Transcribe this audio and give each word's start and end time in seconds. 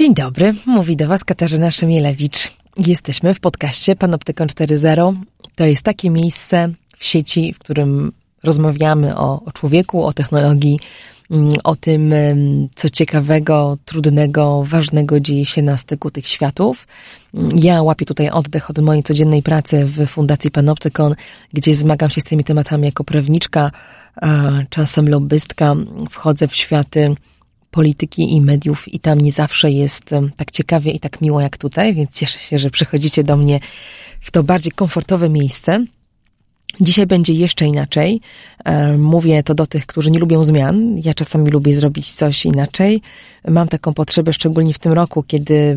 Dzień 0.00 0.14
dobry, 0.14 0.52
mówi 0.66 0.96
do 0.96 1.06
Was 1.06 1.24
Katarzyna 1.24 1.70
Szymielewicz. 1.70 2.52
Jesteśmy 2.76 3.34
w 3.34 3.40
podcaście 3.40 3.96
Panoptykon 3.96 4.48
4.0. 4.48 5.14
To 5.54 5.64
jest 5.64 5.82
takie 5.82 6.10
miejsce 6.10 6.68
w 6.98 7.04
sieci, 7.04 7.54
w 7.54 7.58
którym 7.58 8.12
rozmawiamy 8.42 9.16
o, 9.16 9.42
o 9.44 9.52
człowieku, 9.52 10.04
o 10.04 10.12
technologii, 10.12 10.78
mm, 11.30 11.52
o 11.64 11.76
tym, 11.76 12.14
co 12.74 12.90
ciekawego, 12.90 13.78
trudnego, 13.84 14.64
ważnego 14.64 15.20
dzieje 15.20 15.44
się 15.44 15.62
na 15.62 15.76
styku 15.76 16.10
tych 16.10 16.26
światów. 16.26 16.86
Mm, 17.34 17.50
ja 17.54 17.82
łapię 17.82 18.04
tutaj 18.04 18.30
oddech 18.30 18.70
od 18.70 18.78
mojej 18.78 19.02
codziennej 19.02 19.42
pracy 19.42 19.86
w 19.86 20.06
Fundacji 20.06 20.50
Panoptykon, 20.50 21.14
gdzie 21.52 21.74
zmagam 21.74 22.10
się 22.10 22.20
z 22.20 22.24
tymi 22.24 22.44
tematami 22.44 22.84
jako 22.84 23.04
prawniczka, 23.04 23.70
czasem 24.70 25.08
lobbystka. 25.08 25.74
Wchodzę 26.10 26.48
w 26.48 26.54
światy 26.56 27.14
polityki 27.70 28.36
i 28.36 28.40
mediów 28.40 28.88
i 28.88 29.00
tam 29.00 29.20
nie 29.20 29.32
zawsze 29.32 29.70
jest 29.70 30.14
tak 30.36 30.50
ciekawie 30.50 30.92
i 30.92 31.00
tak 31.00 31.20
miło 31.20 31.40
jak 31.40 31.58
tutaj, 31.58 31.94
więc 31.94 32.18
cieszę 32.18 32.38
się, 32.38 32.58
że 32.58 32.70
przychodzicie 32.70 33.24
do 33.24 33.36
mnie 33.36 33.58
w 34.20 34.30
to 34.30 34.42
bardziej 34.42 34.72
komfortowe 34.72 35.28
miejsce. 35.28 35.84
Dzisiaj 36.80 37.06
będzie 37.06 37.32
jeszcze 37.32 37.66
inaczej. 37.66 38.20
E, 38.64 38.96
mówię 38.96 39.42
to 39.42 39.54
do 39.54 39.66
tych, 39.66 39.86
którzy 39.86 40.10
nie 40.10 40.18
lubią 40.18 40.44
zmian. 40.44 40.98
Ja 41.04 41.14
czasami 41.14 41.50
lubię 41.50 41.74
zrobić 41.74 42.12
coś 42.12 42.44
inaczej. 42.44 43.00
Mam 43.48 43.68
taką 43.68 43.94
potrzebę, 43.94 44.32
szczególnie 44.32 44.74
w 44.74 44.78
tym 44.78 44.92
roku, 44.92 45.22
kiedy 45.22 45.76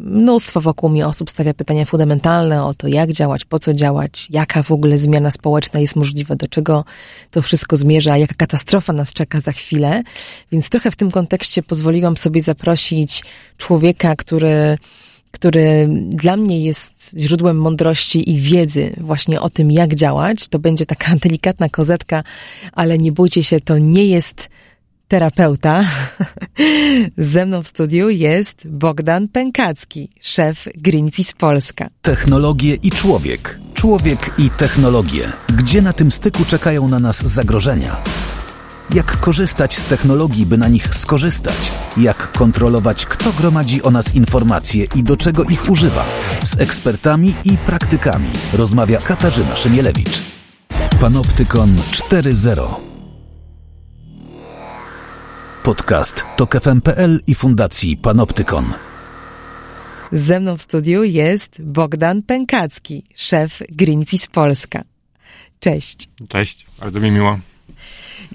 mnóstwo 0.00 0.60
wokół 0.60 0.90
mnie 0.90 1.06
osób 1.06 1.30
stawia 1.30 1.54
pytania 1.54 1.84
fundamentalne 1.84 2.64
o 2.64 2.74
to, 2.74 2.88
jak 2.88 3.12
działać, 3.12 3.44
po 3.44 3.58
co 3.58 3.74
działać, 3.74 4.26
jaka 4.30 4.62
w 4.62 4.70
ogóle 4.70 4.98
zmiana 4.98 5.30
społeczna 5.30 5.80
jest 5.80 5.96
możliwa, 5.96 6.36
do 6.36 6.48
czego 6.48 6.84
to 7.30 7.42
wszystko 7.42 7.76
zmierza, 7.76 8.18
jaka 8.18 8.34
katastrofa 8.34 8.92
nas 8.92 9.12
czeka 9.12 9.40
za 9.40 9.52
chwilę. 9.52 10.02
Więc 10.52 10.68
trochę 10.68 10.90
w 10.90 10.96
tym 10.96 11.10
kontekście 11.10 11.62
pozwoliłam 11.62 12.16
sobie 12.16 12.40
zaprosić 12.40 13.24
człowieka, 13.56 14.16
który 14.16 14.78
który 15.32 15.88
dla 16.08 16.36
mnie 16.36 16.64
jest 16.64 17.14
źródłem 17.18 17.56
mądrości 17.56 18.30
i 18.30 18.40
wiedzy 18.40 18.94
właśnie 19.00 19.40
o 19.40 19.50
tym, 19.50 19.70
jak 19.70 19.94
działać. 19.94 20.48
To 20.48 20.58
będzie 20.58 20.86
taka 20.86 21.16
delikatna 21.24 21.68
kozetka, 21.68 22.24
ale 22.72 22.98
nie 22.98 23.12
bójcie 23.12 23.44
się, 23.44 23.60
to 23.60 23.78
nie 23.78 24.06
jest 24.06 24.48
terapeuta. 25.08 25.84
Ze 27.32 27.46
mną 27.46 27.62
w 27.62 27.68
studiu 27.68 28.08
jest 28.08 28.68
Bogdan 28.68 29.28
Pękacki, 29.28 30.08
szef 30.20 30.68
Greenpeace 30.74 31.32
Polska. 31.38 31.88
Technologie 32.02 32.74
i 32.74 32.90
człowiek. 32.90 33.58
Człowiek 33.74 34.30
i 34.38 34.50
technologie. 34.50 35.32
Gdzie 35.56 35.82
na 35.82 35.92
tym 35.92 36.12
styku 36.12 36.44
czekają 36.44 36.88
na 36.88 36.98
nas 36.98 37.16
zagrożenia? 37.24 37.96
Jak 38.90 39.20
korzystać 39.20 39.76
z 39.76 39.84
technologii, 39.84 40.46
by 40.46 40.58
na 40.58 40.68
nich 40.68 40.94
skorzystać, 40.94 41.72
jak 41.96 42.32
kontrolować, 42.32 43.06
kto 43.06 43.32
gromadzi 43.32 43.82
o 43.82 43.90
nas 43.90 44.14
informacje 44.14 44.86
i 44.94 45.02
do 45.02 45.16
czego 45.16 45.44
ich 45.44 45.70
używa. 45.70 46.04
Z 46.44 46.60
ekspertami 46.60 47.34
i 47.44 47.56
praktykami 47.56 48.30
rozmawia 48.52 49.00
Katarzyna 49.00 49.56
Szymielewicz. 49.56 50.22
Panoptykon 51.00 51.76
4.0 51.76 52.74
Podcast 55.62 56.24
to 56.36 56.46
KFM.pl 56.46 57.20
i 57.26 57.34
Fundacji 57.34 57.96
Panoptykon. 57.96 58.64
Ze 60.12 60.40
mną 60.40 60.56
w 60.56 60.62
studiu 60.62 61.04
jest 61.04 61.62
Bogdan 61.62 62.22
Pękacki, 62.22 63.04
szef 63.16 63.62
Greenpeace 63.68 64.26
Polska. 64.32 64.82
Cześć. 65.60 66.08
Cześć, 66.28 66.66
bardzo 66.80 67.00
mi 67.00 67.10
miło. 67.10 67.38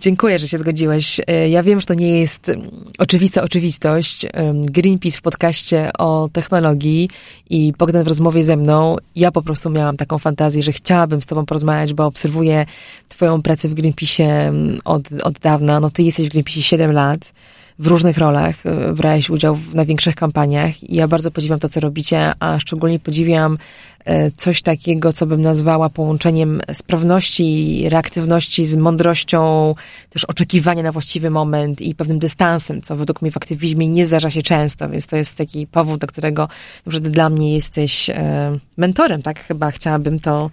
Dziękuję, 0.01 0.39
że 0.39 0.47
się 0.47 0.57
zgodziłeś. 0.57 1.21
E, 1.27 1.49
ja 1.49 1.63
wiem, 1.63 1.79
że 1.79 1.85
to 1.85 1.93
nie 1.93 2.19
jest 2.19 2.49
mm, 2.49 2.69
oczywista 2.97 3.43
oczywistość. 3.43 4.25
Greenpeace 4.53 5.17
w 5.17 5.21
podcaście 5.21 5.91
o 5.97 6.29
technologii 6.33 7.09
i 7.49 7.73
Bogdan 7.77 8.03
w 8.03 8.07
rozmowie 8.07 8.43
ze 8.43 8.57
mną. 8.57 8.95
Ja 9.15 9.31
po 9.31 9.41
prostu 9.41 9.69
miałam 9.69 9.97
taką 9.97 10.17
fantazję, 10.17 10.63
że 10.63 10.71
chciałabym 10.71 11.21
z 11.21 11.25
tobą 11.25 11.45
porozmawiać, 11.45 11.93
bo 11.93 12.05
obserwuję 12.05 12.65
twoją 13.09 13.41
pracę 13.41 13.69
w 13.69 13.73
Greenpeace 13.73 14.53
od, 14.85 15.03
od 15.23 15.39
dawna. 15.39 15.79
No 15.79 15.89
ty 15.89 16.03
jesteś 16.03 16.25
w 16.25 16.29
Greenpeace 16.29 16.61
7 16.61 16.91
lat 16.91 17.33
w 17.79 17.87
różnych 17.87 18.17
rolach, 18.17 18.65
e, 18.65 18.93
brałeś 18.93 19.29
udział 19.29 19.55
w 19.55 19.75
największych 19.75 20.15
kampaniach 20.15 20.83
i 20.83 20.95
ja 20.95 21.07
bardzo 21.07 21.31
podziwiam 21.31 21.59
to, 21.59 21.69
co 21.69 21.79
robicie, 21.79 22.33
a 22.39 22.59
szczególnie 22.59 22.99
podziwiam 22.99 23.57
e, 24.05 24.31
coś 24.31 24.61
takiego, 24.61 25.13
co 25.13 25.25
bym 25.25 25.41
nazwała 25.41 25.89
połączeniem 25.89 26.61
sprawności, 26.73 27.83
reaktywności 27.89 28.65
z 28.65 28.75
mądrością, 28.75 29.75
też 30.09 30.25
oczekiwania 30.25 30.83
na 30.83 30.91
właściwy 30.91 31.29
moment 31.29 31.81
i 31.81 31.95
pewnym 31.95 32.19
dystansem, 32.19 32.81
co 32.81 32.95
według 32.95 33.21
mnie 33.21 33.31
w 33.31 33.37
aktywizmie 33.37 33.87
nie 33.87 34.05
zdarza 34.05 34.29
się 34.29 34.41
często, 34.41 34.89
więc 34.89 35.07
to 35.07 35.15
jest 35.15 35.37
taki 35.37 35.67
powód, 35.67 35.99
do 35.99 36.07
którego 36.07 36.47
że 36.87 37.01
dla 37.01 37.29
mnie 37.29 37.53
jesteś 37.53 38.09
e, 38.09 38.57
mentorem, 38.77 39.21
tak? 39.21 39.39
Chyba 39.39 39.71
chciałabym 39.71 40.19
to 40.19 40.49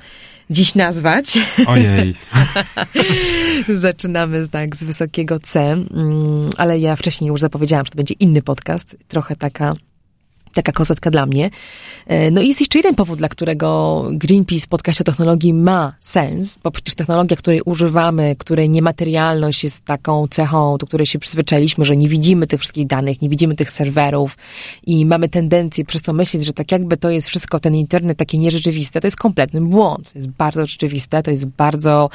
dziś 0.50 0.74
nazwać. 0.74 1.38
Ojej. 1.66 2.14
Zaczynamy 3.68 4.48
tak 4.48 4.76
z 4.76 4.84
wysokiego 4.84 5.38
C, 5.38 5.60
mm, 5.60 6.48
ale 6.56 6.78
ja 6.78 6.96
wcześniej 6.96 7.28
już 7.28 7.40
zapowiedziałam, 7.40 7.84
że 7.86 7.90
to 7.90 7.96
będzie 7.96 8.14
inny 8.14 8.42
podcast, 8.42 8.96
trochę 9.08 9.36
taka 9.36 9.74
taka 10.54 10.72
kozetka 10.72 11.10
dla 11.10 11.26
mnie. 11.26 11.50
E, 12.06 12.30
no 12.30 12.40
i 12.40 12.48
jest 12.48 12.60
jeszcze 12.60 12.78
jeden 12.78 12.94
powód, 12.94 13.18
dla 13.18 13.28
którego 13.28 14.04
Greenpeace 14.10 14.66
podcast 14.68 15.00
o 15.00 15.04
technologii 15.04 15.54
ma 15.54 15.94
sens, 16.00 16.58
bo 16.62 16.70
przecież 16.70 16.94
technologia, 16.94 17.36
której 17.36 17.62
używamy, 17.62 18.36
której 18.38 18.70
niematerialność 18.70 19.64
jest 19.64 19.84
taką 19.84 20.28
cechą, 20.28 20.76
do 20.78 20.86
której 20.86 21.06
się 21.06 21.18
przyzwyczailiśmy, 21.18 21.84
że 21.84 21.96
nie 21.96 22.08
widzimy 22.08 22.46
tych 22.46 22.60
wszystkich 22.60 22.86
danych, 22.86 23.22
nie 23.22 23.28
widzimy 23.28 23.54
tych 23.54 23.70
serwerów 23.70 24.36
i 24.86 25.06
mamy 25.06 25.28
tendencję 25.28 25.84
przez 25.84 26.02
to 26.02 26.12
myśleć, 26.12 26.44
że 26.44 26.52
tak 26.52 26.72
jakby 26.72 26.96
to 26.96 27.10
jest 27.10 27.28
wszystko, 27.28 27.60
ten 27.60 27.74
internet 27.74 28.18
takie 28.18 28.38
nierzeczywiste, 28.38 29.00
to 29.00 29.06
jest 29.06 29.16
kompletny 29.16 29.60
błąd. 29.60 30.12
To 30.12 30.18
jest 30.18 30.28
bardzo 30.28 30.66
rzeczywiste, 30.66 31.22
to 31.22 31.30
jest 31.30 31.46
bardzo 31.46 32.10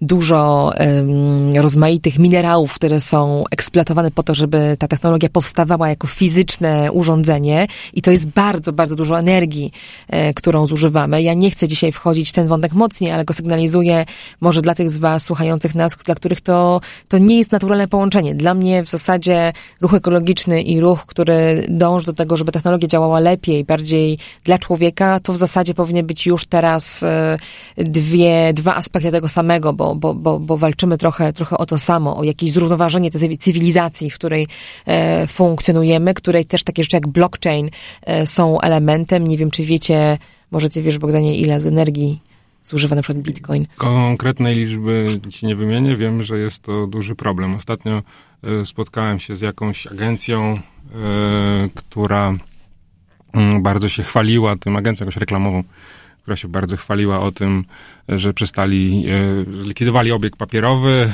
dużo 0.00 0.72
um, 0.78 1.56
rozmaitych 1.56 2.18
minerałów, 2.18 2.74
które 2.74 3.00
są 3.00 3.44
eksploatowane 3.50 4.10
po 4.10 4.22
to, 4.22 4.34
żeby 4.34 4.76
ta 4.78 4.88
technologia 4.88 5.28
powstawała 5.28 5.88
jako 5.88 6.06
fizyczne 6.06 6.92
urządzenie 6.92 7.66
i 7.92 8.02
to 8.02 8.10
jest 8.10 8.26
bardzo, 8.28 8.72
bardzo 8.72 8.96
dużo 8.96 9.18
energii, 9.18 9.72
e, 10.08 10.34
którą 10.34 10.66
zużywamy. 10.66 11.22
Ja 11.22 11.34
nie 11.34 11.50
chcę 11.50 11.68
dzisiaj 11.68 11.92
wchodzić 11.92 12.28
w 12.28 12.32
ten 12.32 12.48
wątek 12.48 12.72
mocniej, 12.72 13.10
ale 13.10 13.24
go 13.24 13.34
sygnalizuję 13.34 14.04
może 14.40 14.62
dla 14.62 14.74
tych 14.74 14.90
z 14.90 14.98
Was 14.98 15.24
słuchających 15.24 15.74
nas, 15.74 15.96
dla 15.96 16.14
których 16.14 16.40
to, 16.40 16.80
to 17.08 17.18
nie 17.18 17.38
jest 17.38 17.52
naturalne 17.52 17.88
połączenie. 17.88 18.34
Dla 18.34 18.54
mnie 18.54 18.84
w 18.84 18.88
zasadzie 18.88 19.52
ruch 19.80 19.94
ekologiczny 19.94 20.62
i 20.62 20.80
ruch, 20.80 21.06
który 21.06 21.66
dąży 21.68 22.06
do 22.06 22.12
tego, 22.12 22.36
żeby 22.36 22.52
technologia 22.52 22.88
działała 22.88 23.20
lepiej, 23.20 23.64
bardziej 23.64 24.18
dla 24.44 24.58
człowieka, 24.58 25.20
to 25.20 25.32
w 25.32 25.36
zasadzie 25.36 25.74
powinny 25.74 26.02
być 26.02 26.26
już 26.26 26.46
teraz 26.46 27.02
e, 27.02 27.38
dwie, 27.76 28.52
dwa 28.52 28.74
aspekty 28.74 29.10
tego 29.10 29.28
samego, 29.28 29.72
bo, 29.72 29.94
bo, 29.94 30.14
bo, 30.14 30.40
bo 30.40 30.58
walczymy 30.58 30.98
trochę, 30.98 31.32
trochę 31.32 31.58
o 31.58 31.66
to 31.66 31.78
samo, 31.78 32.16
o 32.16 32.24
jakieś 32.24 32.52
zrównoważenie 32.52 33.10
tej 33.10 33.38
cywilizacji, 33.38 34.10
w 34.10 34.14
której 34.14 34.46
e, 34.86 35.26
funkcjonujemy, 35.26 36.14
której 36.14 36.46
też 36.46 36.64
takie 36.64 36.82
rzeczy 36.82 36.96
jak 36.96 37.08
blockchain 37.08 37.70
są 38.24 38.60
elementem. 38.60 39.26
Nie 39.26 39.38
wiem, 39.38 39.50
czy 39.50 39.64
wiecie, 39.64 40.18
może 40.50 40.70
ty 40.70 40.82
wiesz, 40.82 40.98
Bogdanie, 40.98 41.36
ile 41.36 41.60
z 41.60 41.66
energii 41.66 42.20
zużywa 42.62 42.96
na 42.96 43.02
przykład 43.02 43.24
bitcoin? 43.24 43.66
Konkretnej 43.76 44.56
liczby 44.56 45.06
ci 45.30 45.46
nie 45.46 45.56
wymienię. 45.56 45.96
Wiem, 45.96 46.22
że 46.22 46.38
jest 46.38 46.62
to 46.62 46.86
duży 46.86 47.14
problem. 47.14 47.54
Ostatnio 47.54 48.02
e, 48.42 48.66
spotkałem 48.66 49.20
się 49.20 49.36
z 49.36 49.40
jakąś 49.40 49.86
agencją, 49.86 50.42
e, 50.54 50.60
która 51.74 52.34
mm, 53.32 53.62
bardzo 53.62 53.88
się 53.88 54.02
chwaliła 54.02 54.56
tym, 54.56 54.76
agencją 54.76 55.04
jakąś 55.04 55.16
reklamową, 55.16 55.64
która 56.22 56.36
się 56.36 56.48
bardzo 56.48 56.76
chwaliła 56.76 57.20
o 57.20 57.32
tym, 57.32 57.64
że 58.08 58.34
przestali, 58.34 59.04
zlikwidowali 59.62 60.12
obieg 60.12 60.36
papierowy, 60.36 61.12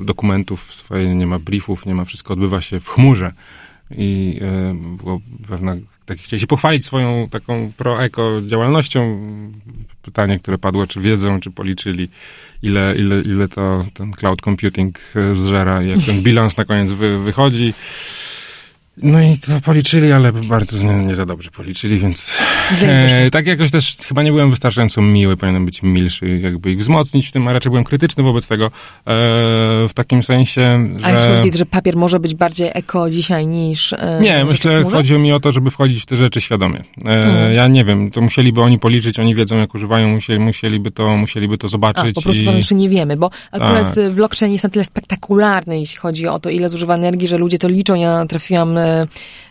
dokumentów 0.00 0.74
swoje, 0.74 1.14
nie 1.14 1.26
ma 1.26 1.38
briefów, 1.38 1.86
nie 1.86 1.94
ma, 1.94 2.04
wszystko 2.04 2.34
odbywa 2.34 2.60
się 2.60 2.80
w 2.80 2.88
chmurze 2.88 3.32
i 3.96 4.40
e, 4.42 4.74
było 5.02 5.20
pewna, 5.48 5.76
tak 6.06 6.18
chcieli 6.18 6.40
się 6.40 6.46
pochwalić 6.46 6.84
swoją 6.84 7.28
taką 7.28 7.72
pro-eko 7.76 8.40
działalnością. 8.46 9.18
Pytanie, 10.02 10.38
które 10.38 10.58
padło, 10.58 10.86
czy 10.86 11.00
wiedzą, 11.00 11.40
czy 11.40 11.50
policzyli, 11.50 12.08
ile, 12.62 12.94
ile, 12.98 13.20
ile 13.20 13.48
to 13.48 13.84
ten 13.94 14.12
cloud 14.12 14.40
computing 14.40 14.98
e, 15.16 15.34
zżera, 15.34 15.82
jak 15.82 16.00
ten 16.06 16.22
bilans 16.22 16.56
na 16.56 16.64
koniec 16.64 16.92
wy, 16.92 17.18
wychodzi. 17.18 17.74
No 19.02 19.22
i 19.22 19.38
to 19.38 19.60
policzyli, 19.60 20.12
ale 20.12 20.32
bardzo 20.32 20.86
nie, 20.86 21.04
nie 21.04 21.14
za 21.14 21.26
dobrze 21.26 21.50
policzyli, 21.50 21.98
więc 21.98 22.32
e, 22.82 23.30
tak 23.30 23.46
jakoś 23.46 23.70
też 23.70 23.96
chyba 24.08 24.22
nie 24.22 24.32
byłem 24.32 24.50
wystarczająco 24.50 25.02
miły, 25.02 25.36
powinienem 25.36 25.66
być 25.66 25.82
milszy, 25.82 26.38
jakby 26.38 26.72
ich 26.72 26.78
wzmocnić 26.78 27.28
w 27.28 27.32
tym, 27.32 27.48
a 27.48 27.52
raczej 27.52 27.70
byłem 27.70 27.84
krytyczny 27.84 28.22
wobec 28.22 28.48
tego 28.48 28.66
e, 28.66 28.70
w 29.88 29.90
takim 29.94 30.22
sensie, 30.22 30.88
że... 30.96 31.06
Ale 31.06 31.26
powiedzieć, 31.26 31.58
że 31.58 31.66
papier 31.66 31.96
może 31.96 32.20
być 32.20 32.34
bardziej 32.34 32.70
eko 32.74 33.10
dzisiaj 33.10 33.46
niż... 33.46 33.92
E, 33.92 34.18
nie, 34.22 34.44
myślę, 34.44 34.72
że 34.72 34.84
chodziło 34.84 35.20
mi 35.20 35.32
o 35.32 35.40
to, 35.40 35.52
żeby 35.52 35.70
wchodzić 35.70 36.02
w 36.02 36.06
te 36.06 36.16
rzeczy 36.16 36.40
świadomie. 36.40 36.78
E, 36.78 37.04
hmm. 37.04 37.54
Ja 37.54 37.68
nie 37.68 37.84
wiem, 37.84 38.10
to 38.10 38.20
musieliby 38.20 38.62
oni 38.62 38.78
policzyć, 38.78 39.18
oni 39.18 39.34
wiedzą 39.34 39.56
jak 39.56 39.74
używają, 39.74 40.08
musieli, 40.08 40.40
musieliby, 40.40 40.90
to, 40.90 41.16
musieliby 41.16 41.58
to 41.58 41.68
zobaczyć. 41.68 42.04
A, 42.10 42.12
po 42.12 42.22
prostu 42.22 42.42
i... 42.42 42.56
jeszcze 42.56 42.74
nie 42.74 42.88
wiemy, 42.88 43.16
bo 43.16 43.30
akurat 43.52 43.94
tak. 43.94 44.10
blockchain 44.10 44.52
jest 44.52 44.64
na 44.64 44.70
tyle 44.70 44.84
spektakularny, 44.84 45.80
jeśli 45.80 45.98
chodzi 45.98 46.26
o 46.26 46.38
to, 46.38 46.50
ile 46.50 46.68
zużywa 46.68 46.94
energii, 46.94 47.28
że 47.28 47.38
ludzie 47.38 47.58
to 47.58 47.68
liczą. 47.68 47.94
Ja 47.94 48.26
trafiłam 48.26 48.78
e, 48.78 48.87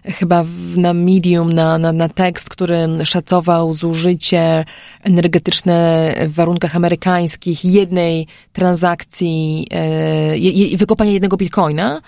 chyba 0.05 0.43
w, 0.43 0.77
na 0.77 0.93
Medium, 0.93 1.53
na, 1.53 1.77
na, 1.77 1.93
na 1.93 2.09
tekst, 2.09 2.49
który 2.49 2.87
szacował 3.03 3.73
zużycie 3.73 4.65
energetyczne 5.03 6.13
w 6.27 6.33
warunkach 6.33 6.75
amerykańskich 6.75 7.65
jednej 7.65 8.27
transakcji, 8.53 9.67
e, 9.71 10.37
je, 10.37 10.77
wykopania 10.77 11.11
jednego 11.11 11.37
bitcoina, 11.37 12.01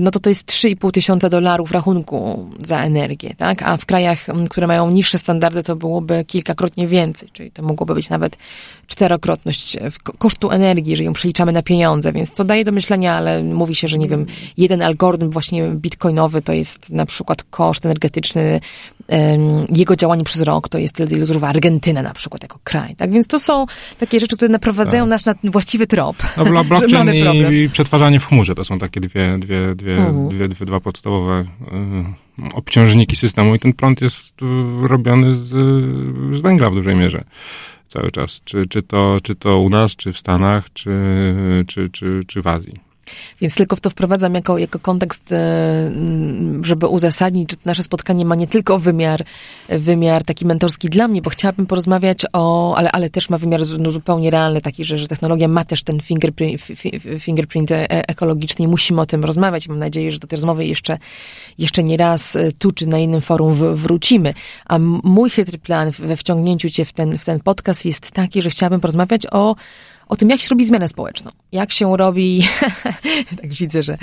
no 0.00 0.10
to 0.10 0.20
to 0.20 0.28
jest 0.28 0.48
3,5 0.50 0.90
tysiąca 0.90 1.28
dolarów 1.28 1.70
rachunku 1.70 2.50
za 2.64 2.84
energię, 2.84 3.34
tak? 3.36 3.62
A 3.62 3.76
w 3.76 3.86
krajach, 3.86 4.26
które 4.50 4.66
mają 4.66 4.90
niższe 4.90 5.18
standardy, 5.18 5.62
to 5.62 5.76
byłoby 5.76 6.24
kilkakrotnie 6.24 6.86
więcej, 6.86 7.28
czyli 7.32 7.50
to 7.50 7.62
mogłoby 7.62 7.94
być 7.94 8.10
nawet 8.10 8.36
czterokrotność 8.86 9.76
kosztu 10.18 10.50
energii, 10.50 10.90
jeżeli 10.90 11.06
ją 11.06 11.12
przeliczamy 11.12 11.52
na 11.52 11.62
pieniądze, 11.62 12.12
więc 12.12 12.32
to 12.32 12.44
daje 12.44 12.64
do 12.64 12.72
myślenia, 12.72 13.14
ale 13.14 13.42
mówi 13.42 13.74
się, 13.74 13.88
że 13.88 13.98
nie 13.98 14.08
wiem, 14.08 14.26
jeden 14.56 14.82
algorytm 14.82 15.30
właśnie 15.30 15.68
bitcoinowy 15.68 16.42
to 16.42 16.52
jest 16.52 16.90
na 16.90 17.06
przykład 17.06 17.42
koszt 17.42 17.86
energetyczny 17.86 18.60
jego 19.68 19.96
działanie 19.96 20.24
przez 20.24 20.42
rok, 20.42 20.68
to 20.68 20.78
jest 20.78 20.94
tyle, 20.94 21.10
ile 21.10 21.26
zużywa 21.26 21.48
Argentyna 21.48 22.02
na 22.02 22.14
przykład 22.14 22.42
jako 22.42 22.58
kraj, 22.64 22.96
tak? 22.96 23.12
Więc 23.12 23.26
to 23.26 23.38
są 23.38 23.66
takie 23.98 24.20
rzeczy, 24.20 24.36
które 24.36 24.48
naprowadzają 24.48 25.04
tak. 25.04 25.10
nas 25.10 25.24
na 25.24 25.34
właściwy 25.44 25.86
trop, 25.86 26.16
no, 26.36 26.44
blockchain 26.64 26.92
mamy 26.92 27.20
problem. 27.20 27.54
I, 27.54 27.68
przetwarzanie 27.68 28.20
w 28.20 28.26
chmurze 28.26 28.54
to 28.54 28.64
są 28.64 28.78
takie 28.78 29.00
dwie, 29.00 29.38
dwie, 29.38 29.74
dwie, 29.74 29.96
mhm. 29.96 30.28
dwie, 30.28 30.48
dwie, 30.48 30.66
dwa 30.66 30.80
podstawowe 30.80 31.40
y, 31.40 32.54
obciążniki 32.54 33.16
systemu 33.16 33.54
i 33.54 33.58
ten 33.58 33.72
prąd 33.72 34.00
jest 34.00 34.42
y, 34.42 34.44
robiony 34.88 35.34
z, 35.34 35.48
z 36.36 36.40
węgla 36.40 36.70
w 36.70 36.74
dużej 36.74 36.96
mierze 36.96 37.24
cały 37.88 38.10
czas. 38.10 38.40
Czy, 38.44 38.66
czy, 38.66 38.82
to, 38.82 39.16
czy 39.22 39.34
to 39.34 39.58
u 39.58 39.68
nas, 39.68 39.96
czy 39.96 40.12
w 40.12 40.18
Stanach, 40.18 40.72
czy, 40.72 40.90
czy, 41.66 41.90
czy, 41.90 42.24
czy 42.26 42.42
w 42.42 42.46
Azji. 42.46 42.91
Więc 43.40 43.54
tylko 43.54 43.76
w 43.76 43.80
to 43.80 43.90
wprowadzam 43.90 44.34
jako, 44.34 44.58
jako 44.58 44.78
kontekst, 44.78 45.32
e, 45.32 45.92
żeby 46.62 46.86
uzasadnić, 46.86 47.50
że 47.50 47.56
nasze 47.64 47.82
spotkanie 47.82 48.24
ma 48.24 48.34
nie 48.34 48.46
tylko 48.46 48.78
wymiar, 48.78 49.24
wymiar 49.68 50.24
taki 50.24 50.46
mentorski 50.46 50.88
dla 50.88 51.08
mnie, 51.08 51.22
bo 51.22 51.30
chciałabym 51.30 51.66
porozmawiać 51.66 52.26
o, 52.32 52.74
ale, 52.76 52.92
ale 52.92 53.10
też 53.10 53.30
ma 53.30 53.38
wymiar 53.38 53.60
no, 53.78 53.92
zupełnie 53.92 54.30
realny, 54.30 54.60
taki, 54.60 54.84
że, 54.84 54.98
że 54.98 55.08
technologia 55.08 55.48
ma 55.48 55.64
też 55.64 55.82
ten 55.82 56.00
fingerprint, 56.00 56.62
fingerprint 57.18 57.72
e, 57.72 58.08
ekologiczny 58.08 58.64
i 58.64 58.68
musimy 58.68 59.00
o 59.00 59.06
tym 59.06 59.24
rozmawiać. 59.24 59.68
Mam 59.68 59.78
nadzieję, 59.78 60.12
że 60.12 60.18
do 60.18 60.26
tej 60.26 60.36
rozmowy 60.36 60.66
jeszcze, 60.66 60.98
jeszcze 61.58 61.82
nie 61.82 61.96
raz 61.96 62.36
e, 62.36 62.52
tu 62.52 62.72
czy 62.72 62.88
na 62.88 62.98
innym 62.98 63.20
forum 63.20 63.76
wrócimy. 63.76 64.34
A 64.66 64.78
mój 65.02 65.30
chytry 65.30 65.58
plan 65.58 65.90
we 65.90 66.16
wciągnięciu 66.16 66.70
cię 66.70 66.84
w 66.84 66.92
ten, 66.92 67.18
w 67.18 67.24
ten 67.24 67.40
podcast 67.40 67.86
jest 67.86 68.10
taki, 68.10 68.42
że 68.42 68.50
chciałabym 68.50 68.80
porozmawiać 68.80 69.26
o 69.30 69.56
o 70.12 70.16
tym, 70.16 70.30
jak 70.30 70.40
się 70.40 70.48
robi 70.50 70.64
zmianę 70.64 70.88
społeczną. 70.88 71.30
Jak 71.52 71.72
się 71.72 71.96
robi, 71.96 72.48
tak 73.40 73.52
widzę, 73.52 73.82
że 73.82 73.98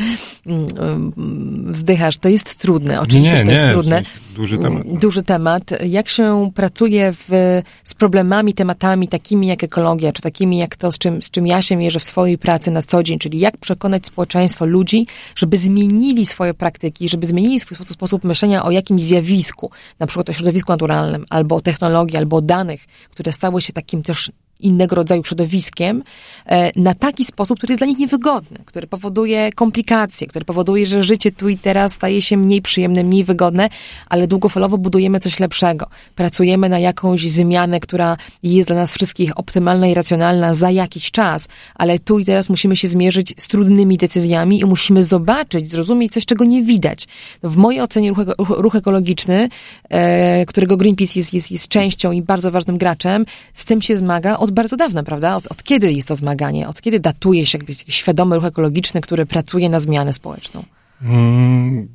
mm, 0.45 0.67
mm, 0.77 1.73
wzdychasz, 1.73 2.17
to 2.17 2.29
jest 2.29 2.59
trudne, 2.59 3.01
oczywiście, 3.01 3.31
nie, 3.31 3.37
że 3.37 3.43
to 3.43 3.47
nie, 3.47 3.53
jest 3.53 3.73
trudne. 3.73 4.03
Duży 4.35 4.57
temat. 4.57 4.83
Duży 4.87 5.23
temat. 5.23 5.63
Jak 5.85 6.09
się 6.09 6.51
pracuje 6.55 7.13
w, 7.13 7.61
z 7.83 7.93
problemami, 7.93 8.53
tematami 8.53 9.07
takimi 9.07 9.47
jak 9.47 9.63
ekologia, 9.63 10.11
czy 10.11 10.21
takimi 10.21 10.57
jak 10.57 10.75
to, 10.75 10.91
z 10.91 10.97
czym, 10.97 11.21
z 11.21 11.29
czym 11.29 11.47
ja 11.47 11.61
się 11.61 11.75
mierzę 11.75 11.99
w 11.99 12.03
swojej 12.03 12.37
pracy 12.37 12.71
na 12.71 12.81
co 12.81 13.03
dzień, 13.03 13.19
czyli 13.19 13.39
jak 13.39 13.57
przekonać 13.57 14.05
społeczeństwo, 14.05 14.65
ludzi, 14.65 15.07
żeby 15.35 15.57
zmienili 15.57 16.25
swoje 16.25 16.53
praktyki, 16.53 17.09
żeby 17.09 17.25
zmienili 17.25 17.59
swój 17.59 17.75
sposób, 17.75 17.93
sposób 17.93 18.23
myślenia 18.23 18.63
o 18.63 18.71
jakimś 18.71 19.01
zjawisku, 19.01 19.71
na 19.99 20.07
przykład 20.07 20.29
o 20.29 20.33
środowisku 20.33 20.71
naturalnym, 20.71 21.25
albo 21.29 21.55
o 21.55 21.61
technologii, 21.61 22.17
albo 22.17 22.37
o 22.37 22.41
danych, 22.41 22.85
które 23.09 23.31
stały 23.31 23.61
się 23.61 23.73
takim 23.73 24.03
też 24.03 24.31
innego 24.59 24.95
rodzaju 24.95 25.23
środowiskiem 25.23 26.03
e, 26.45 26.71
na 26.75 26.95
taki 26.95 27.23
sposób, 27.23 27.57
który 27.57 27.71
jest 27.71 27.79
dla 27.79 27.87
nich 27.87 27.97
niewygodny, 27.97 28.57
który 28.65 28.87
powoduje 28.87 29.51
komplikacje, 29.51 30.27
który 30.27 30.45
powoduje, 30.45 30.85
że 30.85 31.03
życie 31.03 31.31
tu 31.31 31.49
i 31.49 31.57
teraz 31.57 31.93
staje 31.93 32.21
się 32.21 32.37
mniej 32.37 32.61
przyjemne, 32.61 33.03
mniej 33.03 33.23
wygodne, 33.23 33.69
ale 34.09 34.27
długofalowo 34.27 34.77
budujemy 34.77 35.19
coś 35.19 35.39
lepszego. 35.39 35.87
Pracujemy 36.15 36.69
na 36.69 36.79
jakąś 36.79 37.29
zmianę, 37.29 37.79
która 37.79 38.17
jest 38.43 38.67
dla 38.67 38.75
nas 38.75 38.93
wszystkich 38.93 39.37
optymalna 39.37 39.87
i 39.87 39.93
racjonalna 39.93 40.53
za 40.53 40.71
jakiś 40.71 41.11
czas, 41.11 41.47
ale 41.75 41.99
tu 41.99 42.19
i 42.19 42.25
teraz 42.25 42.49
musimy 42.49 42.75
się 42.75 42.87
zmierzyć 42.87 43.33
z 43.37 43.47
trudnymi 43.47 43.97
decyzjami 43.97 44.59
i 44.59 44.65
musimy 44.65 45.03
zobaczyć, 45.03 45.69
zrozumieć 45.69 46.11
coś, 46.11 46.25
czego 46.25 46.45
nie 46.45 46.63
widać. 46.63 47.07
No 47.43 47.49
w 47.49 47.57
mojej 47.57 47.81
ocenie 47.81 48.09
ruch, 48.09 48.49
ruch 48.49 48.75
ekologiczny, 48.75 49.49
e, 49.89 50.45
którego 50.45 50.77
Greenpeace 50.77 51.19
jest, 51.19 51.33
jest, 51.33 51.51
jest 51.51 51.67
częścią 51.67 52.11
i 52.11 52.21
bardzo 52.21 52.51
ważnym 52.51 52.77
graczem, 52.77 53.25
z 53.53 53.65
tym 53.65 53.81
się 53.81 53.97
zmaga 53.97 54.37
od 54.37 54.48
od 54.49 54.55
bardzo 54.55 54.77
dawna, 54.77 55.03
prawda? 55.03 55.35
Od, 55.35 55.47
od 55.47 55.63
kiedy 55.63 55.93
jest 55.93 56.07
to 56.07 56.15
zmaganie? 56.15 56.67
Od 56.67 56.81
kiedy 56.81 56.99
datuje 56.99 57.45
się 57.45 57.57
jakby 57.57 57.73
świadomy 57.73 58.35
ruch 58.35 58.45
ekologiczny, 58.45 59.01
który 59.01 59.25
pracuje 59.25 59.69
na 59.69 59.79
zmianę 59.79 60.13
społeczną? 60.13 60.63
Hmm. 60.99 61.87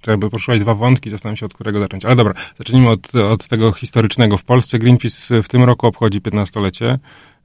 To 0.00 0.10
jakby 0.10 0.30
poruszyłeś 0.30 0.60
dwa 0.60 0.74
wątki, 0.74 1.10
zastanawiam 1.10 1.36
się 1.36 1.46
od 1.46 1.54
którego 1.54 1.80
zacząć. 1.80 2.04
Ale 2.04 2.16
dobra, 2.16 2.34
zacznijmy 2.58 2.90
od, 2.90 3.14
od 3.14 3.48
tego 3.48 3.72
historycznego. 3.72 4.36
W 4.36 4.44
Polsce 4.44 4.78
Greenpeace 4.78 5.42
w 5.42 5.48
tym 5.48 5.64
roku 5.64 5.86
obchodzi 5.86 6.20
15-lecie. 6.20 6.98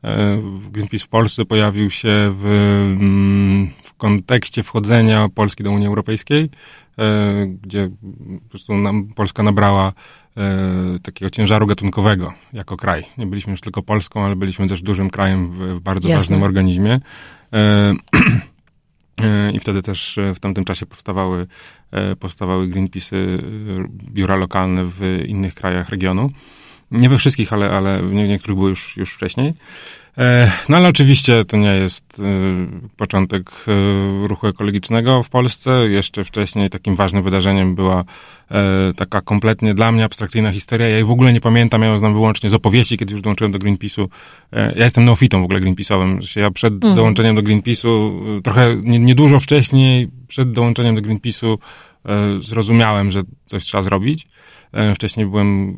E, 0.03 0.41
Greenpeace 0.71 1.05
w 1.05 1.07
Polsce 1.07 1.45
pojawił 1.45 1.89
się 1.89 2.31
w, 2.33 2.45
mm, 2.45 3.69
w 3.83 3.93
kontekście 3.93 4.63
wchodzenia 4.63 5.29
Polski 5.35 5.63
do 5.63 5.71
Unii 5.71 5.87
Europejskiej, 5.87 6.49
e, 6.97 7.45
gdzie 7.61 7.89
po 8.43 8.49
prostu 8.49 8.77
nam 8.77 9.07
Polska 9.15 9.43
nabrała 9.43 9.93
takiego 11.03 11.29
ciężaru 11.29 11.67
gatunkowego 11.67 12.33
jako 12.53 12.77
kraj. 12.77 13.05
Nie 13.17 13.27
byliśmy 13.27 13.51
już 13.51 13.61
tylko 13.61 13.83
Polską, 13.83 14.25
ale 14.25 14.35
byliśmy 14.35 14.67
też 14.67 14.81
dużym 14.81 15.09
krajem 15.09 15.51
w, 15.51 15.79
bardzo 15.79 16.07
Jasne. 16.07 16.19
ważnym 16.19 16.43
organizmie. 16.43 16.99
E, 17.53 17.93
e, 19.21 19.51
I 19.51 19.59
wtedy 19.59 19.81
też 19.81 20.17
e, 20.17 20.35
w 20.35 20.39
tamtym 20.39 20.65
czasie 20.65 20.85
powstawały, 20.85 21.47
e, 21.91 22.15
powstawały 22.15 22.67
Greenpeace'y, 22.67 23.15
e, 23.15 23.41
biura 23.89 24.35
lokalne 24.35 24.85
w 24.85 25.23
innych 25.27 25.53
krajach 25.53 25.89
regionu. 25.89 26.31
Nie 26.91 27.09
we 27.09 27.17
wszystkich, 27.17 27.53
ale, 27.53 27.71
ale 27.71 28.01
w 28.03 28.13
niektórych 28.13 28.57
były 28.57 28.69
już, 28.69 28.97
już 28.97 29.13
wcześniej. 29.13 29.53
E, 30.17 30.51
no 30.69 30.77
ale 30.77 30.89
oczywiście 30.89 31.45
to 31.45 31.57
nie 31.57 31.75
jest 31.75 32.19
e, 32.19 32.23
początek 32.97 33.51
e, 33.67 34.27
ruchu 34.27 34.47
ekologicznego 34.47 35.23
w 35.23 35.29
Polsce. 35.29 35.71
Jeszcze 35.89 36.23
wcześniej 36.23 36.69
takim 36.69 36.95
ważnym 36.95 37.23
wydarzeniem 37.23 37.75
była 37.75 38.03
taka 38.97 39.21
kompletnie 39.21 39.73
dla 39.73 39.91
mnie 39.91 40.05
abstrakcyjna 40.05 40.51
historia. 40.51 40.87
Ja 40.87 40.95
jej 40.95 41.03
w 41.03 41.11
ogóle 41.11 41.33
nie 41.33 41.39
pamiętam, 41.39 41.81
ja 41.81 41.87
ją 41.87 41.97
znam 41.97 42.13
wyłącznie 42.13 42.49
z 42.49 42.53
opowieści, 42.53 42.97
kiedy 42.97 43.13
już 43.13 43.21
dołączyłem 43.21 43.51
do 43.51 43.59
Greenpeace'u. 43.59 44.07
Ja 44.51 44.83
jestem 44.83 45.05
neofitą 45.05 45.41
w 45.41 45.43
ogóle 45.43 45.59
Greenpeace'owym. 45.59 46.39
Ja 46.39 46.51
przed 46.51 46.73
mhm. 46.73 46.95
dołączeniem 46.95 47.35
do 47.35 47.41
Greenpeace'u, 47.41 48.11
trochę 48.41 48.75
niedużo 48.83 49.35
nie 49.35 49.39
wcześniej, 49.39 50.07
przed 50.27 50.51
dołączeniem 50.51 50.95
do 50.95 51.01
Greenpeace'u 51.01 51.57
zrozumiałem, 52.41 53.11
że 53.11 53.21
coś 53.45 53.63
trzeba 53.63 53.83
zrobić. 53.83 54.27
Wcześniej 54.95 55.25
byłem 55.25 55.77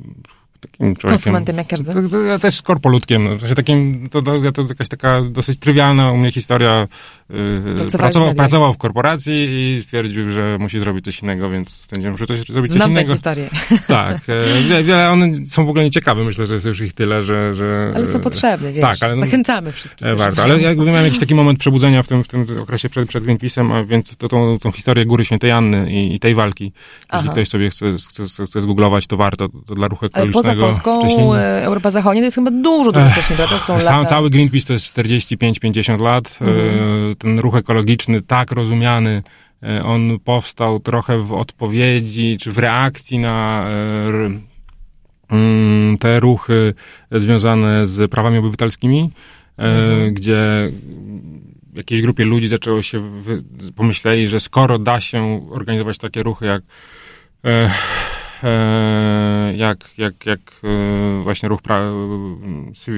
takim 0.61 0.95
człowiekiem. 0.95 1.09
Konsumentem 1.09 1.57
jak 1.57 1.67
każdy. 1.67 1.93
Ja 2.27 2.39
też 2.39 2.61
korpoludkiem. 2.61 3.37
W 3.37 3.39
sensie 3.39 3.55
takim, 3.55 4.09
to, 4.09 4.21
to, 4.21 4.51
to 4.51 4.61
jakaś 4.61 4.87
taka 4.87 5.21
dosyć 5.21 5.59
trywialna 5.59 6.11
u 6.11 6.17
mnie 6.17 6.31
historia. 6.31 6.87
Yy, 7.29 7.97
pracował, 7.97 8.33
pracował 8.33 8.73
w 8.73 8.77
korporacji 8.77 9.47
i 9.49 9.81
stwierdził, 9.81 10.29
że 10.31 10.57
musi 10.59 10.79
zrobić 10.79 11.05
coś 11.05 11.21
innego, 11.21 11.49
więc 11.49 11.69
stwierdziłem, 11.69 12.17
że 12.17 12.25
coś, 12.25 12.39
zrobić 12.45 12.71
Znam 12.71 12.81
coś 12.81 12.91
innego. 12.91 13.13
historię. 13.13 13.49
Tak. 13.87 14.17
E, 14.27 14.83
wiele, 14.83 15.09
one 15.09 15.45
są 15.45 15.65
w 15.65 15.69
ogóle 15.69 15.83
nieciekawe. 15.83 16.23
Myślę, 16.23 16.45
że 16.45 16.53
jest 16.53 16.65
już 16.65 16.81
ich 16.81 16.93
tyle, 16.93 17.23
że... 17.23 17.53
że 17.53 17.91
ale 17.95 18.07
są 18.07 18.19
potrzebne, 18.19 18.73
wiesz. 18.73 18.81
Tak, 18.81 18.97
ale, 19.03 19.15
Zachęcamy 19.15 19.71
wszystkich. 19.71 20.07
E, 20.07 20.15
warto. 20.15 20.43
Ale 20.43 20.61
ja 20.61 20.73
miałem 20.73 21.03
jakiś 21.03 21.19
taki 21.19 21.35
moment 21.35 21.59
przebudzenia 21.59 22.03
w 22.03 22.07
tym, 22.07 22.23
w 22.23 22.27
tym 22.27 22.45
okresie 22.61 22.89
przed, 22.89 23.09
przed 23.09 23.23
Greenpeace'em, 23.23 23.73
a 23.73 23.83
więc 23.83 24.17
to, 24.17 24.29
tą, 24.29 24.59
tą 24.59 24.71
historię 24.71 25.05
Góry 25.05 25.25
Świętej 25.25 25.51
Anny 25.51 25.91
i, 25.91 26.15
i 26.15 26.19
tej 26.19 26.35
walki. 26.35 26.73
Aha. 27.09 27.17
Jeśli 27.17 27.31
ktoś 27.31 27.49
sobie 27.49 27.69
chce, 27.69 27.85
chce, 28.09 28.45
chce 28.45 28.61
zgooglować, 28.61 29.07
to 29.07 29.17
warto. 29.17 29.49
To 29.49 29.75
dla 29.75 29.87
ruchu 29.87 30.05
ekologicznego. 30.05 30.50
Poza 30.55 30.65
Polską 30.65 30.99
wcześniej... 30.99 31.27
E, 31.35 31.63
Europa 31.63 31.91
Zachodnia 31.91 32.21
to 32.21 32.25
jest 32.25 32.35
chyba 32.35 32.51
dużo, 32.51 32.91
dużo 32.91 33.09
wcześniej, 33.09 33.37
prawda? 33.37 33.57
Są 33.57 33.77
lata... 33.77 34.05
Cały 34.05 34.29
Greenpeace 34.29 34.67
to 34.67 34.73
jest 34.73 34.97
45-50 34.97 36.01
lat. 36.01 36.37
Mhm. 36.41 37.15
Ten 37.15 37.39
ruch 37.39 37.55
ekologiczny, 37.55 38.21
tak 38.21 38.51
rozumiany, 38.51 39.23
on 39.83 40.19
powstał 40.19 40.79
trochę 40.79 41.19
w 41.19 41.33
odpowiedzi, 41.33 42.37
czy 42.41 42.51
w 42.51 42.57
reakcji 42.57 43.19
na 43.19 43.67
mm, 45.29 45.97
te 45.99 46.19
ruchy 46.19 46.73
związane 47.11 47.87
z 47.87 48.11
prawami 48.11 48.37
obywatelskimi, 48.37 49.09
mhm. 49.57 50.13
gdzie 50.13 50.69
jakiejś 51.73 52.01
grupie 52.01 52.25
ludzi 52.25 52.47
zaczęło 52.47 52.81
się, 52.81 53.01
pomyśleli, 53.75 54.27
że 54.27 54.39
skoro 54.39 54.79
da 54.79 55.01
się 55.01 55.47
organizować 55.51 55.97
takie 55.97 56.23
ruchy 56.23 56.45
jak 56.45 56.61
E, 57.45 57.71
jak, 59.55 59.89
jak, 59.97 60.25
jak 60.25 60.39
e, 60.63 61.23
właśnie 61.23 61.49
ruch 61.49 61.61
pra, 61.61 61.81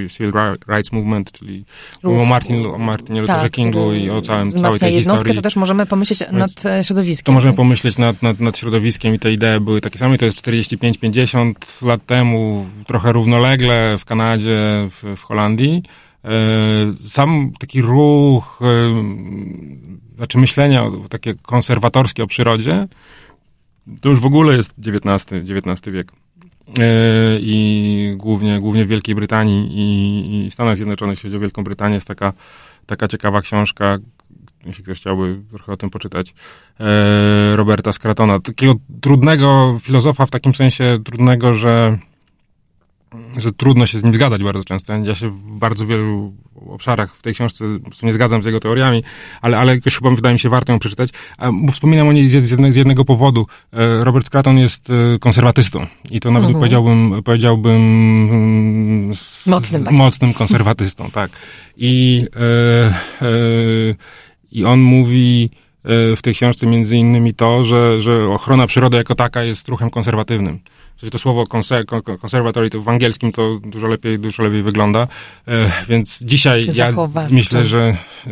Civil 0.09 0.31
Rights 0.69 0.91
Movement, 0.91 1.31
czyli 1.31 1.65
ruch, 2.03 2.19
o 2.19 2.25
Martin, 2.25 2.65
o 2.65 2.77
Martinie 2.77 3.21
Lutherze 3.21 3.41
tak, 3.41 3.51
Kingu 3.51 3.93
i 3.93 4.09
o 4.09 4.21
całym, 4.21 4.51
całej 4.51 4.79
tej 4.79 4.95
jednostkę, 4.95 5.17
historii. 5.17 5.35
to 5.35 5.41
też 5.41 5.55
możemy 5.55 5.85
pomyśleć 5.85 6.19
Więc 6.19 6.31
nad 6.31 6.65
e, 6.65 6.83
środowiskiem. 6.83 7.25
To 7.25 7.31
możemy 7.31 7.53
pomyśleć 7.53 7.97
nad, 7.97 8.21
nad, 8.21 8.39
nad 8.39 8.57
środowiskiem 8.57 9.15
i 9.15 9.19
te 9.19 9.31
idee 9.31 9.59
były 9.61 9.81
takie 9.81 9.99
same. 9.99 10.17
To 10.17 10.25
jest 10.25 10.47
45-50 10.47 11.85
lat 11.85 12.05
temu, 12.05 12.65
trochę 12.87 13.11
równolegle 13.11 13.97
w 13.97 14.05
Kanadzie, 14.05 14.89
w, 14.89 15.15
w 15.17 15.23
Holandii. 15.23 15.83
Sam 16.99 17.51
taki 17.59 17.81
ruch, 17.81 18.59
znaczy 20.15 20.37
myślenia 20.37 20.91
takie 21.09 21.33
konserwatorskie 21.33 22.23
o 22.23 22.27
przyrodzie, 22.27 22.87
to 24.01 24.09
już 24.09 24.19
w 24.19 24.25
ogóle 24.25 24.57
jest 24.57 24.73
XIX, 24.79 25.25
XIX 25.31 25.95
wiek. 25.95 26.11
E, 26.79 27.39
I 27.39 28.13
głównie, 28.17 28.59
głównie 28.59 28.85
w 28.85 28.87
Wielkiej 28.87 29.15
Brytanii 29.15 29.69
i, 30.45 30.51
Stanach 30.51 30.75
Zjednoczonych, 30.75 31.17
jeśli 31.17 31.29
chodzi 31.29 31.37
o 31.37 31.39
Wielką 31.39 31.63
Brytanię, 31.63 31.95
jest 31.95 32.07
taka, 32.07 32.33
taka 32.85 33.07
ciekawa 33.07 33.41
książka, 33.41 33.97
jeśli 34.65 34.83
ktoś 34.83 34.99
chciałby 34.99 35.41
trochę 35.49 35.71
o 35.71 35.77
tym 35.77 35.89
poczytać, 35.89 36.33
e, 36.79 37.55
Roberta 37.55 37.93
Scratona. 37.93 38.39
Takiego 38.39 38.73
trudnego 39.01 39.77
filozofa 39.81 40.25
w 40.25 40.29
takim 40.31 40.53
sensie 40.53 40.95
trudnego, 41.03 41.53
że 41.53 41.97
że 43.37 43.51
trudno 43.51 43.85
się 43.85 43.99
z 43.99 44.03
nim 44.03 44.13
zgadzać 44.13 44.43
bardzo 44.43 44.63
często. 44.63 44.93
Ja 44.93 45.15
się 45.15 45.29
w 45.29 45.55
bardzo 45.55 45.85
wielu 45.85 46.33
obszarach 46.67 47.15
w 47.15 47.21
tej 47.21 47.33
książce 47.33 47.65
nie 48.03 48.13
zgadzam 48.13 48.43
z 48.43 48.45
jego 48.45 48.59
teoriami, 48.59 49.03
ale, 49.41 49.57
ale 49.57 49.75
jakoś 49.75 49.95
chyba 49.95 50.09
wydaje 50.09 50.33
mi 50.33 50.39
się 50.39 50.49
warto 50.49 50.71
ją 50.71 50.79
przeczytać. 50.79 51.09
Wspominam 51.71 52.07
o 52.07 52.11
niej 52.11 52.29
z, 52.29 52.33
jednego, 52.33 52.73
z 52.73 52.75
jednego 52.75 53.05
powodu. 53.05 53.45
E, 53.73 54.03
Robert 54.03 54.27
Scraton 54.27 54.57
jest 54.57 54.89
e, 54.89 55.19
konserwatystą 55.19 55.85
i 56.11 56.19
to 56.19 56.31
nawet 56.31 56.47
mhm. 56.47 56.59
powiedziałbym, 56.59 57.23
powiedziałbym 57.23 57.81
mocnym, 59.47 59.83
tak. 59.83 59.93
mocnym 59.93 60.33
konserwatystą, 60.41 61.11
tak. 61.11 61.31
I, 61.77 62.25
e, 62.35 62.95
e, 63.21 63.31
i 64.51 64.65
on 64.65 64.79
mówi 64.79 65.49
e, 65.83 66.15
w 66.15 66.21
tej 66.21 66.33
książce 66.33 66.65
między 66.65 66.97
innymi 66.97 67.33
to, 67.33 67.63
że, 67.63 67.99
że 67.99 68.29
ochrona 68.29 68.67
przyrody 68.67 68.97
jako 68.97 69.15
taka 69.15 69.43
jest 69.43 69.67
ruchem 69.67 69.89
konserwatywnym 69.89 70.59
sensie 71.03 71.11
to 71.11 71.19
słowo 71.19 71.45
conservatory 72.21 72.69
to 72.69 72.81
w 72.81 72.89
angielskim 72.89 73.31
to 73.31 73.59
dużo 73.63 73.87
lepiej, 73.87 74.19
dużo 74.19 74.43
lepiej 74.43 74.63
wygląda. 74.63 75.07
E, 75.47 75.71
więc 75.89 76.23
dzisiaj 76.23 76.65
ja 76.73 76.93
myślę, 77.31 77.65
że 77.65 77.97
e, 78.27 78.31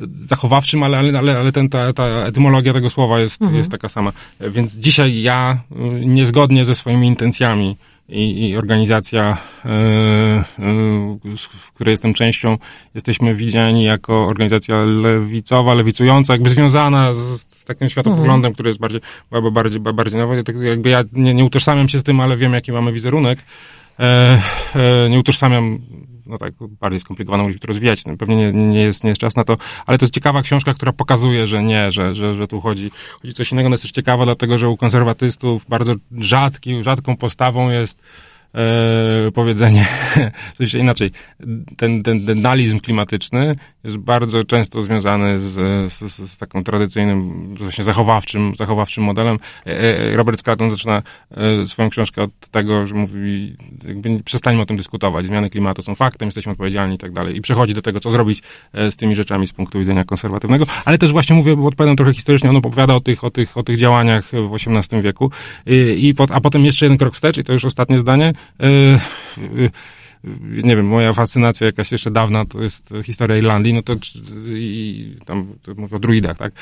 zachowawczym, 0.00 0.82
ale, 0.82 0.98
ale, 0.98 1.18
ale, 1.18 1.38
ale 1.38 1.52
ten, 1.52 1.68
ta, 1.68 1.92
ta 1.92 2.04
etymologia 2.06 2.72
tego 2.72 2.90
słowa 2.90 3.20
jest, 3.20 3.42
mhm. 3.42 3.58
jest 3.58 3.70
taka 3.70 3.88
sama. 3.88 4.12
E, 4.40 4.50
więc 4.50 4.74
dzisiaj 4.74 5.22
ja 5.22 5.60
niezgodnie 6.00 6.64
ze 6.64 6.74
swoimi 6.74 7.06
intencjami 7.06 7.76
i, 8.08 8.48
i 8.48 8.56
organizacja, 8.56 9.36
y, 9.64 9.68
y, 11.28 11.36
w 11.48 11.72
której 11.72 11.92
jestem 11.92 12.14
częścią, 12.14 12.58
jesteśmy 12.94 13.34
widziani 13.34 13.84
jako 13.84 14.26
organizacja 14.26 14.82
lewicowa, 14.84 15.74
lewicująca, 15.74 16.32
jakby 16.32 16.48
związana 16.48 17.12
z, 17.12 17.46
z 17.50 17.64
takim 17.64 17.88
światopoglądem, 17.88 18.34
mhm. 18.34 18.54
który 18.54 18.70
jest 18.70 18.80
bardziej, 18.80 19.00
bardziej, 19.52 19.80
bardziej 19.80 20.20
nowy. 20.20 20.44
Tak 20.44 20.56
jakby 20.56 20.90
ja 20.90 21.04
nie, 21.12 21.34
nie 21.34 21.44
utożsamiam 21.44 21.88
się 21.88 21.98
z 21.98 22.02
tym, 22.02 22.20
ale 22.20 22.36
wiem, 22.36 22.52
jaki 22.52 22.72
mamy 22.72 22.92
wizerunek. 22.92 23.38
E, 24.00 24.42
e, 24.74 25.10
nie 25.10 25.18
utożsamiam 25.18 25.78
no 26.28 26.38
tak, 26.38 26.54
bardziej 26.80 27.00
skomplikowaną 27.00 27.44
musi 27.44 27.58
to 27.58 27.66
rozwijać. 27.66 28.06
No, 28.06 28.16
pewnie 28.16 28.36
nie, 28.36 28.52
nie, 28.52 28.80
jest, 28.80 29.04
nie 29.04 29.10
jest 29.10 29.20
czas 29.20 29.36
na 29.36 29.44
to, 29.44 29.56
ale 29.86 29.98
to 29.98 30.04
jest 30.04 30.14
ciekawa 30.14 30.42
książka, 30.42 30.74
która 30.74 30.92
pokazuje, 30.92 31.46
że 31.46 31.62
nie, 31.62 31.90
że, 31.90 32.14
że, 32.14 32.34
że 32.34 32.46
tu 32.46 32.60
chodzi, 32.60 32.90
chodzi 33.22 33.34
coś 33.34 33.52
innego. 33.52 33.66
Ona 33.66 33.74
jest 33.74 33.82
też 33.82 33.92
ciekawa, 33.92 34.24
dlatego 34.24 34.58
że 34.58 34.68
u 34.68 34.76
konserwatystów 34.76 35.66
bardzo 35.68 35.94
rzadki, 36.18 36.84
rzadką 36.84 37.16
postawą 37.16 37.70
jest 37.70 38.02
e, 38.54 39.30
powiedzenie, 39.34 39.86
coś 40.58 40.74
inaczej, 40.74 41.10
ten, 41.76 42.02
ten, 42.02 42.26
ten 42.26 42.80
klimatyczny 42.80 43.56
jest 43.88 43.98
bardzo 43.98 44.44
często 44.44 44.80
związany 44.80 45.38
z, 45.38 45.52
z, 45.92 46.30
z 46.30 46.38
taką 46.38 46.64
tradycyjnym, 46.64 47.54
właśnie 47.54 47.84
zachowawczym, 47.84 48.52
zachowawczym 48.56 49.04
modelem. 49.04 49.38
E, 49.66 49.80
e, 49.80 50.16
Robert 50.16 50.40
Scraton 50.40 50.70
zaczyna 50.70 51.02
e, 51.30 51.66
swoją 51.66 51.90
książkę 51.90 52.22
od 52.22 52.30
tego, 52.50 52.86
że 52.86 52.94
mówi, 52.94 53.56
jakby 53.84 54.22
przestańmy 54.24 54.62
o 54.62 54.66
tym 54.66 54.76
dyskutować, 54.76 55.26
zmiany 55.26 55.50
klimatu 55.50 55.82
są 55.82 55.94
faktem, 55.94 56.28
jesteśmy 56.28 56.52
odpowiedzialni 56.52 56.94
i 56.94 56.98
tak 56.98 57.12
dalej. 57.12 57.36
I 57.36 57.40
przechodzi 57.40 57.74
do 57.74 57.82
tego, 57.82 58.00
co 58.00 58.10
zrobić 58.10 58.42
z 58.90 58.96
tymi 58.96 59.14
rzeczami 59.14 59.46
z 59.46 59.52
punktu 59.52 59.78
widzenia 59.78 60.04
konserwatywnego, 60.04 60.66
ale 60.84 60.98
też 60.98 61.12
właśnie 61.12 61.36
mówię, 61.36 61.52
odpowiadam 61.66 61.96
trochę 61.96 62.14
historycznie, 62.14 62.50
on 62.50 62.56
opowiada 62.56 62.94
o 62.94 63.00
tych, 63.00 63.24
o 63.24 63.30
tych, 63.30 63.56
o 63.56 63.62
tych 63.62 63.78
działaniach 63.78 64.24
w 64.24 64.54
XVIII 64.54 65.02
wieku, 65.02 65.30
I, 65.66 65.74
i 66.08 66.14
a 66.32 66.40
potem 66.40 66.64
jeszcze 66.64 66.86
jeden 66.86 66.98
krok 66.98 67.14
wstecz 67.14 67.38
i 67.38 67.44
to 67.44 67.52
już 67.52 67.64
ostatnie 67.64 67.98
zdanie, 67.98 68.32
nie 70.50 70.76
wiem, 70.76 70.86
moja 70.86 71.12
fascynacja 71.12 71.66
jakaś 71.66 71.92
jeszcze 71.92 72.10
dawna 72.10 72.44
to 72.44 72.62
jest 72.62 72.94
historia 73.04 73.36
Irlandii, 73.36 73.74
no 73.74 73.82
to 73.82 73.94
i 74.48 75.16
tam 75.26 75.54
to 75.62 75.74
mówię 75.74 75.96
o 75.96 75.98
druidach, 75.98 76.36
tak? 76.36 76.52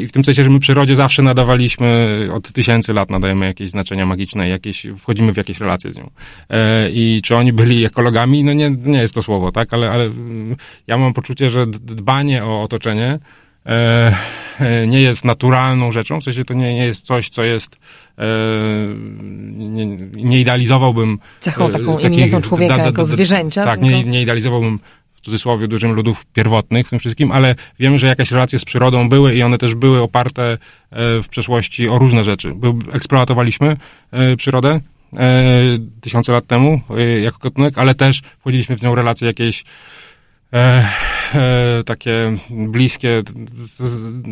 I 0.00 0.06
w 0.06 0.12
tym 0.12 0.24
sensie, 0.24 0.44
że 0.44 0.50
my 0.50 0.60
przyrodzie 0.60 0.96
zawsze 0.96 1.22
nadawaliśmy, 1.22 2.28
od 2.32 2.52
tysięcy 2.52 2.92
lat 2.92 3.10
nadajemy 3.10 3.46
jakieś 3.46 3.70
znaczenia 3.70 4.06
magiczne, 4.06 4.48
jakieś, 4.48 4.86
wchodzimy 4.98 5.32
w 5.32 5.36
jakieś 5.36 5.60
relacje 5.60 5.90
z 5.90 5.96
nią. 5.96 6.10
I 6.92 7.20
czy 7.24 7.36
oni 7.36 7.52
byli 7.52 7.84
ekologami? 7.84 8.44
No 8.44 8.52
nie, 8.52 8.70
nie 8.70 8.98
jest 8.98 9.14
to 9.14 9.22
słowo, 9.22 9.52
tak? 9.52 9.72
Ale, 9.72 9.90
ale 9.90 10.10
ja 10.86 10.98
mam 10.98 11.14
poczucie, 11.14 11.50
że 11.50 11.66
dbanie 11.66 12.44
o 12.44 12.62
otoczenie 12.62 13.18
nie 14.86 15.00
jest 15.00 15.24
naturalną 15.24 15.92
rzeczą, 15.92 16.20
w 16.20 16.24
sensie 16.24 16.44
to 16.44 16.54
nie, 16.54 16.74
nie 16.74 16.86
jest 16.86 17.06
coś, 17.06 17.28
co 17.28 17.44
jest 17.44 17.76
E, 17.76 18.03
nie, 19.56 19.86
nie 20.16 20.40
idealizowałbym 20.40 21.18
cechą 21.40 21.70
taką 21.70 21.98
takich, 21.98 22.40
człowieka 22.42 22.76
da, 22.76 22.80
da, 22.80 22.86
jako 22.86 23.04
zwierzęcia. 23.04 23.64
Tak, 23.64 23.80
tylko... 23.80 23.96
nie, 23.96 24.04
nie 24.04 24.22
idealizowałbym 24.22 24.78
w 25.14 25.20
cudzysłowie 25.20 25.68
dużym 25.68 25.92
ludów 25.92 26.26
pierwotnych 26.26 26.86
w 26.86 26.90
tym 26.90 26.98
wszystkim, 26.98 27.32
ale 27.32 27.54
wiemy, 27.78 27.98
że 27.98 28.06
jakieś 28.06 28.30
relacje 28.30 28.58
z 28.58 28.64
przyrodą 28.64 29.08
były 29.08 29.34
i 29.34 29.42
one 29.42 29.58
też 29.58 29.74
były 29.74 30.02
oparte 30.02 30.52
e, 30.52 30.58
w 31.22 31.28
przeszłości 31.28 31.88
o 31.88 31.98
różne 31.98 32.24
rzeczy. 32.24 32.54
Eksploatowaliśmy 32.92 33.76
e, 34.10 34.36
przyrodę 34.36 34.80
tysiące 36.00 36.32
lat 36.32 36.46
temu 36.46 36.80
jako 37.22 37.38
gatunek, 37.38 37.78
ale 37.78 37.94
też 37.94 38.22
wchodziliśmy 38.38 38.76
w 38.76 38.82
nią 38.82 38.94
relacje 38.94 39.26
jakieś 39.26 39.64
e, 40.52 40.88
e, 41.34 41.82
takie 41.86 42.36
bliskie, 42.50 43.22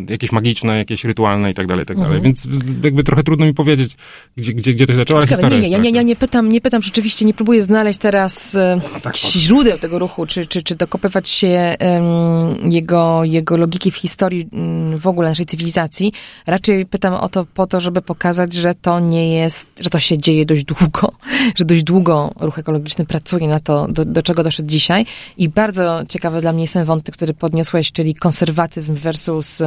jakieś 0.09 0.33
magiczne, 0.33 0.79
jakieś 0.79 1.05
rytualne 1.05 1.51
i 1.51 1.55
tak 1.55 1.67
dalej, 1.67 1.87
tak 1.87 1.97
dalej. 1.97 2.17
Mhm. 2.17 2.23
Więc 2.23 2.49
jakby 2.85 3.05
trochę 3.05 3.23
trudno 3.23 3.47
mi 3.47 3.55
powiedzieć, 3.55 3.97
gdzie, 4.37 4.53
gdzie, 4.53 4.73
gdzie 4.73 4.87
to 4.87 4.93
się 4.93 4.97
zaczęło, 4.97 5.21
ale 5.21 5.29
historia 5.29 5.59
nie, 5.59 5.63
nie, 5.63 5.77
ja, 5.77 5.79
nie, 5.79 5.91
ja 5.91 6.03
nie 6.03 6.17
pytam, 6.17 6.49
nie 6.49 6.61
pytam 6.61 6.83
rzeczywiście, 6.83 7.25
nie 7.25 7.35
próbuję 7.35 7.63
znaleźć 7.63 7.99
teraz 7.99 8.55
e, 8.55 8.81
no, 8.95 9.01
tak, 9.01 9.17
źródeł 9.17 9.79
tego 9.79 9.99
ruchu, 9.99 10.27
czy, 10.27 10.47
czy, 10.47 10.63
czy 10.63 10.75
dokopywać 10.75 11.29
się 11.29 11.77
um, 11.81 12.73
jego, 12.73 13.25
jego 13.25 13.57
logiki 13.57 13.91
w 13.91 13.97
historii 13.97 14.49
um, 14.53 14.99
w 14.99 15.07
ogóle 15.07 15.29
naszej 15.29 15.47
cywilizacji. 15.47 16.13
Raczej 16.47 16.87
pytam 16.87 17.15
o 17.15 17.29
to 17.29 17.47
po 17.55 17.67
to, 17.67 17.81
żeby 17.81 18.03
pokazać, 18.03 18.55
że 18.55 18.75
to 18.75 19.01
nie 19.01 19.35
jest, 19.35 19.69
że 19.81 19.91
to 19.91 19.99
się 19.99 20.19
dzieje 20.19 20.47
dość 20.47 20.65
długo, 20.65 21.13
że 21.59 21.65
dość 21.65 21.83
długo 21.83 22.31
ruch 22.41 22.59
ekologiczny 22.59 23.07
pracuje 23.07 23.49
na 23.49 23.61
to, 23.61 23.89
do, 23.89 24.05
do 24.05 24.23
czego 24.23 24.45
doszedł 24.45 24.69
dzisiaj 24.69 25.07
i 25.39 25.49
bardzo 25.49 26.03
ciekawy 26.13 26.41
dla 26.41 26.53
mnie 26.53 26.63
jest 26.63 26.75
ten 26.75 26.85
wątek, 26.85 27.15
który 27.15 27.35
podniosłeś, 27.35 27.93
czyli 27.93 28.15
konserwatyzm 28.15 28.95
versus 28.95 29.63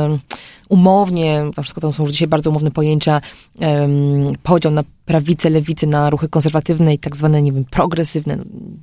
umownie, 0.70 1.44
to 1.56 1.64
wszystko 1.64 1.82
to 1.82 1.94
są 1.94 2.04
już 2.04 2.12
dzisiaj 2.12 2.28
bardzo 2.28 2.50
umowne 2.50 2.72
pojęcia, 2.72 3.22
um, 3.60 4.36
podział 4.44 4.72
na 4.72 4.84
prawicę, 5.06 5.50
lewicę, 5.50 5.88
na 5.88 6.10
ruchy 6.10 6.30
konserwatywne 6.30 6.94
i 6.94 7.00
tak 7.00 7.16
zwane, 7.16 7.42
nie 7.42 7.52
wiem, 7.52 7.66
progresywne. 7.66 8.38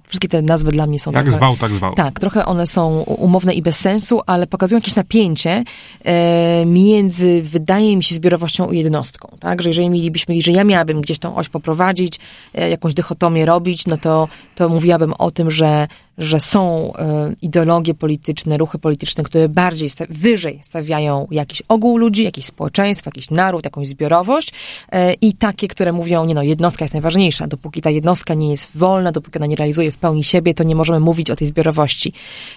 Wszystkie 0.09 0.29
te 0.29 0.43
nazwy 0.43 0.71
dla 0.71 0.87
mnie 0.87 1.01
są 1.01 1.13
Jak 1.13 1.23
trochę, 1.23 1.37
zwał, 1.37 1.57
tak 1.57 1.73
zwał. 1.73 1.95
Tak, 1.95 2.21
trochę 2.21 2.47
one 2.47 2.67
są 2.67 3.01
umowne 3.01 3.55
i 3.55 3.63
bez 3.63 3.79
sensu, 3.79 4.21
ale 4.27 4.47
pokazują 4.47 4.79
jakieś 4.79 4.95
napięcie 4.95 5.65
e, 6.05 6.67
między, 6.67 7.43
wydaje 7.43 7.97
mi 7.97 8.05
się, 8.05 8.15
zbiorowością 8.15 8.71
i 8.71 8.79
jednostką, 8.79 9.37
tak? 9.41 9.63
Że 9.63 9.71
jeżeli 9.71 9.91
mielibyśmy, 9.91 10.41
że 10.41 10.53
ja 10.53 10.65
miałabym 10.65 11.01
gdzieś 11.01 11.19
tą 11.19 11.37
oś 11.37 11.49
poprowadzić, 11.49 12.21
e, 12.55 12.71
jakąś 12.71 12.95
dychotomię 12.95 13.47
robić, 13.47 13.87
no 13.87 13.97
to, 13.97 14.29
to 14.55 14.69
mówiłabym 14.69 15.15
o 15.19 15.31
tym, 15.31 15.51
że 15.51 15.89
że 16.19 16.41
są 16.41 16.93
e, 16.99 17.35
ideologie 17.43 17.95
polityczne, 17.95 18.59
ruchy 18.59 18.79
polityczne, 18.79 19.25
które 19.25 19.49
bardziej, 19.49 19.91
sta 19.91 20.05
wyżej 20.11 20.59
stawiają 20.63 21.27
jakiś 21.31 21.63
ogół 21.69 21.99
ludzi, 21.99 22.25
jakieś 22.25 22.45
społeczeństwo, 22.45 23.09
jakiś 23.09 23.31
naród, 23.31 23.65
jakąś 23.65 23.89
zbiorowość 23.89 24.53
e, 24.93 25.15
i 25.15 25.35
takie, 25.35 25.69
które 25.69 25.93
mówią, 25.93 26.12
nie 26.27 26.35
no, 26.35 26.43
jednostka 26.43 26.85
jest 26.85 26.95
najważniejsza. 26.95 27.47
Dopóki 27.47 27.81
ta 27.81 27.91
jednostka 27.91 28.35
nie 28.35 28.51
jest 28.51 28.77
wolna, 28.77 29.13
dopóki 29.13 29.39
ona 29.39 29.47
nie 29.47 29.57
realizuje 29.57 29.93
w 29.93 29.99
pełni 29.99 30.25
siebie, 30.25 30.55
to 30.55 30.65
nie 30.65 30.75
możemy 30.75 31.01
mówić 31.01 31.31
o 31.31 31.37
tej 31.37 31.47
zbiorowości. 31.47 32.13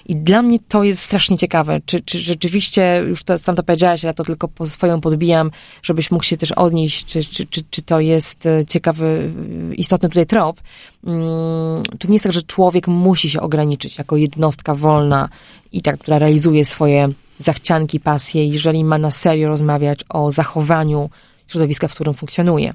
I 0.06 0.16
dla 0.16 0.42
mnie 0.42 0.60
to 0.68 0.84
jest 0.84 1.02
strasznie 1.02 1.38
ciekawe. 1.38 1.80
Czy, 1.86 2.00
czy 2.00 2.20
rzeczywiście, 2.20 3.04
już 3.08 3.24
to 3.24 3.38
sam 3.38 3.56
to 3.56 3.64
powiedziałeś, 3.64 4.04
ja 4.04 4.14
to 4.14 4.24
tylko 4.24 4.48
po 4.48 4.66
swoją 4.66 5.02
podbijam, 5.02 5.52
żebyś 5.84 6.12
mógł 6.12 6.24
się 6.24 6.38
też 6.38 6.52
odnieść, 6.52 7.06
czy, 7.06 7.24
czy, 7.24 7.46
czy, 7.46 7.62
czy 7.70 7.82
to 7.82 8.00
jest 8.00 8.46
e, 8.46 8.66
ciekawy, 8.66 9.32
istotny 9.76 10.10
tutaj 10.10 10.26
trop. 10.26 10.62
Hmm, 11.06 11.84
czy 12.00 12.08
nie 12.08 12.16
jest 12.16 12.24
tak, 12.24 12.34
że 12.34 12.42
człowiek 12.42 12.88
musi 12.88 13.30
się 13.30 13.42
ograniczyć 13.42 13.98
jako 13.98 14.18
jednostka 14.18 14.76
wolna 14.76 15.30
i 15.72 15.82
tak, 15.82 15.98
która 16.00 16.20
realizuje 16.20 16.66
swoje 16.66 17.10
zachcianki, 17.40 18.00
pasje, 18.00 18.46
jeżeli 18.46 18.84
ma 18.84 18.98
na 18.98 19.12
serio 19.12 19.50
rozmawiać 19.50 20.00
o 20.10 20.32
zachowaniu 20.32 21.10
środowiska, 21.48 21.88
w 21.88 21.94
którym 21.94 22.14
funkcjonuje. 22.14 22.74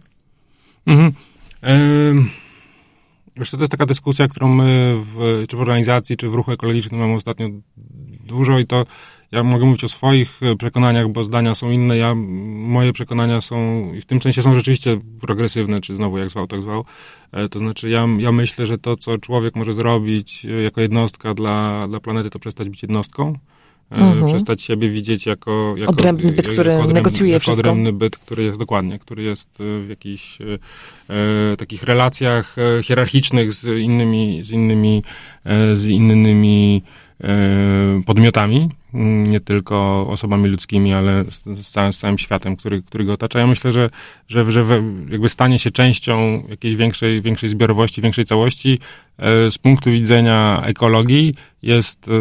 Mhm. 0.86 1.12
To 3.34 3.58
jest 3.58 3.72
taka 3.72 3.86
dyskusja, 3.86 4.28
którą 4.28 4.54
my 4.54 4.96
w, 5.02 5.44
czy 5.48 5.56
w 5.56 5.60
organizacji, 5.60 6.16
czy 6.16 6.28
w 6.28 6.34
ruchu 6.34 6.52
ekologicznym 6.52 7.00
mamy 7.00 7.14
ostatnio 7.14 7.48
dużo 8.26 8.58
i 8.58 8.66
to 8.66 8.86
ja 9.32 9.42
mogę 9.42 9.64
mówić 9.64 9.84
o 9.84 9.88
swoich 9.88 10.40
przekonaniach, 10.58 11.08
bo 11.08 11.24
zdania 11.24 11.54
są 11.54 11.70
inne. 11.70 11.96
Ja, 11.96 12.14
moje 12.14 12.92
przekonania 12.92 13.40
są, 13.40 13.90
i 13.94 14.00
w 14.00 14.06
tym 14.06 14.22
sensie 14.22 14.42
są 14.42 14.54
rzeczywiście 14.54 15.00
progresywne, 15.20 15.80
czy 15.80 15.96
znowu 15.96 16.18
jak 16.18 16.30
zwał, 16.30 16.46
tak 16.46 16.62
zwał. 16.62 16.84
E, 17.32 17.48
to 17.48 17.58
znaczy, 17.58 17.90
ja, 17.90 18.06
ja 18.18 18.32
myślę, 18.32 18.66
że 18.66 18.78
to, 18.78 18.96
co 18.96 19.18
człowiek 19.18 19.56
może 19.56 19.72
zrobić 19.72 20.44
jako 20.64 20.80
jednostka 20.80 21.34
dla, 21.34 21.88
dla 21.88 22.00
planety, 22.00 22.30
to 22.30 22.38
przestać 22.38 22.68
być 22.68 22.82
jednostką 22.82 23.38
mhm. 23.90 24.26
przestać 24.26 24.62
siebie 24.62 24.88
widzieć 24.88 25.26
jako, 25.26 25.74
jako 25.76 25.92
odrębny 25.92 26.32
byt, 26.32 26.48
który 26.48 26.72
odrębny, 26.72 26.94
negocjuje 26.94 27.32
jako 27.32 27.40
wszystko. 27.40 27.60
odrębny 27.60 27.92
byt, 27.92 28.16
który 28.16 28.42
jest 28.42 28.58
dokładnie, 28.58 28.98
który 28.98 29.22
jest 29.22 29.58
w 29.58 29.86
jakichś 29.88 30.38
e, 31.08 31.56
takich 31.56 31.82
relacjach 31.82 32.56
hierarchicznych 32.82 33.52
z 33.52 33.66
innymi, 33.78 34.42
z 34.44 34.50
innymi, 34.50 35.02
z 35.74 35.84
innymi 35.88 36.82
E, 37.24 38.02
podmiotami, 38.06 38.68
nie 38.92 39.40
tylko 39.40 40.06
osobami 40.08 40.48
ludzkimi, 40.48 40.94
ale 40.94 41.24
z, 41.24 41.44
z, 41.44 41.70
całym, 41.70 41.92
z 41.92 41.98
całym 41.98 42.18
światem, 42.18 42.56
który, 42.56 42.82
który 42.82 43.04
go 43.04 43.12
otacza. 43.12 43.38
Ja 43.38 43.46
myślę, 43.46 43.72
że, 43.72 43.90
że, 44.28 44.52
że 44.52 44.64
jakby 45.10 45.28
stanie 45.28 45.58
się 45.58 45.70
częścią 45.70 46.42
jakiejś 46.48 46.74
większej, 46.76 47.22
większej 47.22 47.48
zbiorowości, 47.48 48.02
większej 48.02 48.24
całości 48.24 48.78
e, 49.18 49.50
z 49.50 49.58
punktu 49.58 49.90
widzenia 49.90 50.62
ekologii 50.66 51.34
jest 51.62 52.08
e, 52.08 52.12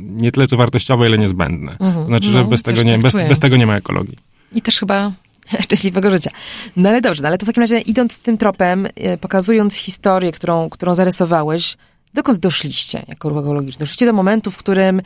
nie 0.00 0.32
tyle 0.32 0.46
co 0.46 0.56
wartościowe, 0.56 1.08
ile 1.08 1.18
niezbędne. 1.18 1.72
Mhm, 1.72 1.94
to 1.94 2.04
znaczy, 2.04 2.26
że 2.26 2.42
no, 2.42 2.44
bez, 2.44 2.62
tego 2.62 2.82
nie, 2.82 2.92
tak 2.92 3.00
bez, 3.00 3.14
bez 3.14 3.38
tego 3.38 3.56
nie 3.56 3.66
ma 3.66 3.76
ekologii. 3.76 4.18
I 4.54 4.62
też 4.62 4.78
chyba 4.78 5.12
szczęśliwego 5.64 6.10
życia. 6.10 6.30
No 6.76 6.88
ale 6.88 7.00
dobrze, 7.00 7.22
no 7.22 7.28
ale 7.28 7.38
to 7.38 7.46
w 7.46 7.48
takim 7.48 7.62
razie 7.62 7.80
idąc 7.80 8.22
tym 8.22 8.38
tropem, 8.38 8.88
pokazując 9.20 9.76
historię, 9.76 10.32
którą, 10.32 10.70
którą 10.70 10.94
zarysowałeś, 10.94 11.76
Dokąd 12.14 12.38
doszliście 12.38 13.04
jako 13.08 13.28
ruch 13.28 13.38
ekologiczny? 13.38 13.80
Doszliście 13.80 14.06
do 14.06 14.12
momentu, 14.12 14.50
w 14.50 14.56
którym, 14.56 15.02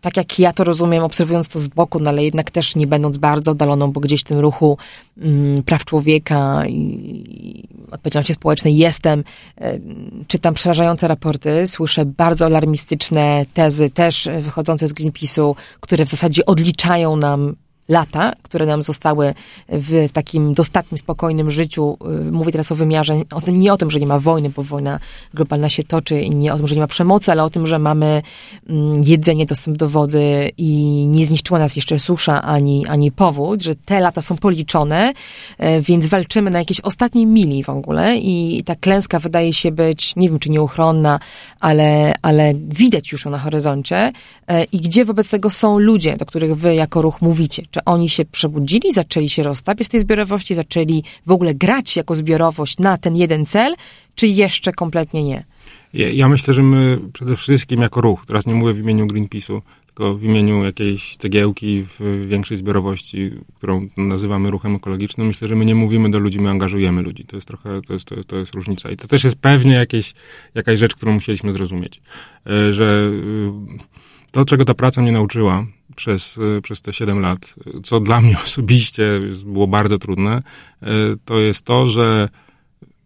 tak 0.00 0.16
jak 0.16 0.38
ja 0.38 0.52
to 0.52 0.64
rozumiem, 0.64 1.04
obserwując 1.04 1.48
to 1.48 1.58
z 1.58 1.68
boku, 1.68 2.00
no 2.00 2.10
ale 2.10 2.24
jednak 2.24 2.50
też 2.50 2.76
nie 2.76 2.86
będąc 2.86 3.16
bardzo 3.16 3.50
oddaloną, 3.50 3.92
bo 3.92 4.00
gdzieś 4.00 4.20
w 4.20 4.24
tym 4.24 4.38
ruchu 4.38 4.78
mm, 5.18 5.62
praw 5.62 5.84
człowieka 5.84 6.66
i 6.66 7.68
odpowiedzialności 7.90 8.34
społecznej 8.34 8.76
jestem, 8.76 9.24
e, 9.60 9.78
czytam 10.26 10.54
przerażające 10.54 11.08
raporty, 11.08 11.66
słyszę 11.66 12.04
bardzo 12.04 12.46
alarmistyczne 12.46 13.46
tezy, 13.54 13.90
też 13.90 14.28
wychodzące 14.40 14.88
z 14.88 14.94
Greenpeace'u, 14.94 15.54
które 15.80 16.04
w 16.04 16.08
zasadzie 16.08 16.46
odliczają 16.46 17.16
nam 17.16 17.56
lata, 17.88 18.32
które 18.42 18.66
nam 18.66 18.82
zostały 18.82 19.34
w, 19.68 20.12
takim 20.12 20.54
dostatnim, 20.54 20.98
spokojnym 20.98 21.50
życiu. 21.50 21.96
Y, 22.28 22.32
mówię 22.32 22.52
teraz 22.52 22.72
o 22.72 22.74
wymiarze, 22.74 23.16
nie 23.52 23.72
o 23.72 23.76
tym, 23.76 23.90
że 23.90 24.00
nie 24.00 24.06
ma 24.06 24.18
wojny, 24.18 24.50
bo 24.50 24.62
wojna 24.62 25.00
globalna 25.34 25.68
się 25.68 25.84
toczy 25.84 26.20
i 26.20 26.30
nie 26.30 26.54
o 26.54 26.56
tym, 26.56 26.66
że 26.66 26.74
nie 26.74 26.80
ma 26.80 26.86
przemocy, 26.86 27.32
ale 27.32 27.44
o 27.44 27.50
tym, 27.50 27.66
że 27.66 27.78
mamy 27.78 28.22
mm, 28.68 29.02
jedzenie, 29.04 29.46
dostęp 29.46 29.76
do 29.76 29.88
wody 29.88 30.50
i 30.56 31.04
nie 31.06 31.26
zniszczyła 31.26 31.58
nas 31.58 31.76
jeszcze 31.76 31.98
susza 31.98 32.42
ani, 32.42 32.86
ani 32.86 33.12
powód, 33.12 33.62
że 33.62 33.74
te 33.74 34.00
lata 34.00 34.22
są 34.22 34.36
policzone, 34.36 35.12
y, 35.60 35.82
więc 35.82 36.06
walczymy 36.06 36.50
na 36.50 36.58
jakiejś 36.58 36.80
ostatniej 36.80 37.26
mili 37.26 37.64
w 37.64 37.68
ogóle 37.68 38.16
i 38.16 38.64
ta 38.64 38.74
klęska 38.74 39.18
wydaje 39.18 39.52
się 39.52 39.72
być, 39.72 40.16
nie 40.16 40.28
wiem 40.28 40.38
czy 40.38 40.50
nieuchronna, 40.50 41.20
ale, 41.60 42.14
ale 42.22 42.54
widać 42.54 43.12
już 43.12 43.24
ją 43.24 43.30
na 43.30 43.38
horyzoncie 43.38 44.08
y, 44.08 44.64
i 44.72 44.80
gdzie 44.80 45.04
wobec 45.04 45.30
tego 45.30 45.50
są 45.50 45.78
ludzie, 45.78 46.16
do 46.16 46.26
których 46.26 46.56
wy 46.56 46.74
jako 46.74 47.02
ruch 47.02 47.22
mówicie, 47.22 47.62
czy 47.78 47.84
oni 47.84 48.08
się 48.08 48.24
przebudzili, 48.24 48.92
zaczęli 48.92 49.28
się 49.28 49.42
roztapiać 49.42 49.86
z 49.86 49.90
tej 49.90 50.00
zbiorowości, 50.00 50.54
zaczęli 50.54 51.02
w 51.26 51.30
ogóle 51.30 51.54
grać 51.54 51.96
jako 51.96 52.14
zbiorowość 52.14 52.78
na 52.78 52.98
ten 52.98 53.16
jeden 53.16 53.46
cel, 53.46 53.74
czy 54.14 54.26
jeszcze 54.26 54.72
kompletnie 54.72 55.22
nie? 55.24 55.44
Ja, 55.92 56.08
ja 56.08 56.28
myślę, 56.28 56.54
że 56.54 56.62
my 56.62 57.00
przede 57.12 57.36
wszystkim 57.36 57.80
jako 57.80 58.00
ruch, 58.00 58.26
teraz 58.26 58.46
nie 58.46 58.54
mówię 58.54 58.72
w 58.72 58.78
imieniu 58.78 59.06
Greenpeace'u, 59.06 59.60
tylko 59.86 60.14
w 60.14 60.22
imieniu 60.22 60.64
jakiejś 60.64 61.16
cegiełki 61.16 61.84
w 61.98 62.26
większej 62.28 62.56
zbiorowości, 62.56 63.30
którą 63.54 63.88
nazywamy 63.96 64.50
ruchem 64.50 64.74
ekologicznym, 64.74 65.26
myślę, 65.26 65.48
że 65.48 65.56
my 65.56 65.64
nie 65.64 65.74
mówimy 65.74 66.10
do 66.10 66.18
ludzi, 66.18 66.38
my 66.38 66.50
angażujemy 66.50 67.02
ludzi. 67.02 67.24
To 67.24 67.36
jest 67.36 67.48
trochę, 67.48 67.80
to 67.86 67.92
jest, 67.92 68.04
to, 68.04 68.24
to 68.24 68.36
jest 68.36 68.54
różnica. 68.54 68.90
I 68.90 68.96
to 68.96 69.08
też 69.08 69.24
jest 69.24 69.36
pewnie 69.36 69.74
jakieś, 69.74 70.14
jakaś 70.54 70.78
rzecz, 70.78 70.94
którą 70.94 71.12
musieliśmy 71.12 71.52
zrozumieć, 71.52 72.00
e, 72.46 72.72
że 72.72 73.10
y, 73.12 74.08
to, 74.32 74.44
czego 74.44 74.64
ta 74.64 74.74
praca 74.74 75.02
mnie 75.02 75.12
nauczyła, 75.12 75.66
przez, 75.96 76.38
e, 76.58 76.60
przez 76.60 76.82
te 76.82 76.92
7 76.92 77.20
lat, 77.20 77.54
co 77.84 78.00
dla 78.00 78.20
mnie 78.20 78.36
osobiście 78.44 79.20
było 79.46 79.66
bardzo 79.66 79.98
trudne, 79.98 80.42
e, 80.82 80.86
to 81.24 81.38
jest 81.38 81.64
to, 81.64 81.86
że 81.86 82.28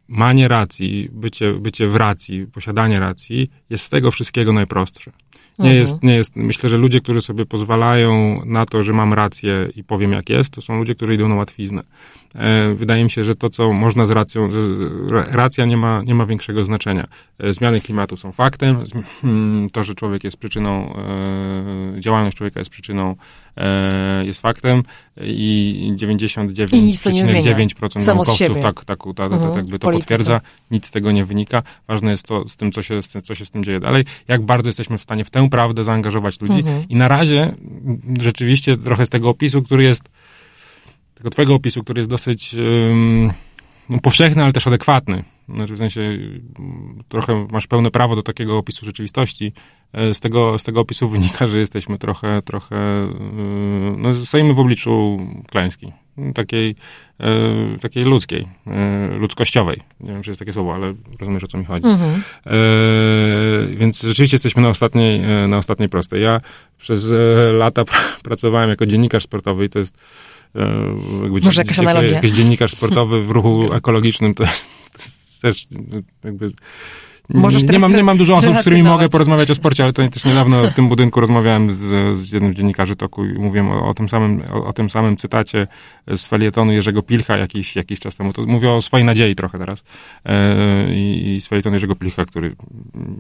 manie 0.08 0.48
racji, 0.48 1.08
bycie, 1.12 1.52
bycie 1.52 1.88
w 1.88 1.96
racji, 1.96 2.46
posiadanie 2.46 3.00
racji 3.00 3.50
jest 3.70 3.84
z 3.84 3.88
tego 3.88 4.10
wszystkiego 4.10 4.52
najprostsze. 4.52 5.12
Nie, 5.58 5.70
mhm. 5.70 5.80
jest, 5.80 6.02
nie 6.02 6.14
jest. 6.14 6.36
Myślę, 6.36 6.70
że 6.70 6.76
ludzie, 6.76 7.00
którzy 7.00 7.20
sobie 7.20 7.46
pozwalają 7.46 8.40
na 8.44 8.66
to, 8.66 8.82
że 8.82 8.92
mam 8.92 9.12
rację 9.12 9.68
i 9.76 9.84
powiem 9.84 10.12
jak 10.12 10.28
jest, 10.28 10.54
to 10.54 10.60
są 10.60 10.78
ludzie, 10.78 10.94
którzy 10.94 11.14
idą 11.14 11.28
na 11.28 11.34
łatwiznę. 11.34 11.82
E, 12.34 12.74
wydaje 12.74 13.04
mi 13.04 13.10
się, 13.10 13.24
że 13.24 13.34
to, 13.34 13.50
co 13.50 13.72
można 13.72 14.06
z 14.06 14.10
racją, 14.10 14.50
że 14.50 14.60
racja 15.30 15.64
nie 15.64 15.76
ma, 15.76 16.02
nie 16.02 16.14
ma 16.14 16.26
większego 16.26 16.64
znaczenia. 16.64 17.06
E, 17.38 17.54
zmiany 17.54 17.80
klimatu 17.80 18.16
są 18.16 18.32
faktem. 18.32 18.84
Hmm, 19.22 19.70
to, 19.70 19.82
że 19.82 19.94
człowiek 19.94 20.24
jest 20.24 20.36
przyczyną, 20.36 20.94
e, 20.96 22.00
działalność 22.00 22.36
człowieka 22.36 22.60
jest 22.60 22.70
przyczyną 22.70 23.16
jest 24.22 24.40
faktem 24.40 24.82
i 25.22 25.92
99,9% 25.96 28.06
naukowców 28.06 28.60
tak, 28.60 28.84
tak, 28.84 28.84
tak, 28.84 28.98
tak, 29.16 29.32
mhm, 29.32 29.56
jakby 29.56 29.78
to 29.78 29.90
potwierdza. 29.90 30.40
Nic 30.70 30.86
z 30.86 30.90
tego 30.90 31.12
nie 31.12 31.24
wynika. 31.24 31.62
Ważne 31.88 32.10
jest 32.10 32.26
to 32.26 32.48
z 32.48 32.56
tym, 32.56 32.72
co 32.72 32.82
się, 32.82 33.00
co 33.22 33.34
się 33.34 33.46
z 33.46 33.50
tym 33.50 33.64
dzieje 33.64 33.80
dalej. 33.80 34.04
Jak 34.28 34.42
bardzo 34.42 34.68
jesteśmy 34.68 34.98
w 34.98 35.02
stanie 35.02 35.24
w 35.24 35.30
tę 35.30 35.48
prawdę 35.50 35.84
zaangażować 35.84 36.40
ludzi. 36.40 36.58
Mhm. 36.58 36.88
I 36.88 36.96
na 36.96 37.08
razie 37.08 37.54
rzeczywiście 38.20 38.76
trochę 38.76 39.06
z 39.06 39.08
tego 39.08 39.28
opisu, 39.28 39.62
który 39.62 39.84
jest 39.84 40.10
tego 41.14 41.30
twojego 41.30 41.54
opisu, 41.54 41.84
który 41.84 42.00
jest 42.00 42.10
dosyć 42.10 42.54
um, 42.54 43.32
powszechny, 44.02 44.42
ale 44.42 44.52
też 44.52 44.66
adekwatny. 44.66 45.24
Znaczy 45.48 45.74
w 45.74 45.78
sensie 45.78 46.18
trochę 47.08 47.46
masz 47.50 47.66
pełne 47.66 47.90
prawo 47.90 48.16
do 48.16 48.22
takiego 48.22 48.58
opisu 48.58 48.86
rzeczywistości. 48.86 49.52
E, 49.92 50.14
z 50.14 50.20
tego, 50.20 50.58
z 50.58 50.64
tego 50.64 50.80
opisu 50.80 51.08
wynika, 51.08 51.46
że 51.46 51.58
jesteśmy 51.58 51.98
trochę, 51.98 52.42
trochę, 52.42 52.76
e, 52.76 53.08
no, 53.96 54.14
stoimy 54.14 54.54
w 54.54 54.60
obliczu 54.60 55.20
klęski. 55.50 55.92
Takiej, 56.34 56.76
e, 57.20 57.78
takiej 57.78 58.04
ludzkiej, 58.04 58.48
ludzkościowej. 59.18 59.80
Nie 60.00 60.12
wiem, 60.12 60.22
czy 60.22 60.30
jest 60.30 60.38
takie 60.38 60.52
słowo, 60.52 60.74
ale 60.74 60.94
rozumiesz, 61.20 61.44
o 61.44 61.46
co 61.46 61.58
mi 61.58 61.64
chodzi. 61.64 61.86
Mhm. 61.86 62.22
Więc 63.76 64.02
rzeczywiście 64.02 64.34
jesteśmy 64.34 64.62
na 64.62 64.68
ostatniej, 64.68 65.20
na 65.48 65.58
ostatniej 65.58 65.88
prostej. 65.88 66.22
Ja 66.22 66.40
przez 66.78 67.12
lata 67.52 67.84
pracowałem 68.22 68.70
jako 68.70 68.86
dziennikarz 68.86 69.22
sportowy 69.22 69.64
i 69.64 69.68
to 69.68 69.78
jest 69.78 69.98
jakby 71.22 71.40
Może 71.40 71.62
jakaś 71.62 71.78
analogia? 71.78 72.10
Jakiś 72.10 72.30
dziennikarz 72.30 72.70
sportowy 72.70 73.22
w 73.22 73.30
ruchu 73.30 73.72
ekologicznym 73.74 74.34
to 74.34 74.44
też 75.42 75.66
jakby 76.24 76.52
Możesz 77.28 77.64
nie, 77.64 77.78
mam, 77.78 77.92
nie 77.92 78.04
mam 78.04 78.16
dużo 78.16 78.36
osób, 78.36 78.56
z 78.56 78.60
którymi 78.60 78.82
mogę 78.82 79.08
porozmawiać 79.08 79.50
o 79.50 79.54
sporcie, 79.54 79.82
ale 79.82 79.92
to 79.92 80.08
też 80.08 80.24
niedawno 80.24 80.62
w 80.62 80.74
tym 80.74 80.88
budynku 80.88 81.20
rozmawiałem 81.20 81.72
z, 81.72 82.16
z 82.18 82.32
jednym 82.32 82.52
z 82.52 82.56
dziennikarzy 82.56 82.96
toku 82.96 83.24
i 83.24 83.38
mówiłem 83.38 83.70
o, 83.70 83.88
o 83.88 83.94
tym, 83.94 84.08
samym, 84.08 84.42
o, 84.52 84.66
o, 84.66 84.72
tym 84.72 84.90
samym 84.90 85.16
cytacie 85.16 85.66
z 86.16 86.26
felietonu 86.26 86.72
Jerzego 86.72 87.02
Pilcha 87.02 87.36
jakiś, 87.36 87.76
jakiś 87.76 88.00
czas 88.00 88.16
temu. 88.16 88.32
To 88.32 88.42
mówię 88.42 88.70
o 88.70 88.82
swojej 88.82 89.04
nadziei 89.04 89.34
trochę 89.34 89.58
teraz. 89.58 89.84
E, 90.24 90.94
I, 90.94 91.40
z 91.40 91.46
felietonu 91.46 91.76
Jerzego 91.76 91.96
Pilcha, 91.96 92.24
który 92.24 92.54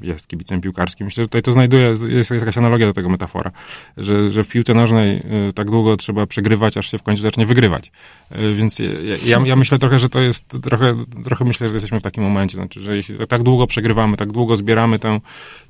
jest 0.02 0.28
kibicem 0.28 0.60
piłkarskim. 0.60 1.04
Myślę, 1.04 1.24
że 1.24 1.28
tutaj 1.28 1.42
to 1.42 1.52
znajduje, 1.52 1.94
jest 2.08 2.30
jakaś 2.30 2.58
analogia 2.58 2.86
do 2.86 2.92
tego 2.92 3.08
metafora, 3.08 3.50
że, 3.96 4.30
że 4.30 4.44
w 4.44 4.48
piłce 4.48 4.74
nożnej 4.74 5.16
e, 5.16 5.52
tak 5.54 5.70
długo 5.70 5.96
trzeba 5.96 6.26
przegrywać, 6.26 6.76
aż 6.76 6.90
się 6.90 6.98
w 6.98 7.02
końcu 7.02 7.22
zacznie 7.22 7.46
wygrywać. 7.46 7.92
E, 8.30 8.52
więc 8.52 8.78
ja, 9.24 9.40
ja 9.44 9.56
myślę 9.56 9.78
trochę, 9.78 9.98
że 9.98 10.08
to 10.08 10.20
jest, 10.20 10.44
trochę, 10.62 11.04
trochę 11.24 11.44
myślę, 11.44 11.68
że 11.68 11.74
jesteśmy 11.74 12.00
w 12.00 12.02
takim 12.02 12.24
momencie, 12.24 12.56
znaczy, 12.56 12.80
że 12.80 12.96
jeśli 12.96 13.26
tak 13.26 13.42
długo 13.42 13.66
przegrywamy, 13.66 13.91
przeżywamy, 13.92 14.16
tak 14.16 14.32
długo 14.32 14.56
zbieramy 14.56 14.98
tę, 14.98 15.20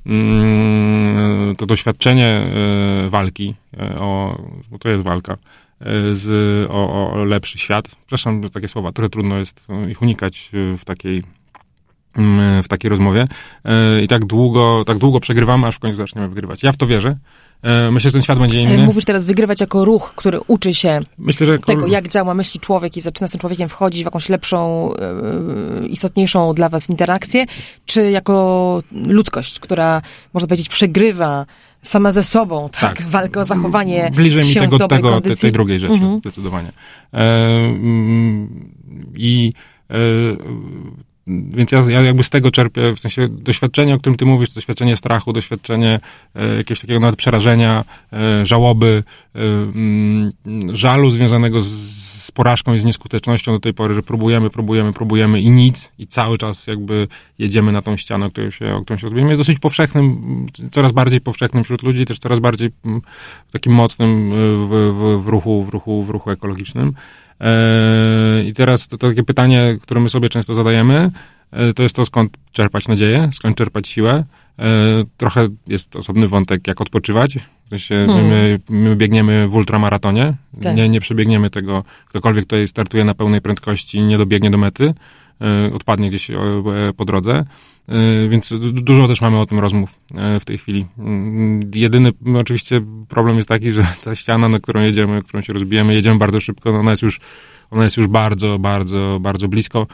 mm, 0.07 1.57
to 1.57 1.67
doświadczenie 1.67 2.27
e, 2.27 3.09
walki, 3.09 3.55
e, 3.77 3.99
o, 3.99 4.39
bo 4.71 4.79
to 4.79 4.89
jest 4.89 5.05
walka, 5.05 5.33
e, 5.33 5.37
z, 6.15 6.27
o, 6.71 7.13
o 7.13 7.25
lepszy 7.25 7.59
świat. 7.59 7.89
Przepraszam, 7.89 8.51
takie 8.51 8.69
słowa, 8.69 8.93
trochę 8.93 9.09
trudno 9.09 9.39
jest 9.39 9.67
ich 9.89 10.03
unikać 10.03 10.51
w 10.53 10.85
takiej 10.85 11.23
mm, 12.17 12.63
w 12.63 12.69
takiej 12.69 12.91
rozmowie 12.91 13.29
i 14.03 14.09
tak 14.09 14.25
długo, 14.25 14.85
tak 14.87 14.99
długo 14.99 15.21
przegrywamy, 15.21 15.67
aż 15.67 15.77
w 15.77 15.79
końcu 15.79 15.97
zaczniemy 15.97 16.29
wygrywać. 16.29 16.63
Ja 16.63 16.73
w 16.73 16.77
to 16.77 16.87
wierzę. 16.87 17.17
E, 17.63 17.91
myślę, 17.91 18.11
że 18.11 18.13
ten 18.13 18.23
świat 18.23 18.39
będzie 18.39 18.61
inny. 18.61 18.87
Mówisz 18.87 19.05
teraz 19.05 19.25
wygrywać 19.25 19.61
jako 19.61 19.85
ruch, 19.85 20.13
który 20.17 20.41
uczy 20.47 20.75
się 20.75 21.01
Myślę, 21.19 21.47
że 21.47 21.59
tego, 21.59 21.87
jak 21.87 22.09
działa 22.09 22.35
myśli 22.35 22.61
człowiek 22.61 22.97
i 22.97 23.01
zaczyna 23.01 23.29
z 23.29 23.31
tym 23.31 23.41
człowiekiem 23.41 23.69
wchodzić 23.69 24.03
w 24.03 24.05
jakąś 24.05 24.29
lepszą, 24.29 24.91
e, 24.95 25.87
istotniejszą 25.87 26.55
dla 26.55 26.69
was 26.69 26.91
interakcję, 26.91 27.45
czy 27.87 28.11
jako 28.11 28.83
ludzkość, 28.93 29.61
która, 29.61 30.03
można 30.35 30.47
powiedzieć, 30.47 30.69
przegrywa 30.69 31.47
sama 31.83 32.11
ze 32.11 32.25
sobą, 32.25 32.69
tak, 32.81 32.99
tak. 32.99 33.07
walkę 33.07 33.41
o 33.41 33.45
zachowanie 33.45 34.11
Bliżej 34.15 34.45
mi 34.45 34.55
tego, 34.55 34.89
tego 34.89 35.21
tej, 35.21 35.37
tej 35.37 35.53
drugiej 35.53 35.81
rzeczy, 35.81 35.95
mhm. 35.95 36.21
zdecydowanie. 36.21 36.73
E, 37.13 37.19
mm, 37.19 38.71
I 39.17 39.53
e, 39.91 39.95
więc 41.27 41.73
ja, 41.73 41.83
ja, 41.89 42.03
jakby 42.03 42.25
z 42.25 42.31
tego 42.31 42.51
czerpię, 42.51 42.93
w 42.97 43.01
sensie 43.01 43.29
doświadczenie, 43.29 43.95
o 43.95 43.99
którym 43.99 44.17
ty 44.17 44.25
mówisz, 44.25 44.51
doświadczenie 44.51 44.97
strachu, 44.97 45.33
doświadczenie 45.33 46.01
e, 46.35 46.57
jakiegoś 46.57 46.81
takiego 46.81 47.01
nawet 47.01 47.17
przerażenia, 47.17 47.85
e, 48.13 48.47
żałoby, 48.47 49.03
e, 49.35 49.39
mm, 49.39 50.33
żalu 50.73 51.11
związanego 51.11 51.61
z, 51.61 51.69
z 52.23 52.31
porażką 52.31 52.75
i 52.75 52.79
z 52.79 52.85
nieskutecznością 52.85 53.53
do 53.53 53.61
tej 53.61 53.75
pory, 53.75 53.95
że 53.95 54.03
próbujemy, 54.03 54.51
próbujemy, 54.51 54.93
próbujemy 54.93 55.41
i 55.41 55.51
nic 55.51 55.93
i 55.99 56.07
cały 56.07 56.39
czas 56.39 56.67
jakby 56.67 57.09
jedziemy 57.39 57.73
na 57.73 57.83
tą 57.83 57.97
ścianę, 57.97 58.27
o 58.27 58.31
którą 58.31 58.51
się, 58.51 58.75
o 58.75 58.83
którą 58.83 58.97
się 58.97 59.03
rozbijemy. 59.03 59.31
Jest 59.31 59.41
dosyć 59.41 59.59
powszechnym, 59.59 60.47
coraz 60.71 60.93
bardziej 60.93 61.21
powszechnym 61.21 61.65
wśród 61.65 61.83
ludzi, 61.83 62.07
też 62.07 62.19
coraz 62.19 62.41
bardziej 62.41 62.71
mm, 62.85 63.01
takim 63.53 63.73
mocnym 63.73 64.31
w, 64.31 64.93
w, 64.95 65.25
w 65.25 65.29
ruchu, 65.29 65.65
w, 65.65 65.69
ruchu, 65.69 66.05
w 66.05 66.11
ruchu 66.11 66.31
ekologicznym. 66.31 66.95
E, 67.41 68.45
I 68.45 68.53
teraz 68.53 68.89
to, 68.89 68.99
to 68.99 69.09
takie 69.09 69.23
pytanie, 69.23 69.77
które 69.83 70.01
my 70.01 70.09
sobie 70.09 70.29
często 70.29 70.55
zadajemy, 70.55 71.11
e, 71.51 71.73
to 71.73 71.83
jest 71.83 71.97
to, 71.97 72.07
skąd 72.07 72.33
czerpać 72.53 72.89
nadzieję, 72.89 73.31
skąd 73.33 73.57
czerpać 73.57 73.89
siłę. 73.89 74.25
E, 74.59 74.65
trochę 75.17 75.49
jest 75.67 75.97
osobny 75.97 76.29
wątek, 76.29 76.67
jak 76.67 76.81
odpoczywać. 76.81 77.39
W 77.65 77.69
sensie 77.69 77.95
hmm. 78.07 78.27
my, 78.27 78.61
my, 78.69 78.97
biegniemy 78.97 79.49
w 79.49 79.55
ultramaratonie, 79.55 80.35
tak. 80.63 80.77
nie, 80.77 80.89
nie 80.89 81.01
przebiegniemy 81.01 81.51
tego, 81.51 81.85
ktokolwiek 82.07 82.45
tutaj 82.45 82.69
startuje 82.69 83.05
na 83.05 83.15
pełnej 83.15 83.41
prędkości 83.41 84.03
nie 84.03 84.19
dobiegnie 84.19 84.51
do 84.51 84.59
mety, 84.59 84.95
odpadnie 85.73 86.09
gdzieś 86.09 86.31
po 86.97 87.05
drodze. 87.05 87.45
Więc 88.29 88.55
dużo 88.73 89.09
też 89.09 89.21
mamy 89.21 89.41
o 89.41 89.47
tym 89.47 89.59
rozmów 89.59 89.99
w 90.41 90.45
tej 90.45 90.59
chwili. 90.59 90.87
Mm, 90.99 91.61
jedyny 91.75 92.13
oczywiście 92.41 92.81
problem 93.09 93.37
jest 93.37 93.49
taki, 93.49 93.71
że 93.71 93.87
ta 94.05 94.15
ściana, 94.15 94.49
na 94.49 94.59
którą 94.59 94.81
jedziemy, 94.81 95.23
którą 95.23 95.43
się 95.43 95.53
rozbijemy, 95.53 95.95
jedziemy 95.95 96.19
bardzo 96.19 96.41
szybko, 96.41 96.73
no 96.73 96.79
ona 96.79 96.91
jest 96.91 97.03
już, 97.03 97.21
ona 97.71 97.85
jest 97.85 97.97
już 97.97 98.07
bardzo, 98.07 98.59
bardzo, 98.59 99.19
bardzo 99.21 99.49
blisko 99.49 99.87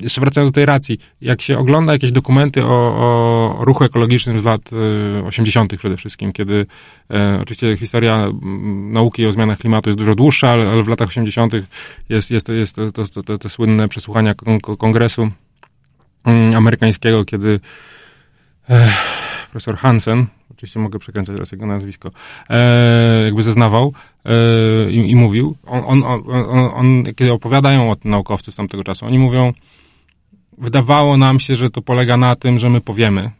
jeszcze 0.00 0.20
wracając 0.20 0.52
do 0.52 0.54
tej 0.54 0.66
racji, 0.66 0.98
jak 1.20 1.42
się 1.42 1.58
ogląda 1.58 1.92
jakieś 1.92 2.12
dokumenty 2.12 2.64
o, 2.64 2.68
o 2.68 3.64
ruchu 3.64 3.84
ekologicznym 3.84 4.40
z 4.40 4.44
lat 4.44 4.60
y, 4.72 5.24
80. 5.24 5.76
przede 5.76 5.96
wszystkim, 5.96 6.32
kiedy 6.32 6.66
e, 7.10 7.38
oczywiście 7.42 7.76
historia 7.76 8.26
nauki 8.90 9.26
o 9.26 9.32
zmianach 9.32 9.58
klimatu 9.58 9.90
jest 9.90 9.98
dużo 9.98 10.14
dłuższa, 10.14 10.50
ale, 10.50 10.68
ale 10.70 10.82
w 10.82 10.88
latach 10.88 11.08
80. 11.08 11.52
jest, 12.08 12.30
jest, 12.30 12.48
jest 12.48 12.76
to, 12.76 12.92
to, 12.92 13.22
to, 13.22 13.38
to 13.38 13.48
słynne 13.48 13.88
przesłuchania 13.88 14.34
kongresu 14.78 15.30
mm, 16.24 16.56
amerykańskiego, 16.56 17.24
kiedy 17.24 17.60
e, 18.70 18.92
profesor 19.50 19.76
Hansen, 19.76 20.26
oczywiście 20.50 20.80
mogę 20.80 20.98
przekręcać 20.98 21.36
teraz 21.36 21.52
jego 21.52 21.66
nazwisko, 21.66 22.10
e, 22.50 23.22
jakby 23.24 23.42
zeznawał 23.42 23.92
e, 24.24 24.90
i, 24.90 25.10
i, 25.10 25.16
mówił, 25.16 25.56
on, 25.66 25.84
on, 25.86 26.22
on, 26.28 26.70
on, 26.74 27.04
kiedy 27.16 27.32
opowiadają 27.32 27.90
o 27.90 27.96
tym 27.96 28.10
naukowcy 28.10 28.52
z 28.52 28.54
tamtego 28.54 28.84
czasu, 28.84 29.06
oni 29.06 29.18
mówią, 29.18 29.52
wydawało 30.60 31.16
nam 31.16 31.40
się, 31.40 31.56
że 31.56 31.70
to 31.70 31.82
polega 31.82 32.16
na 32.16 32.36
tym, 32.36 32.58
że 32.58 32.70
my 32.70 32.80
powiemy. 32.80 33.30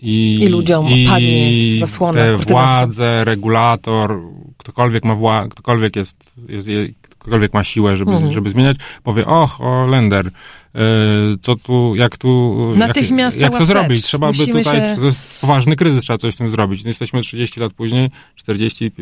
I, 0.00 0.38
I 0.40 0.48
ludziom 0.48 0.88
i 0.88 1.06
padnie 1.06 1.78
zasłona. 1.78 2.20
Te 2.20 2.36
władze, 2.36 3.24
regulator, 3.24 4.20
ktokolwiek 4.56 5.04
ma 5.04 5.14
wła- 5.14 5.48
ktokolwiek 5.48 5.96
jest, 5.96 6.32
jest, 6.48 6.68
jest, 6.68 6.92
ktokolwiek 7.02 7.54
ma 7.54 7.64
siłę, 7.64 7.96
żeby, 7.96 8.10
mhm. 8.10 8.32
żeby 8.32 8.50
zmieniać, 8.50 8.76
powie, 9.02 9.26
och, 9.26 9.60
o 9.60 9.86
Lender, 9.86 10.24
yy, 10.24 10.80
co 11.40 11.54
tu, 11.54 11.94
jak 11.94 12.18
tu, 12.18 12.56
Natychmiast 12.76 13.40
jak, 13.40 13.50
jak 13.50 13.60
to 13.60 13.66
zrobić? 13.66 14.04
Trzeba 14.04 14.26
Musimy 14.26 14.52
by 14.52 14.64
tutaj, 14.64 14.80
się... 14.80 14.96
to 14.96 15.04
jest 15.04 15.40
poważny 15.40 15.76
kryzys, 15.76 16.02
trzeba 16.04 16.16
coś 16.16 16.34
z 16.34 16.38
tym 16.38 16.50
zrobić. 16.50 16.84
No 16.84 16.88
jesteśmy 16.88 17.22
30 17.22 17.60
lat 17.60 17.72
później, 17.72 18.10
40, 18.34 18.84
yy, 18.84 18.92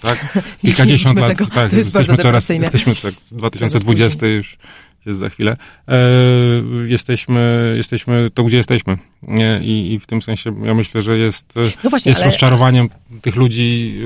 tak? 0.00 0.38
Kilkadziesiąt 0.62 1.18
lat, 1.18 1.28
tego. 1.28 1.46
tak, 1.46 1.70
to 1.70 1.76
jest 1.76 1.94
jesteśmy 1.94 2.16
coraz, 2.16 2.48
jesteśmy 2.48 2.94
tak, 2.94 3.14
2020 3.32 4.26
już 4.26 4.58
jest 5.06 5.18
za 5.18 5.28
chwilę, 5.28 5.56
e, 5.88 5.96
jesteśmy, 6.86 7.74
jesteśmy 7.76 8.30
to, 8.34 8.44
gdzie 8.44 8.56
jesteśmy. 8.56 8.98
Nie? 9.22 9.60
I, 9.62 9.92
I 9.92 10.00
w 10.00 10.06
tym 10.06 10.22
sensie 10.22 10.54
ja 10.64 10.74
myślę, 10.74 11.02
że 11.02 11.18
jest, 11.18 11.54
no 11.84 11.90
właśnie, 11.90 12.10
jest 12.10 12.20
ale... 12.20 12.30
rozczarowaniem 12.30 12.88
tych 13.22 13.36
ludzi 13.36 14.00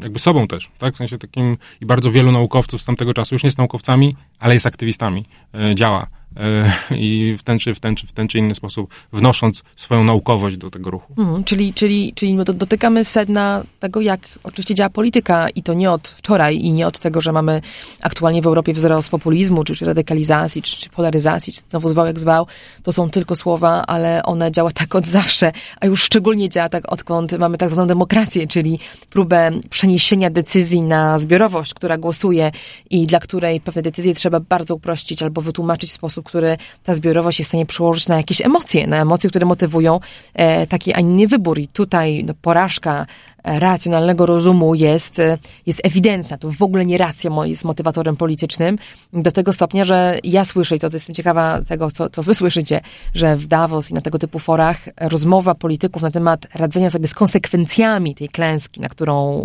e, 0.00 0.02
jakby 0.02 0.18
sobą 0.18 0.46
też, 0.46 0.70
tak? 0.78 0.94
W 0.94 0.96
sensie 0.96 1.18
takim 1.18 1.56
i 1.80 1.86
bardzo 1.86 2.10
wielu 2.10 2.32
naukowców 2.32 2.82
z 2.82 2.84
tamtego 2.84 3.14
czasu 3.14 3.34
już 3.34 3.42
nie 3.42 3.46
jest 3.46 3.58
naukowcami, 3.58 4.16
ale 4.38 4.54
jest 4.54 4.66
aktywistami, 4.66 5.24
e, 5.54 5.74
działa. 5.74 6.06
E, 6.36 6.72
i 6.96 7.36
w 7.38 7.42
ten, 7.42 7.58
czy, 7.58 7.74
w, 7.74 7.80
ten, 7.80 7.96
czy 7.96 8.06
w 8.06 8.12
ten 8.12 8.28
czy 8.28 8.38
inny 8.38 8.54
sposób 8.54 8.90
wnosząc 9.12 9.62
swoją 9.76 10.04
naukowość 10.04 10.56
do 10.56 10.70
tego 10.70 10.90
ruchu. 10.90 11.14
Mhm, 11.18 11.44
czyli 11.44 11.74
czyli, 11.74 12.12
czyli 12.14 12.36
dotykamy 12.36 13.04
sedna 13.04 13.62
tego, 13.80 14.00
jak 14.00 14.20
oczywiście 14.42 14.74
działa 14.74 14.90
polityka 14.90 15.48
i 15.48 15.62
to 15.62 15.74
nie 15.74 15.90
od 15.90 16.08
wczoraj 16.08 16.56
i 16.56 16.72
nie 16.72 16.86
od 16.86 16.98
tego, 16.98 17.20
że 17.20 17.32
mamy 17.32 17.60
aktualnie 18.02 18.42
w 18.42 18.46
Europie 18.46 18.72
wzrost 18.72 19.10
populizmu, 19.10 19.64
czy, 19.64 19.74
czy 19.74 19.84
radykalizacji, 19.84 20.62
czy, 20.62 20.76
czy 20.76 20.90
polaryzacji, 20.90 21.52
czy 21.52 21.60
znowu 21.68 21.88
zwał 21.88 22.06
jak 22.06 22.20
zwał. 22.20 22.46
To 22.82 22.92
są 22.92 23.10
tylko 23.10 23.36
słowa, 23.36 23.84
ale 23.86 24.22
one 24.22 24.52
działa 24.52 24.70
tak 24.82 24.94
od 24.94 25.06
zawsze, 25.06 25.52
a 25.80 25.86
już 25.86 26.02
szczególnie 26.02 26.48
działa 26.48 26.68
tak 26.68 26.92
odkąd 26.92 27.32
mamy 27.38 27.58
tak 27.58 27.70
zwaną 27.70 27.86
demokrację, 27.86 28.46
czyli 28.46 28.78
próbę 29.10 29.50
przeniesienia 29.70 30.30
decyzji 30.30 30.82
na 30.82 31.18
zbiorowość, 31.18 31.74
która 31.74 31.98
głosuje 31.98 32.52
i 32.90 33.06
dla 33.06 33.20
której 33.20 33.60
pewne 33.60 33.82
decyzje 33.82 34.14
trzeba 34.14 34.40
bardzo 34.40 34.74
uprościć 34.74 35.22
albo 35.22 35.40
wytłumaczyć 35.40 35.90
w 35.90 35.92
sposób, 35.92 36.21
który 36.22 36.56
ta 36.84 36.94
zbiorowość 36.94 37.38
jest 37.38 37.48
w 37.48 37.50
stanie 37.50 37.66
przełożyć 37.66 38.08
na 38.08 38.16
jakieś 38.16 38.40
emocje, 38.40 38.86
na 38.86 39.00
emocje, 39.00 39.30
które 39.30 39.46
motywują 39.46 40.00
e, 40.34 40.66
taki, 40.66 40.94
a 40.94 41.00
inny 41.00 41.28
wybór. 41.28 41.58
I 41.58 41.68
tutaj 41.68 42.24
no, 42.24 42.34
porażka 42.42 43.06
racjonalnego 43.44 44.26
rozumu 44.26 44.74
jest, 44.74 45.20
jest 45.66 45.80
ewidentna. 45.84 46.38
To 46.38 46.50
w 46.50 46.62
ogóle 46.62 46.84
nie 46.84 46.98
racja 46.98 47.30
jest 47.44 47.64
motywatorem 47.64 48.16
politycznym. 48.16 48.78
Do 49.12 49.32
tego 49.32 49.52
stopnia, 49.52 49.84
że 49.84 50.18
ja 50.24 50.44
słyszę, 50.44 50.76
i 50.76 50.78
to 50.78 50.88
jestem 50.92 51.14
ciekawa 51.14 51.60
tego, 51.68 51.90
co, 51.90 52.10
co 52.10 52.22
wy 52.22 52.34
słyszycie, 52.34 52.80
że 53.14 53.36
w 53.36 53.46
Davos 53.46 53.90
i 53.90 53.94
na 53.94 54.00
tego 54.00 54.18
typu 54.18 54.38
forach 54.38 54.88
rozmowa 55.00 55.54
polityków 55.54 56.02
na 56.02 56.10
temat 56.10 56.46
radzenia 56.54 56.90
sobie 56.90 57.08
z 57.08 57.14
konsekwencjami 57.14 58.14
tej 58.14 58.28
klęski, 58.28 58.80
na 58.80 58.88
którą 58.88 59.42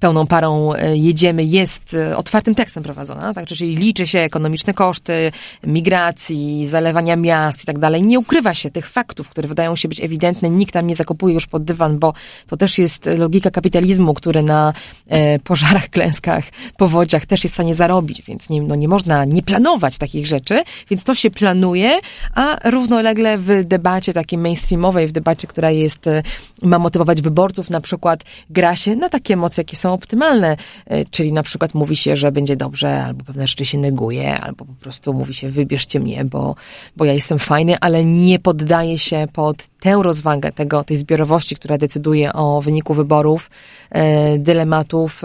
pełną 0.00 0.26
parą 0.26 0.74
e, 0.74 0.96
jedziemy, 0.96 1.44
jest 1.44 1.94
e, 1.94 2.16
otwartym 2.16 2.54
tekstem 2.54 2.82
prowadzona. 2.82 3.34
Tak? 3.34 3.46
Czyli 3.46 3.76
liczy 3.76 4.06
się 4.06 4.18
ekonomiczne 4.18 4.74
koszty 4.74 5.32
migracji, 5.66 6.66
zalewania 6.66 7.16
miast 7.16 7.62
i 7.62 7.66
tak 7.66 7.78
dalej. 7.78 8.02
Nie 8.02 8.18
ukrywa 8.18 8.54
się 8.54 8.70
tych 8.70 8.88
faktów, 8.88 9.28
które 9.28 9.48
wydają 9.48 9.76
się 9.76 9.88
być 9.88 10.00
ewidentne. 10.00 10.50
Nikt 10.50 10.72
tam 10.72 10.86
nie 10.86 10.94
zakopuje 10.94 11.34
już 11.34 11.46
pod 11.46 11.64
dywan, 11.64 11.98
bo 11.98 12.12
to 12.46 12.56
też 12.56 12.69
też 12.70 12.78
jest 12.78 13.06
logika 13.18 13.50
kapitalizmu, 13.50 14.14
który 14.14 14.42
na 14.42 14.72
e, 15.08 15.38
pożarach, 15.38 15.88
klęskach, 15.94 16.44
powodziach 16.76 17.26
też 17.26 17.44
jest 17.44 17.54
w 17.54 17.56
stanie 17.56 17.74
zarobić, 17.74 18.22
więc 18.22 18.48
nie, 18.48 18.62
no 18.62 18.74
nie 18.74 18.88
można 18.88 19.24
nie 19.24 19.42
planować 19.42 19.98
takich 19.98 20.26
rzeczy, 20.26 20.62
więc 20.90 21.04
to 21.04 21.14
się 21.14 21.30
planuje, 21.30 21.98
a 22.34 22.70
równolegle 22.70 23.38
w 23.38 23.64
debacie 23.64 24.12
takiej 24.12 24.38
mainstreamowej, 24.38 25.08
w 25.08 25.12
debacie, 25.12 25.46
która 25.46 25.70
jest, 25.70 26.06
e, 26.06 26.22
ma 26.62 26.78
motywować 26.78 27.22
wyborców, 27.22 27.70
na 27.70 27.80
przykład 27.80 28.24
gra 28.50 28.76
się 28.76 28.96
na 28.96 29.08
takie 29.08 29.34
emocje, 29.34 29.60
jakie 29.60 29.76
są 29.76 29.92
optymalne, 29.92 30.56
e, 30.86 31.04
czyli 31.04 31.32
na 31.32 31.42
przykład 31.42 31.74
mówi 31.74 31.96
się, 31.96 32.16
że 32.16 32.32
będzie 32.32 32.56
dobrze, 32.56 33.04
albo 33.04 33.24
pewne 33.24 33.46
rzeczy 33.46 33.64
się 33.64 33.78
neguje, 33.78 34.40
albo 34.40 34.64
po 34.64 34.74
prostu 34.74 35.12
mówi 35.12 35.34
się, 35.34 35.48
wybierzcie 35.48 36.00
mnie, 36.00 36.24
bo, 36.24 36.54
bo 36.96 37.04
ja 37.04 37.12
jestem 37.12 37.38
fajny, 37.38 37.78
ale 37.80 38.04
nie 38.04 38.38
poddaje 38.38 38.98
się 38.98 39.26
pod 39.32 39.66
tę 39.80 40.00
rozwagę 40.02 40.52
tego, 40.52 40.84
tej 40.84 40.96
zbiorowości, 40.96 41.56
która 41.56 41.78
decyduje 41.78 42.32
o 42.32 42.59
wyniku 42.60 42.94
wyborów 42.94 43.50
e, 43.90 44.38
dylematów 44.38 45.22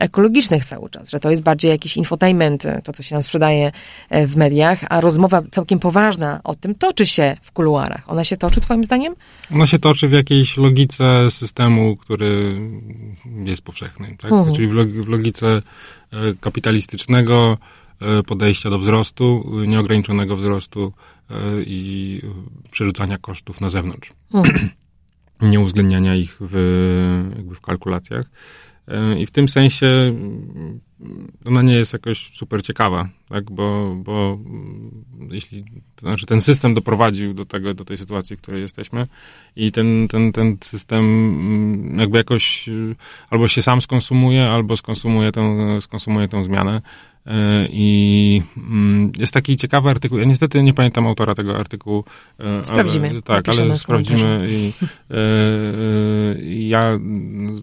ekologicznych 0.00 0.64
cały 0.64 0.90
czas, 0.90 1.10
że 1.10 1.20
to 1.20 1.30
jest 1.30 1.42
bardziej 1.42 1.70
jakiś 1.70 1.96
infotainment, 1.96 2.66
e, 2.66 2.82
to 2.82 2.92
co 2.92 3.02
się 3.02 3.14
nam 3.14 3.22
sprzedaje 3.22 3.72
e, 4.10 4.26
w 4.26 4.36
mediach, 4.36 4.78
a 4.90 5.00
rozmowa 5.00 5.42
całkiem 5.50 5.78
poważna 5.78 6.40
o 6.44 6.54
tym 6.54 6.74
toczy 6.74 7.06
się 7.06 7.36
w 7.42 7.52
kuluarach. 7.52 8.10
Ona 8.10 8.24
się 8.24 8.36
toczy 8.36 8.60
twoim 8.60 8.84
zdaniem? 8.84 9.14
Ona 9.54 9.66
się 9.66 9.78
toczy 9.78 10.08
w 10.08 10.12
jakiejś 10.12 10.56
logice 10.56 11.30
systemu, 11.30 11.96
który 11.96 12.60
jest 13.44 13.62
powszechny, 13.62 14.16
tak? 14.18 14.32
Mhm. 14.32 14.56
czyli 14.56 14.68
w 14.86 15.08
logice 15.08 15.62
kapitalistycznego 16.40 17.58
podejścia 18.26 18.70
do 18.70 18.78
wzrostu, 18.78 19.44
nieograniczonego 19.66 20.36
wzrostu 20.36 20.92
i 21.66 22.20
przerzucania 22.70 23.18
kosztów 23.18 23.60
na 23.60 23.70
zewnątrz. 23.70 24.12
Mhm. 24.34 24.81
Nieuwzględniania 25.42 26.14
ich 26.14 26.36
w, 26.40 27.32
jakby 27.36 27.54
w 27.54 27.60
kalkulacjach. 27.60 28.26
I 29.18 29.26
w 29.26 29.30
tym 29.30 29.48
sensie 29.48 30.14
ona 31.44 31.62
nie 31.62 31.74
jest 31.74 31.92
jakoś 31.92 32.30
super 32.32 32.62
ciekawa, 32.62 33.08
tak? 33.28 33.50
bo, 33.50 33.96
bo 33.96 34.38
mm, 34.46 35.04
jeśli, 35.30 35.64
to 35.96 36.00
znaczy 36.00 36.26
ten 36.26 36.40
system 36.40 36.74
doprowadził 36.74 37.34
do 37.34 37.46
tego, 37.46 37.74
do 37.74 37.84
tej 37.84 37.98
sytuacji, 37.98 38.36
w 38.36 38.40
której 38.40 38.62
jesteśmy 38.62 39.06
i 39.56 39.72
ten, 39.72 40.08
ten, 40.08 40.32
ten 40.32 40.56
system 40.60 41.04
mm, 41.04 41.98
jakby 41.98 42.18
jakoś 42.18 42.68
albo 43.30 43.48
się 43.48 43.62
sam 43.62 43.80
skonsumuje, 43.80 44.50
albo 44.50 44.76
skonsumuje 44.76 45.32
tę, 45.32 45.80
skonsumuje 45.80 46.28
tę 46.28 46.44
zmianę. 46.44 46.82
E, 47.26 47.68
I 47.70 48.42
mm, 48.56 49.12
jest 49.18 49.34
taki 49.34 49.56
ciekawy 49.56 49.90
artykuł. 49.90 50.18
Ja 50.18 50.24
niestety 50.24 50.62
nie 50.62 50.74
pamiętam 50.74 51.06
autora 51.06 51.34
tego 51.34 51.58
artykułu. 51.58 52.04
E, 52.38 52.64
sprawdzimy. 52.64 53.10
Ale, 53.10 53.22
tak, 53.22 53.48
ale 53.48 53.76
sprawdzimy. 53.76 54.46
I, 54.48 54.72
e, 55.10 55.14
ja 56.68 56.98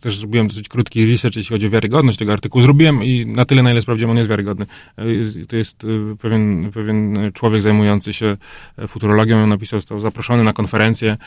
też 0.02 0.18
zrobiłem 0.18 0.48
dosyć 0.48 0.70
krótki 0.70 1.12
research, 1.12 1.36
jeśli 1.36 1.56
chodzi 1.56 1.68
o 1.68 1.70
wiarygodność 1.70 2.18
tego 2.18 2.34
artykułu. 2.34 2.62
Zrobiłem 2.62 3.04
i 3.04 3.26
na 3.36 3.46
tyle, 3.46 3.64
na 3.64 3.72
ile 3.72 3.82
sprawdziłem, 3.82 4.12
on 4.12 4.18
jest 4.18 4.30
wiarygodny. 4.30 4.66
To 5.48 5.58
jest 5.58 5.86
pewien, 6.22 6.72
pewien 6.72 7.32
człowiek 7.34 7.62
zajmujący 7.62 8.14
się 8.14 8.38
futurologią. 8.88 9.44
On 9.44 9.50
napisał, 9.50 9.80
został 9.80 10.00
zaproszony 10.00 10.44
na 10.44 10.54
konferencję, 10.54 11.18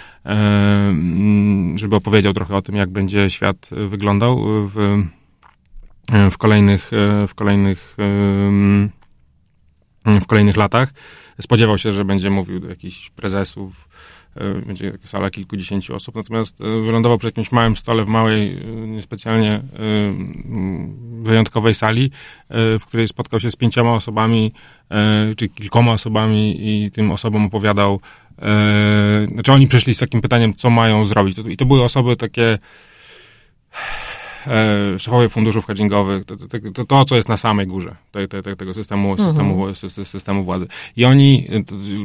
żeby 1.74 1.96
opowiedział 1.96 2.32
trochę 2.32 2.56
o 2.56 2.62
tym, 2.62 2.76
jak 2.76 2.90
będzie 2.90 3.30
świat 3.30 3.70
wyglądał 3.88 4.38
w 4.68 4.96
w 6.30 6.38
kolejnych, 6.38 6.90
w 7.28 7.34
kolejnych, 7.34 7.96
w 10.04 10.26
kolejnych 10.26 10.56
latach. 10.56 10.92
Spodziewał 11.40 11.78
się, 11.78 11.92
że 11.92 12.04
będzie 12.04 12.30
mówił 12.30 12.60
do 12.60 12.68
jakichś 12.68 13.10
prezesów, 13.10 13.88
E, 13.88 14.11
będzie 14.66 14.92
taka 14.92 15.06
sala 15.06 15.30
kilkudziesięciu 15.30 15.94
osób, 15.94 16.14
natomiast 16.14 16.60
e, 16.60 16.64
wylądował 16.64 17.18
przy 17.18 17.28
jakimś 17.28 17.52
małym 17.52 17.76
stole 17.76 18.04
w 18.04 18.08
małej, 18.08 18.58
e, 18.58 18.66
niespecjalnie 18.66 19.62
wyjątkowej 21.22 21.74
sali, 21.74 22.10
w 22.50 22.82
której 22.86 23.08
spotkał 23.08 23.40
się 23.40 23.50
z 23.50 23.56
pięcioma 23.56 23.94
osobami, 23.94 24.52
czy 25.36 25.48
kilkoma 25.48 25.92
osobami 25.92 26.56
i 26.60 26.90
tym 26.90 27.10
osobom 27.10 27.46
opowiadał, 27.46 28.00
znaczy 29.32 29.52
oni 29.52 29.66
przyszli 29.66 29.94
z 29.94 29.98
takim 29.98 30.20
pytaniem, 30.20 30.54
co 30.54 30.70
mają 30.70 31.04
zrobić. 31.04 31.38
I 31.48 31.56
to 31.56 31.64
były 31.64 31.82
osoby 31.82 32.16
takie 32.16 32.58
e, 34.46 34.98
szefowie 34.98 35.28
funduszów 35.28 35.66
hedgingowych, 35.66 36.24
to, 36.24 36.36
to, 36.36 36.46
to, 36.74 36.84
to, 36.84 37.04
co 37.04 37.16
jest 37.16 37.28
na 37.28 37.36
samej 37.36 37.66
górze 37.66 37.96
te, 38.12 38.28
te, 38.28 38.56
tego 38.56 38.74
systemu, 38.74 39.10
mhm. 39.10 39.28
systemu, 39.74 40.04
systemu 40.04 40.44
władzy. 40.44 40.66
I 40.96 41.04
oni, 41.04 41.48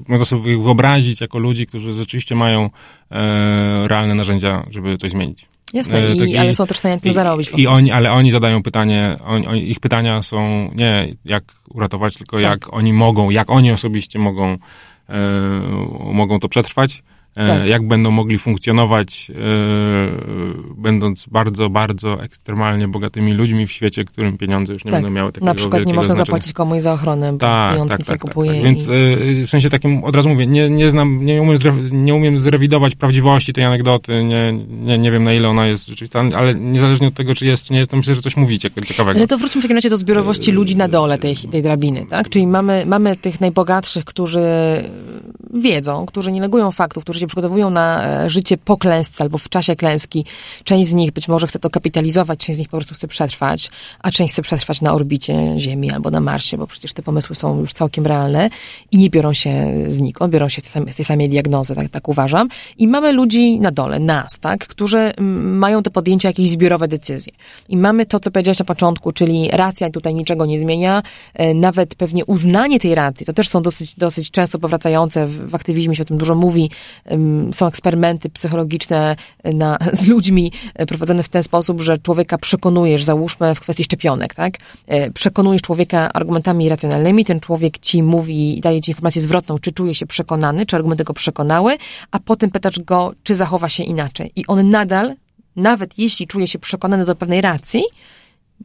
można 0.07 0.25
sobie 0.25 0.57
wyobrazić 0.57 1.21
jako 1.21 1.39
ludzi, 1.39 1.67
którzy 1.67 1.93
rzeczywiście 1.93 2.35
mają 2.35 2.69
e, 3.11 3.87
realne 3.87 4.15
narzędzia, 4.15 4.65
żeby 4.69 4.97
coś 4.97 5.11
zmienić. 5.11 5.47
Jasne, 5.73 5.97
e, 5.97 6.13
i, 6.13 6.19
taki, 6.19 6.37
ale 6.37 6.53
są 6.53 6.67
też 6.67 6.77
w 6.77 6.79
stanie 6.79 6.99
tym 6.99 7.11
zarobić. 7.11 7.51
I 7.57 7.67
oni, 7.67 7.91
ale 7.91 8.11
oni 8.11 8.31
zadają 8.31 8.63
pytanie, 8.63 9.17
on, 9.25 9.47
on, 9.47 9.55
ich 9.55 9.79
pytania 9.79 10.21
są 10.21 10.71
nie 10.75 11.15
jak 11.25 11.43
uratować, 11.69 12.17
tylko 12.17 12.37
tak. 12.37 12.43
jak 12.43 12.73
oni 12.73 12.93
mogą, 12.93 13.29
jak 13.29 13.49
oni 13.51 13.71
osobiście 13.71 14.19
mogą, 14.19 14.57
e, 15.09 15.17
mogą 16.13 16.39
to 16.39 16.49
przetrwać 16.49 17.03
E, 17.03 17.16
tak. 17.45 17.69
jak 17.69 17.87
będą 17.87 18.11
mogli 18.11 18.37
funkcjonować, 18.37 19.31
e, 19.31 19.35
będąc 20.75 21.25
bardzo, 21.25 21.69
bardzo 21.69 22.23
ekstremalnie 22.23 22.87
bogatymi 22.87 23.33
ludźmi 23.33 23.67
w 23.67 23.71
świecie, 23.71 24.05
którym 24.05 24.37
pieniądze 24.37 24.73
już 24.73 24.85
nie 24.85 24.91
tak. 24.91 25.01
będą 25.01 25.15
miały 25.15 25.31
takiego 25.31 25.45
Na 25.45 25.53
przykład 25.53 25.85
nie 25.85 25.93
można 25.93 26.15
znaczenia. 26.15 26.25
zapłacić 26.25 26.53
komuś 26.53 26.81
za 26.81 26.93
ochronę, 26.93 27.33
bo 27.33 27.39
tak, 27.39 27.71
pieniądz 27.71 27.89
tak, 27.89 27.99
nic 27.99 28.07
tak, 28.07 28.15
nie 28.15 28.19
tak, 28.19 28.29
kupuje. 28.29 28.51
Tak, 28.51 28.63
Więc 28.63 28.83
i... 28.83 29.45
w 29.45 29.49
sensie 29.49 29.69
takim, 29.69 30.03
od 30.03 30.15
razu 30.15 30.29
mówię, 30.29 30.47
nie, 30.47 30.69
nie 30.69 30.91
znam, 30.91 31.25
nie 31.25 31.41
umiem, 31.41 31.57
nie 31.91 32.15
umiem 32.15 32.37
zrewidować 32.37 32.95
prawdziwości 32.95 33.53
tej 33.53 33.63
anegdoty, 33.63 34.23
nie, 34.23 34.53
nie, 34.69 34.97
nie 34.97 35.11
wiem 35.11 35.23
na 35.23 35.33
ile 35.33 35.49
ona 35.49 35.67
jest 35.67 35.87
rzeczywista, 35.87 36.23
ale 36.37 36.55
niezależnie 36.55 37.07
od 37.07 37.13
tego, 37.13 37.35
czy 37.35 37.45
jest, 37.45 37.65
czy 37.65 37.73
nie 37.73 37.79
jest, 37.79 37.91
to 37.91 37.97
myślę, 37.97 38.15
że 38.15 38.21
coś 38.21 38.37
mówicie 38.37 38.69
ciekawego. 38.85 39.17
Ale 39.17 39.27
to 39.27 39.37
wróćmy 39.37 39.61
w 39.61 39.63
takim 39.63 39.77
razie 39.77 39.89
do 39.89 39.97
zbiorowości 39.97 40.51
ludzi 40.51 40.75
na 40.75 40.87
dole 40.87 41.17
tej, 41.17 41.35
tej 41.35 41.61
drabiny, 41.61 42.05
tak? 42.09 42.29
Czyli 42.29 42.47
mamy, 42.47 42.83
mamy 42.85 43.15
tych 43.15 43.41
najbogatszych, 43.41 44.05
którzy 44.05 44.41
wiedzą, 45.53 46.05
którzy 46.05 46.31
nie 46.31 46.41
negują 46.41 46.71
faktów, 46.71 47.03
którzy 47.03 47.19
się 47.19 47.26
przygotowują 47.27 47.69
na 47.69 48.07
e, 48.23 48.29
życie 48.29 48.57
po 48.57 48.77
klęsce 48.77 49.23
albo 49.23 49.37
w 49.37 49.49
czasie 49.49 49.75
klęski. 49.75 50.25
Część 50.63 50.89
z 50.89 50.93
nich 50.93 51.11
być 51.11 51.27
może 51.27 51.47
chce 51.47 51.59
to 51.59 51.69
kapitalizować, 51.69 52.39
część 52.39 52.55
z 52.55 52.59
nich 52.59 52.69
po 52.69 52.77
prostu 52.77 52.95
chce 52.95 53.07
przetrwać, 53.07 53.71
a 53.99 54.11
część 54.11 54.33
chce 54.33 54.41
przetrwać 54.41 54.81
na 54.81 54.93
orbicie 54.93 55.55
Ziemi 55.57 55.91
albo 55.91 56.11
na 56.11 56.19
Marsie, 56.19 56.57
bo 56.57 56.67
przecież 56.67 56.93
te 56.93 57.03
pomysły 57.03 57.35
są 57.35 57.59
już 57.59 57.73
całkiem 57.73 58.05
realne 58.05 58.49
i 58.91 58.97
nie 58.97 59.09
biorą 59.09 59.33
się 59.33 59.73
znikąd, 59.87 60.33
biorą 60.33 60.49
się 60.49 60.61
z 60.61 60.95
tej 60.95 61.05
samej 61.05 61.29
diagnozy, 61.29 61.75
tak, 61.75 61.89
tak 61.89 62.07
uważam. 62.07 62.49
I 62.77 62.87
mamy 62.87 63.11
ludzi 63.11 63.59
na 63.59 63.71
dole, 63.71 63.99
nas, 63.99 64.39
tak, 64.39 64.67
którzy 64.67 65.11
mają 65.43 65.83
te 65.83 65.89
podjęcia 65.89 66.29
jakieś 66.29 66.49
zbiorowe 66.49 66.87
decyzje. 66.87 67.33
I 67.69 67.77
mamy 67.77 68.05
to, 68.05 68.19
co 68.19 68.31
powiedziałeś 68.31 68.59
na 68.59 68.65
początku, 68.65 69.11
czyli 69.11 69.49
racja 69.51 69.89
tutaj 69.89 70.13
niczego 70.13 70.45
nie 70.45 70.59
zmienia, 70.59 71.03
e, 71.33 71.53
nawet 71.53 71.95
pewnie 71.95 72.25
uznanie 72.25 72.79
tej 72.79 72.95
racji, 72.95 73.25
to 73.25 73.33
też 73.33 73.49
są 73.49 73.61
dosyć, 73.61 73.95
dosyć 73.95 74.31
często 74.31 74.59
powracające, 74.59 75.27
w 75.27 75.55
aktywizmie 75.55 75.95
się 75.95 76.01
o 76.01 76.05
tym 76.05 76.17
dużo 76.17 76.35
mówi, 76.35 76.71
są 77.53 77.67
eksperymenty 77.67 78.29
psychologiczne 78.29 79.15
na, 79.43 79.77
z 79.93 80.07
ludźmi 80.07 80.51
e, 80.75 80.85
prowadzone 80.85 81.23
w 81.23 81.29
ten 81.29 81.43
sposób, 81.43 81.81
że 81.81 81.97
człowieka 81.97 82.37
przekonujesz, 82.37 83.03
załóżmy 83.03 83.55
w 83.55 83.59
kwestii 83.59 83.83
szczepionek, 83.83 84.33
tak? 84.33 84.57
E, 84.87 85.11
przekonujesz 85.11 85.61
człowieka 85.61 86.13
argumentami 86.13 86.69
racjonalnymi, 86.69 87.25
ten 87.25 87.39
człowiek 87.39 87.77
ci 87.77 88.03
mówi 88.03 88.61
daje 88.61 88.81
ci 88.81 88.91
informację 88.91 89.21
zwrotną, 89.21 89.59
czy 89.59 89.71
czuje 89.71 89.95
się 89.95 90.05
przekonany, 90.05 90.65
czy 90.65 90.75
argumenty 90.75 91.03
go 91.03 91.13
przekonały, 91.13 91.77
a 92.11 92.19
potem 92.19 92.51
pytasz 92.51 92.79
go, 92.79 93.13
czy 93.23 93.35
zachowa 93.35 93.69
się 93.69 93.83
inaczej. 93.83 94.31
I 94.35 94.47
on 94.47 94.69
nadal, 94.69 95.15
nawet 95.55 95.97
jeśli 95.97 96.27
czuje 96.27 96.47
się 96.47 96.59
przekonany 96.59 97.05
do 97.05 97.15
pewnej 97.15 97.41
racji, 97.41 97.83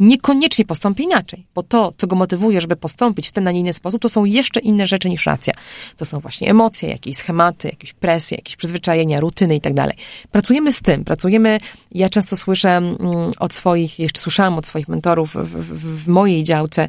niekoniecznie 0.01 0.65
postąpi 0.65 1.03
inaczej, 1.03 1.47
bo 1.55 1.63
to, 1.63 1.93
co 1.99 2.07
go 2.07 2.17
motywuje, 2.17 2.61
żeby 2.61 2.77
postąpić 2.77 3.29
w 3.29 3.33
ten, 3.33 3.49
a 3.49 3.53
nie 3.53 3.61
inny 3.61 3.73
sposób, 3.73 4.03
to 4.03 4.09
są 4.09 4.25
jeszcze 4.25 4.61
inne 4.61 4.87
rzeczy 4.87 5.11
niż 5.11 5.27
racja. 5.27 5.55
To 5.97 6.05
są 6.05 6.21
właśnie 6.21 6.51
emocje, 6.51 6.89
jakieś 6.89 7.17
schematy, 7.17 7.69
jakieś 7.69 7.93
presje, 7.93 8.37
jakieś 8.37 8.57
przyzwyczajenia, 8.57 9.21
rutyny 9.21 9.57
i 9.57 9.61
tak 9.61 9.75
dalej. 9.75 9.97
Pracujemy 10.31 10.73
z 10.73 10.83
tym, 10.83 11.05
pracujemy, 11.05 11.59
ja 11.93 12.09
często 12.09 12.37
słyszę 12.37 12.71
mm, 12.71 12.99
od 13.39 13.55
swoich, 13.55 13.99
jeszcze 13.99 14.21
słyszałam 14.21 14.59
od 14.59 14.67
swoich 14.67 14.89
mentorów 14.89 15.35
w, 15.35 15.57
w, 15.57 16.05
w 16.05 16.09
mojej 16.09 16.45
działce, 16.45 16.89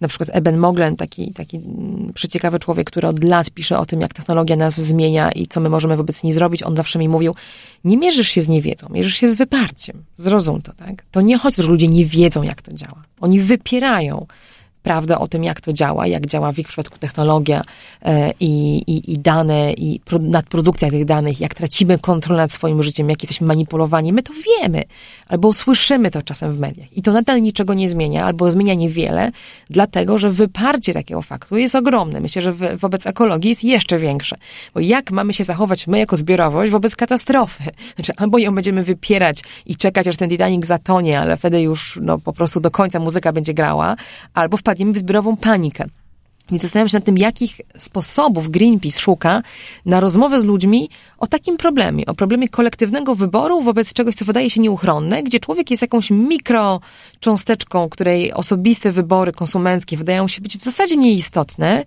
na 0.00 0.08
przykład 0.08 0.30
Eben 0.32 0.58
Moglen, 0.58 0.96
taki, 0.96 1.32
taki 1.32 1.56
mm, 1.56 2.12
przeciekawy 2.14 2.58
człowiek, 2.58 2.90
który 2.90 3.08
od 3.08 3.24
lat 3.24 3.50
pisze 3.50 3.78
o 3.78 3.86
tym, 3.86 4.00
jak 4.00 4.14
technologia 4.14 4.56
nas 4.56 4.80
zmienia 4.80 5.32
i 5.32 5.46
co 5.46 5.60
my 5.60 5.68
możemy 5.68 5.96
wobec 5.96 6.22
niej 6.22 6.32
zrobić, 6.32 6.62
on 6.62 6.76
zawsze 6.76 6.98
mi 6.98 7.08
mówił, 7.08 7.34
nie 7.84 7.96
mierzysz 7.96 8.28
się 8.28 8.40
z 8.40 8.48
niewiedzą, 8.48 8.86
mierzysz 8.90 9.14
się 9.14 9.30
z 9.30 9.34
wyparciem. 9.34 10.04
Zrozum 10.16 10.62
to, 10.62 10.72
tak? 10.72 11.04
To 11.10 11.20
nie 11.20 11.38
chodzi, 11.38 11.62
że 11.62 11.68
ludzie 11.68 11.88
nie 11.88 12.06
wiedzą, 12.06 12.41
jak 12.42 12.62
to 12.62 12.72
działa. 12.72 13.02
Oni 13.20 13.40
wypierają 13.40 14.26
prawdę 14.82 15.18
o 15.18 15.28
tym, 15.28 15.44
jak 15.44 15.60
to 15.60 15.72
działa, 15.72 16.06
jak 16.06 16.26
działa 16.26 16.52
w 16.52 16.58
ich 16.58 16.68
przypadku 16.68 16.98
technologia 16.98 17.62
e, 18.02 18.32
i, 18.40 18.76
i, 18.86 19.12
i 19.12 19.18
dane, 19.18 19.72
i 19.72 20.00
pro, 20.04 20.18
nadprodukcja 20.18 20.90
tych 20.90 21.04
danych, 21.04 21.40
jak 21.40 21.54
tracimy 21.54 21.98
kontrolę 21.98 22.42
nad 22.42 22.52
swoim 22.52 22.82
życiem, 22.82 23.10
jak 23.10 23.22
jesteśmy 23.22 23.46
manipulowani. 23.46 24.12
My 24.12 24.22
to 24.22 24.32
wiemy, 24.60 24.82
albo 25.28 25.52
słyszymy 25.52 26.10
to 26.10 26.22
czasem 26.22 26.52
w 26.52 26.58
mediach. 26.58 26.96
I 26.96 27.02
to 27.02 27.12
nadal 27.12 27.42
niczego 27.42 27.74
nie 27.74 27.88
zmienia, 27.88 28.24
albo 28.24 28.50
zmienia 28.50 28.74
niewiele, 28.74 29.30
dlatego, 29.70 30.18
że 30.18 30.30
wyparcie 30.30 30.94
takiego 30.94 31.22
faktu 31.22 31.56
jest 31.56 31.74
ogromne. 31.74 32.20
Myślę, 32.20 32.42
że 32.42 32.52
wobec 32.76 33.06
ekologii 33.06 33.48
jest 33.48 33.64
jeszcze 33.64 33.98
większe. 33.98 34.36
Bo 34.74 34.80
jak 34.80 35.10
mamy 35.10 35.34
się 35.34 35.44
zachować 35.44 35.86
my 35.86 35.98
jako 35.98 36.16
zbiorowość 36.16 36.72
wobec 36.72 36.96
katastrofy? 36.96 37.62
Znaczy, 37.94 38.12
albo 38.16 38.38
ją 38.38 38.54
będziemy 38.54 38.82
wypierać 38.82 39.42
i 39.66 39.76
czekać, 39.76 40.08
aż 40.08 40.16
ten 40.16 40.30
Titanic 40.30 40.66
zatonie, 40.66 41.20
ale 41.20 41.36
wtedy 41.36 41.60
już 41.60 41.98
no, 42.02 42.18
po 42.18 42.32
prostu 42.32 42.60
do 42.60 42.70
końca 42.70 43.00
muzyka 43.00 43.32
będzie 43.32 43.54
grała, 43.54 43.96
albo 44.34 44.56
wpadniemy 44.56 44.71
wpadniemy 44.72 44.92
w 44.92 44.98
zbiorową 44.98 45.36
panikę. 45.36 45.84
I 46.50 46.58
zastanawiam 46.58 46.88
się 46.88 46.96
nad 46.96 47.04
tym, 47.04 47.18
jakich 47.18 47.60
sposobów 47.78 48.50
Greenpeace 48.50 49.00
szuka 49.00 49.42
na 49.86 50.00
rozmowę 50.00 50.40
z 50.40 50.44
ludźmi 50.44 50.90
o 51.18 51.26
takim 51.26 51.56
problemie, 51.56 52.06
o 52.06 52.14
problemie 52.14 52.48
kolektywnego 52.48 53.14
wyboru 53.14 53.62
wobec 53.62 53.92
czegoś, 53.92 54.14
co 54.14 54.24
wydaje 54.24 54.50
się 54.50 54.60
nieuchronne, 54.60 55.22
gdzie 55.22 55.40
człowiek 55.40 55.70
jest 55.70 55.82
jakąś 55.82 56.10
mikrocząsteczką, 56.10 57.88
której 57.88 58.32
osobiste 58.32 58.92
wybory 58.92 59.32
konsumenckie 59.32 59.96
wydają 59.96 60.28
się 60.28 60.42
być 60.42 60.58
w 60.58 60.64
zasadzie 60.64 60.96
nieistotne, 60.96 61.84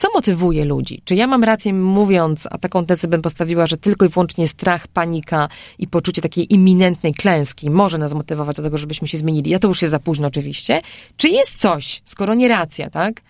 co 0.00 0.08
motywuje 0.14 0.64
ludzi? 0.64 1.02
Czy 1.04 1.14
ja 1.14 1.26
mam 1.26 1.44
rację 1.44 1.72
mówiąc, 1.72 2.48
a 2.50 2.58
taką 2.58 2.86
tezę 2.86 3.08
bym 3.08 3.22
postawiła, 3.22 3.66
że 3.66 3.76
tylko 3.76 4.04
i 4.06 4.08
wyłącznie 4.08 4.48
strach, 4.48 4.88
panika 4.88 5.48
i 5.78 5.88
poczucie 5.88 6.22
takiej 6.22 6.54
imminentnej 6.54 7.12
klęski 7.12 7.70
może 7.70 7.98
nas 7.98 8.14
motywować 8.14 8.56
do 8.56 8.62
tego, 8.62 8.78
żebyśmy 8.78 9.08
się 9.08 9.18
zmienili? 9.18 9.50
Ja 9.50 9.58
to 9.58 9.68
już 9.68 9.82
jest 9.82 9.90
za 9.90 9.98
późno 9.98 10.28
oczywiście. 10.28 10.80
Czy 11.16 11.28
jest 11.28 11.58
coś, 11.58 12.02
skoro 12.04 12.34
nie 12.34 12.48
racja, 12.48 12.90
tak? 12.90 13.20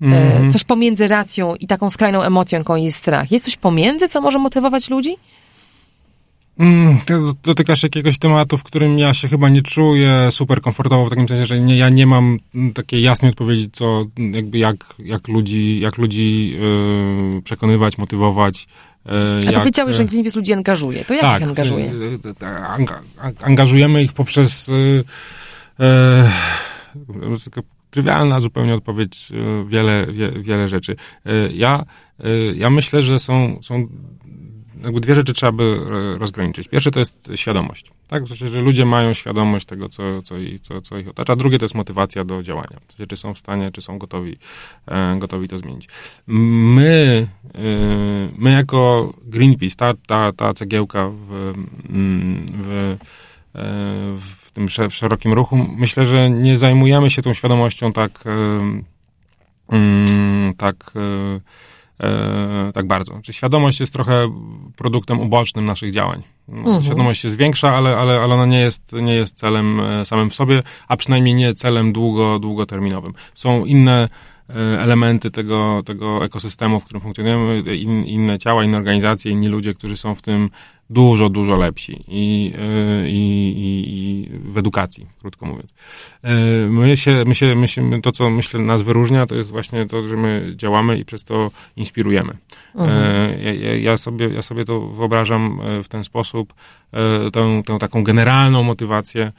Mm. 0.00 0.50
Coś 0.50 0.64
pomiędzy 0.64 1.08
racją 1.08 1.54
i 1.54 1.66
taką 1.66 1.90
skrajną 1.90 2.22
emocją, 2.22 2.58
jaką 2.58 2.76
jest 2.76 2.96
strach. 2.96 3.32
Jest 3.32 3.44
coś 3.44 3.56
pomiędzy, 3.56 4.08
co 4.08 4.20
może 4.20 4.38
motywować 4.38 4.90
ludzi? 4.90 5.16
Mm, 6.60 6.98
dotykasz 7.42 7.82
jakiegoś 7.82 8.18
tematu, 8.18 8.56
w 8.56 8.62
którym 8.62 8.98
ja 8.98 9.14
się 9.14 9.28
chyba 9.28 9.48
nie 9.48 9.62
czuję 9.62 10.28
super 10.30 10.60
komfortowo, 10.60 11.06
w 11.06 11.10
takim 11.10 11.28
sensie, 11.28 11.46
że 11.46 11.60
nie, 11.60 11.76
ja 11.76 11.88
nie 11.88 12.06
mam 12.06 12.38
takiej 12.74 13.02
jasnej 13.02 13.30
odpowiedzi, 13.30 13.70
co, 13.72 14.04
jakby 14.32 14.58
jak, 14.58 14.76
jak 14.98 15.28
ludzi, 15.28 15.80
jak 15.80 15.98
ludzi 15.98 16.50
yy, 16.50 17.42
przekonywać, 17.42 17.98
motywować. 17.98 18.68
Yy, 19.06 19.12
A 19.48 19.50
jak, 19.50 19.54
powiedziałeś, 19.54 19.96
że 19.96 20.04
Greenpeace 20.04 20.38
ludzi 20.38 20.52
angażuje. 20.52 21.04
To 21.04 21.14
jak 21.14 21.22
tak, 21.22 21.42
ich 21.42 21.48
angażuje? 21.48 21.84
Yy, 21.84 22.66
anga, 22.68 23.00
angażujemy 23.42 24.02
ich 24.02 24.12
poprzez 24.12 24.68
yy, 24.68 25.04
yy, 25.78 27.62
trywialna 27.90 28.40
zupełnie 28.40 28.74
odpowiedź, 28.74 29.32
wiele, 29.66 30.06
wie, 30.12 30.30
wiele 30.30 30.68
rzeczy. 30.68 30.96
Ja, 31.54 31.84
ja 32.54 32.70
myślę, 32.70 33.02
że 33.02 33.18
są, 33.18 33.58
są 33.62 33.88
jakby 34.82 35.00
dwie 35.00 35.14
rzeczy 35.14 35.34
trzeba 35.34 35.52
by 35.52 35.80
e, 36.14 36.18
rozgraniczyć. 36.18 36.68
Pierwsze 36.68 36.90
to 36.90 36.98
jest 36.98 37.30
świadomość. 37.34 37.92
Tak? 38.08 38.24
W 38.24 38.28
sensie, 38.28 38.48
że 38.48 38.60
ludzie 38.60 38.84
mają 38.84 39.14
świadomość 39.14 39.66
tego, 39.66 39.88
co, 39.88 40.22
co, 40.22 40.34
co, 40.62 40.80
co 40.80 40.98
ich 40.98 41.08
otacza. 41.08 41.36
Drugie 41.36 41.58
to 41.58 41.64
jest 41.64 41.74
motywacja 41.74 42.24
do 42.24 42.42
działania. 42.42 42.80
W 42.88 42.92
sensie, 42.92 43.06
czy 43.06 43.16
są 43.16 43.34
w 43.34 43.38
stanie, 43.38 43.70
czy 43.72 43.82
są 43.82 43.98
gotowi, 43.98 44.36
e, 44.86 45.16
gotowi 45.18 45.48
to 45.48 45.58
zmienić. 45.58 45.88
My, 46.26 47.28
e, 47.54 47.58
my 48.38 48.52
jako 48.52 49.12
Greenpeace, 49.24 49.76
ta, 49.76 49.94
ta, 50.06 50.32
ta 50.32 50.54
cegiełka 50.54 51.08
w, 51.08 51.52
w, 52.52 52.96
w 54.20 54.50
tym 54.50 54.68
szerokim 54.68 55.32
ruchu, 55.32 55.56
myślę, 55.56 56.06
że 56.06 56.30
nie 56.30 56.56
zajmujemy 56.56 57.10
się 57.10 57.22
tą 57.22 57.34
świadomością 57.34 57.92
tak, 57.92 58.24
mm, 59.68 60.54
tak 60.56 60.92
e, 62.00 62.72
tak 62.74 62.86
bardzo. 62.86 63.20
Czy 63.22 63.32
świadomość 63.32 63.80
jest 63.80 63.92
trochę 63.92 64.28
produktem 64.76 65.20
ubocznym 65.20 65.64
naszych 65.64 65.92
działań. 65.92 66.22
Mhm. 66.48 66.82
Świadomość 66.82 67.20
się 67.20 67.30
zwiększa, 67.30 67.76
ale, 67.76 67.96
ale, 67.96 68.20
ale 68.20 68.34
ona 68.34 68.46
nie 68.46 68.60
jest, 68.60 68.92
nie 68.92 69.14
jest 69.14 69.36
celem 69.36 69.80
e, 69.80 70.04
samym 70.04 70.30
w 70.30 70.34
sobie, 70.34 70.62
a 70.88 70.96
przynajmniej 70.96 71.34
nie 71.34 71.54
celem 71.54 71.92
długo, 71.92 72.38
długoterminowym. 72.38 73.12
Są 73.34 73.64
inne 73.64 74.08
e, 74.48 74.54
elementy 74.80 75.30
tego, 75.30 75.82
tego 75.86 76.24
ekosystemu, 76.24 76.80
w 76.80 76.84
którym 76.84 77.00
funkcjonujemy, 77.00 77.76
in, 77.76 78.04
inne 78.04 78.38
ciała, 78.38 78.64
inne 78.64 78.76
organizacje, 78.76 79.32
inni 79.32 79.48
ludzie, 79.48 79.74
którzy 79.74 79.96
są 79.96 80.14
w 80.14 80.22
tym 80.22 80.50
dużo, 80.90 81.28
dużo 81.28 81.58
lepsi 81.58 82.04
i, 82.08 82.52
e, 82.58 83.08
i, 83.08 83.50
i, 83.50 83.84
i 83.94 84.38
w 84.52 84.58
edukacji, 84.58 85.06
krótko 85.20 85.46
mówiąc. 85.46 85.74
My 86.68 86.96
się, 86.96 87.24
my 87.26 87.34
się, 87.34 87.54
my 87.54 87.68
się, 87.68 88.02
to, 88.02 88.12
co 88.12 88.30
myślę 88.30 88.60
nas 88.60 88.82
wyróżnia, 88.82 89.26
to 89.26 89.34
jest 89.34 89.50
właśnie 89.50 89.86
to, 89.86 90.02
że 90.02 90.16
my 90.16 90.52
działamy 90.56 90.98
i 90.98 91.04
przez 91.04 91.24
to 91.24 91.50
inspirujemy. 91.76 92.36
Mhm. 92.74 93.40
Ja, 93.60 93.76
ja, 93.76 93.96
sobie, 93.96 94.28
ja 94.28 94.42
sobie 94.42 94.64
to 94.64 94.80
wyobrażam 94.80 95.60
w 95.84 95.88
ten 95.88 96.04
sposób, 96.04 96.54
tę, 97.32 97.62
tę 97.66 97.78
taką 97.78 98.04
generalną 98.04 98.62
motywację 98.62 99.32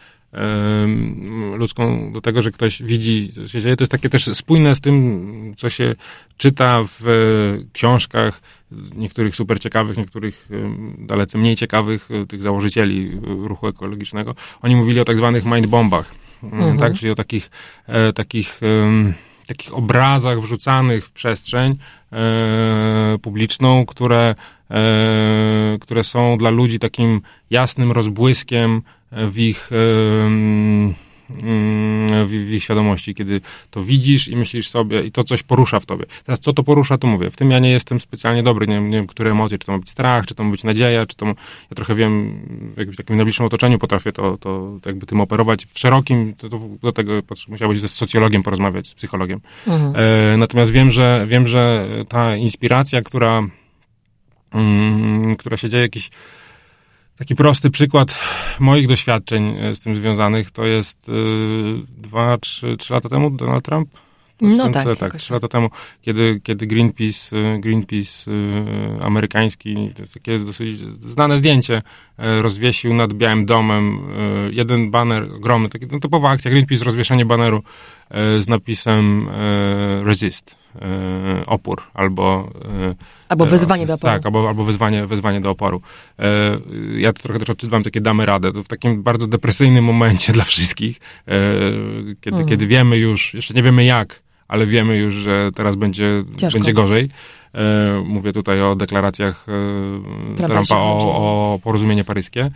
ludzką 1.57 2.11
do 2.13 2.21
tego, 2.21 2.41
że 2.41 2.51
ktoś 2.51 2.83
widzi, 2.83 3.29
co 3.33 3.47
się 3.47 3.61
dzieje. 3.61 3.75
To 3.77 3.81
jest 3.81 3.91
takie 3.91 4.09
też 4.09 4.25
spójne 4.25 4.75
z 4.75 4.81
tym, 4.81 5.53
co 5.57 5.69
się 5.69 5.95
czyta 6.37 6.79
w 6.99 7.03
książkach 7.73 8.41
niektórych 8.95 9.35
super 9.35 9.59
ciekawych, 9.59 9.97
niektórych 9.97 10.47
dalece 10.97 11.37
mniej 11.37 11.55
ciekawych, 11.55 12.09
e, 12.11 12.25
tych 12.25 12.43
założycieli 12.43 13.19
ruchu 13.23 13.67
ekologicznego. 13.67 14.35
Oni 14.61 14.75
mówili 14.75 14.99
o 14.99 15.05
tak 15.05 15.17
zwanych 15.17 15.45
mindbombach, 15.45 16.15
mhm. 16.43 16.77
tak? 16.77 16.93
Czyli 16.93 17.11
o 17.11 17.15
takich, 17.15 17.49
e, 17.87 18.13
takich 18.13 18.59
takich 19.51 19.73
obrazach 19.73 20.41
wrzucanych 20.41 21.05
w 21.05 21.11
przestrzeń 21.11 21.77
e, 22.11 23.17
publiczną, 23.21 23.85
które, 23.85 24.35
e, 24.71 25.77
które 25.81 26.03
są 26.03 26.37
dla 26.37 26.49
ludzi 26.49 26.79
takim 26.79 27.21
jasnym 27.49 27.91
rozbłyskiem 27.91 28.81
w 29.11 29.37
ich 29.37 29.69
w, 32.27 32.49
ich 32.51 32.63
świadomości, 32.63 33.15
kiedy 33.15 33.41
to 33.71 33.83
widzisz 33.83 34.27
i 34.27 34.35
myślisz 34.35 34.69
sobie 34.69 35.03
i 35.03 35.11
to 35.11 35.23
coś 35.23 35.43
porusza 35.43 35.79
w 35.79 35.85
tobie. 35.85 36.05
Teraz 36.25 36.39
co 36.39 36.53
to 36.53 36.63
porusza, 36.63 36.97
to 36.97 37.07
mówię. 37.07 37.31
W 37.31 37.37
tym 37.37 37.51
ja 37.51 37.59
nie 37.59 37.69
jestem 37.69 37.99
specjalnie 37.99 38.43
dobry, 38.43 38.67
nie, 38.67 38.81
nie 38.81 38.97
wiem, 38.97 39.07
które 39.07 39.31
emocje, 39.31 39.57
czy 39.57 39.65
to 39.65 39.71
ma 39.71 39.79
być 39.79 39.89
strach, 39.89 40.25
czy 40.25 40.35
to 40.35 40.43
ma 40.43 40.51
być 40.51 40.63
nadzieja, 40.63 41.05
czy 41.05 41.15
to, 41.15 41.25
ja 41.25 41.75
trochę 41.75 41.95
wiem, 41.95 42.39
w 42.77 42.95
takim 42.97 43.15
najbliższym 43.15 43.45
otoczeniu 43.45 43.79
potrafię 43.79 44.11
to, 44.11 44.37
to 44.37 44.79
jakby 44.85 45.05
tym 45.05 45.21
operować. 45.21 45.65
W 45.65 45.79
szerokim, 45.79 46.33
to, 46.33 46.49
to 46.49 46.59
do 46.81 46.91
tego 46.91 47.13
musiałbyś 47.47 47.79
ze 47.79 47.89
socjologiem 47.89 48.43
porozmawiać, 48.43 48.87
z 48.87 48.93
psychologiem. 48.93 49.39
Mhm. 49.67 49.93
E, 49.95 50.37
natomiast 50.37 50.71
wiem, 50.71 50.91
że 50.91 51.25
wiem, 51.29 51.47
że 51.47 51.87
ta 52.09 52.35
inspiracja, 52.35 53.01
która, 53.01 53.43
mm, 54.51 55.35
która 55.35 55.57
się 55.57 55.69
dzieje 55.69 55.83
jakiś 55.83 56.09
Taki 57.21 57.35
prosty 57.35 57.69
przykład 57.69 58.19
moich 58.59 58.87
doświadczeń 58.87 59.57
e, 59.57 59.75
z 59.75 59.79
tym 59.79 59.95
związanych. 59.95 60.51
To 60.51 60.65
jest 60.65 61.09
y, 61.09 61.13
dwa, 61.97 62.37
trzy, 62.37 62.77
trzy 62.77 62.93
lata 62.93 63.09
temu 63.09 63.29
Donald 63.29 63.65
Trump. 63.65 63.89
No 64.41 64.69
tak, 64.69 64.97
tak, 64.97 65.15
trzy 65.15 65.33
lata 65.33 65.47
temu, 65.47 65.69
kiedy, 66.01 66.39
kiedy 66.43 66.67
Greenpeace, 66.67 67.37
e, 67.37 67.59
Greenpeace 67.59 68.31
amerykański, 69.01 69.91
to 69.95 70.01
jest 70.01 70.13
takie 70.13 70.39
dosyć 70.39 70.77
znane 70.99 71.37
zdjęcie, 71.37 71.81
rozwiesił 72.17 72.93
nad 72.93 73.13
Białym 73.13 73.45
Domem 73.45 73.99
jeden 74.51 74.91
baner 74.91 75.23
ogromny, 75.35 75.69
taki 75.69 75.85
no, 75.91 75.99
typowa 75.99 76.29
akcja 76.29 76.51
Greenpeace, 76.51 76.85
rozwieszenie 76.85 77.25
baneru 77.25 77.63
z 78.39 78.47
napisem 78.47 79.29
Resist, 80.03 80.60
opór, 81.47 81.81
albo 81.93 82.49
Albo 83.31 83.45
wezwanie 83.45 83.85
do 83.85 83.93
oporu. 83.93 84.13
Tak, 84.13 84.25
albo, 84.25 84.47
albo 84.47 84.63
wezwanie, 84.63 85.07
wezwanie 85.07 85.41
do 85.41 85.49
oporu. 85.49 85.81
E, 86.19 86.57
ja 86.97 87.13
to 87.13 87.23
trochę 87.23 87.39
też 87.39 87.49
odczytywam 87.49 87.83
takie 87.83 88.01
damy 88.01 88.25
radę. 88.25 88.51
To 88.51 88.63
w 88.63 88.67
takim 88.67 89.03
bardzo 89.03 89.27
depresyjnym 89.27 89.85
momencie 89.85 90.33
dla 90.37 90.43
wszystkich, 90.43 90.99
e, 91.27 91.31
kiedy, 92.21 92.37
mhm. 92.37 92.47
kiedy 92.47 92.67
wiemy 92.67 92.97
już, 92.97 93.33
jeszcze 93.33 93.53
nie 93.53 93.63
wiemy 93.63 93.83
jak, 93.83 94.21
ale 94.47 94.65
wiemy 94.65 94.97
już, 94.97 95.13
że 95.13 95.49
teraz 95.55 95.75
będzie, 95.75 96.23
będzie 96.53 96.73
gorzej. 96.73 97.09
E, 97.55 98.03
mówię 98.05 98.33
tutaj 98.33 98.61
o 98.61 98.75
deklaracjach 98.75 99.45
Trumpa, 100.37 100.53
Trumpa 100.53 100.75
o, 100.75 101.53
o 101.53 101.59
porozumienie 101.63 102.03
paryskie. 102.03 102.51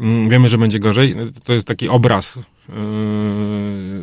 Mm, 0.00 0.28
wiemy, 0.28 0.48
że 0.48 0.58
będzie 0.58 0.78
gorzej. 0.78 1.14
To 1.44 1.52
jest 1.52 1.66
taki 1.66 1.88
obraz, 1.88 2.38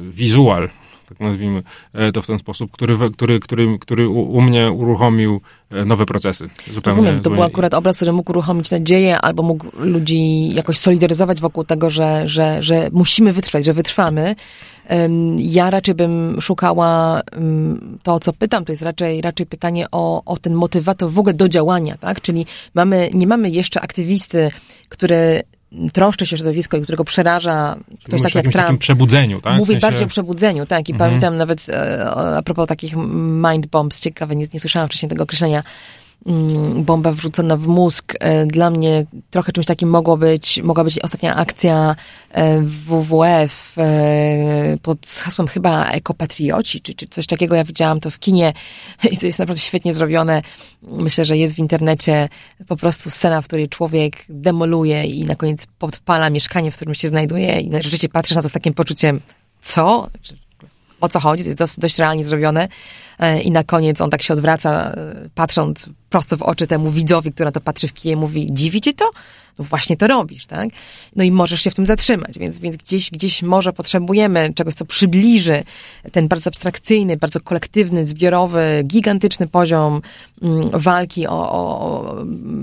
wizual 0.10 0.70
tak 1.10 1.20
nazwijmy 1.20 1.64
e, 1.94 2.12
to 2.12 2.22
w 2.22 2.28
ten 2.28 2.40
sposób, 2.40 2.72
który, 2.72 2.98
który, 3.14 3.40
który, 3.40 3.80
który 3.80 4.10
u, 4.10 4.42
mnie 4.42 4.72
uruchomił 4.72 5.42
e, 5.72 5.86
nowe 5.86 6.06
procesy. 6.06 6.50
Zupełnie, 6.74 6.82
Rozumiem, 6.86 7.20
to 7.20 7.30
był 7.30 7.44
akurat 7.44 7.74
obraz, 7.74 7.96
który 7.96 8.14
mógł 8.14 8.32
uruchomić 8.32 8.72
nadzieję 8.72 9.18
albo 9.22 9.44
mógł 9.44 9.66
ludzi 9.80 10.54
jakoś 10.54 10.78
solidaryzować 10.78 11.42
wokół 11.42 11.64
tego, 11.64 11.90
że, 11.90 12.28
że, 12.28 12.64
że 12.64 12.90
musimy 12.92 13.34
wytrwać, 13.34 13.66
że 13.66 13.74
wytrwamy. 13.74 14.36
Ja 15.38 15.70
raczej 15.70 15.96
bym 15.96 16.42
szukała 16.42 17.22
to, 18.04 18.20
co 18.20 18.34
pytam, 18.34 18.66
to 18.66 18.72
jest 18.72 18.82
raczej, 18.82 19.22
raczej 19.22 19.46
pytanie 19.46 19.86
o, 19.92 20.24
o 20.26 20.38
ten 20.38 20.54
motywator 20.54 21.12
w 21.12 21.20
ogóle 21.20 21.34
do 21.34 21.50
działania, 21.50 21.98
tak? 21.98 22.22
Czyli 22.22 22.46
mamy, 22.74 23.10
nie 23.14 23.28
mamy 23.28 23.50
jeszcze 23.50 23.82
aktywisty, 23.82 24.50
który 24.90 25.42
troszczy 25.94 26.26
się 26.26 26.38
środowisko 26.38 26.78
i 26.78 26.82
którego 26.82 27.04
przeraża 27.04 27.76
ktoś 28.04 28.22
taki 28.22 28.38
jak 28.38 28.48
Trump. 28.48 28.80
przebudzeniu, 28.80 29.42
tak? 29.42 29.58
Mówi 29.58 29.66
w 29.66 29.68
sensie... 29.68 29.88
bardziej 29.88 30.06
o 30.06 30.08
przebudzeniu, 30.08 30.66
tak. 30.66 30.90
I 30.90 30.92
mhm. 30.92 31.10
pamiętam 31.10 31.38
nawet 31.38 31.70
e, 31.70 32.06
a 32.10 32.42
propos 32.42 32.68
takich 32.68 32.96
mind 33.44 33.68
bombs, 33.68 34.00
ciekawe, 34.00 34.36
nie, 34.36 34.48
nie 34.54 34.60
słyszałam 34.60 34.90
wcześniej 34.90 35.10
tego 35.10 35.24
określenia, 35.24 35.64
Mm, 36.26 36.84
bomba 36.84 37.12
wrzucona 37.12 37.58
w 37.58 37.68
mózg. 37.68 38.14
E, 38.20 38.46
dla 38.46 38.70
mnie 38.70 39.06
trochę 39.30 39.52
czymś 39.52 39.66
takim 39.66 39.90
mogło 39.90 40.18
być, 40.18 40.62
mogła 40.64 40.84
być 40.84 41.00
ostatnia 41.00 41.36
akcja 41.36 41.96
e, 42.32 42.62
WWF 42.62 43.78
e, 43.78 44.78
pod 44.82 45.08
hasłem 45.08 45.48
chyba 45.48 45.90
Ekopatrioci, 45.92 46.82
czy, 46.82 46.94
czy 46.94 47.08
coś 47.08 47.28
takiego. 47.28 47.56
Ja 47.56 47.64
widziałam 47.64 48.00
to 48.00 48.12
w 48.12 48.20
kinie 48.20 48.54
i 49.12 49.18
to 49.18 49.26
jest 49.26 49.40
naprawdę 49.40 49.62
świetnie 49.62 49.94
zrobione. 49.94 50.42
Myślę, 50.82 51.26
że 51.26 51.38
jest 51.38 51.56
w 51.56 51.60
internecie 51.60 52.30
po 52.68 52.76
prostu 52.76 53.10
scena, 53.10 53.42
w 53.42 53.48
której 53.48 53.70
człowiek 53.70 54.16
demoluje 54.30 55.04
i 55.04 55.26
na 55.26 55.36
koniec 55.36 55.68
podpala 55.80 56.30
mieszkanie, 56.30 56.72
w 56.72 56.76
którym 56.76 56.96
się 56.96 57.08
znajduje 57.08 57.60
i 57.60 57.72
rzeczywiście 57.74 58.10
patrzysz 58.10 58.36
na 58.36 58.42
to 58.42 58.50
z 58.50 58.52
takim 58.52 58.74
poczuciem, 58.74 59.22
co? 59.62 60.08
O 61.02 61.10
co 61.10 61.20
chodzi? 61.20 61.44
To 61.44 61.50
jest 61.50 61.60
dość, 61.60 61.80
dość 61.80 61.98
realnie 61.98 62.24
zrobione. 62.24 62.68
E, 63.20 63.42
i 63.42 63.52
na 63.52 63.64
koniec 63.64 64.02
on 64.02 64.10
tak 64.10 64.22
się 64.22 64.34
odwraca, 64.34 64.92
e, 64.92 65.30
patrząc 65.36 65.90
prosto 66.10 66.38
w 66.38 66.42
oczy 66.42 66.68
temu 66.68 66.92
widzowi, 66.92 67.32
który 67.32 67.46
na 67.46 67.52
to 67.52 67.62
patrzy 67.62 67.88
w 67.88 67.94
kije, 67.94 68.16
mówi, 68.16 68.48
dziwi 68.52 68.82
ci 68.82 68.94
to? 68.94 69.12
No 69.60 69.66
właśnie 69.66 69.98
to 69.98 70.08
robisz, 70.08 70.46
tak? 70.46 70.70
No 71.16 71.24
i 71.24 71.32
możesz 71.32 71.62
się 71.62 71.72
w 71.72 71.76
tym 71.76 71.86
zatrzymać, 71.86 72.40
więc, 72.40 72.60
więc 72.60 72.78
gdzieś, 72.78 73.12
gdzieś 73.12 73.44
może 73.44 73.74
potrzebujemy 73.74 74.54
czegoś, 74.54 74.76
co 74.76 74.86
przybliży 74.86 75.64
ten 76.12 76.28
bardzo 76.28 76.48
abstrakcyjny, 76.48 77.18
bardzo 77.18 77.42
kolektywny, 77.42 78.08
zbiorowy, 78.08 78.84
gigantyczny 78.86 79.48
poziom 79.48 80.02
walki 80.74 81.28
o, 81.28 81.52
o 81.52 82.16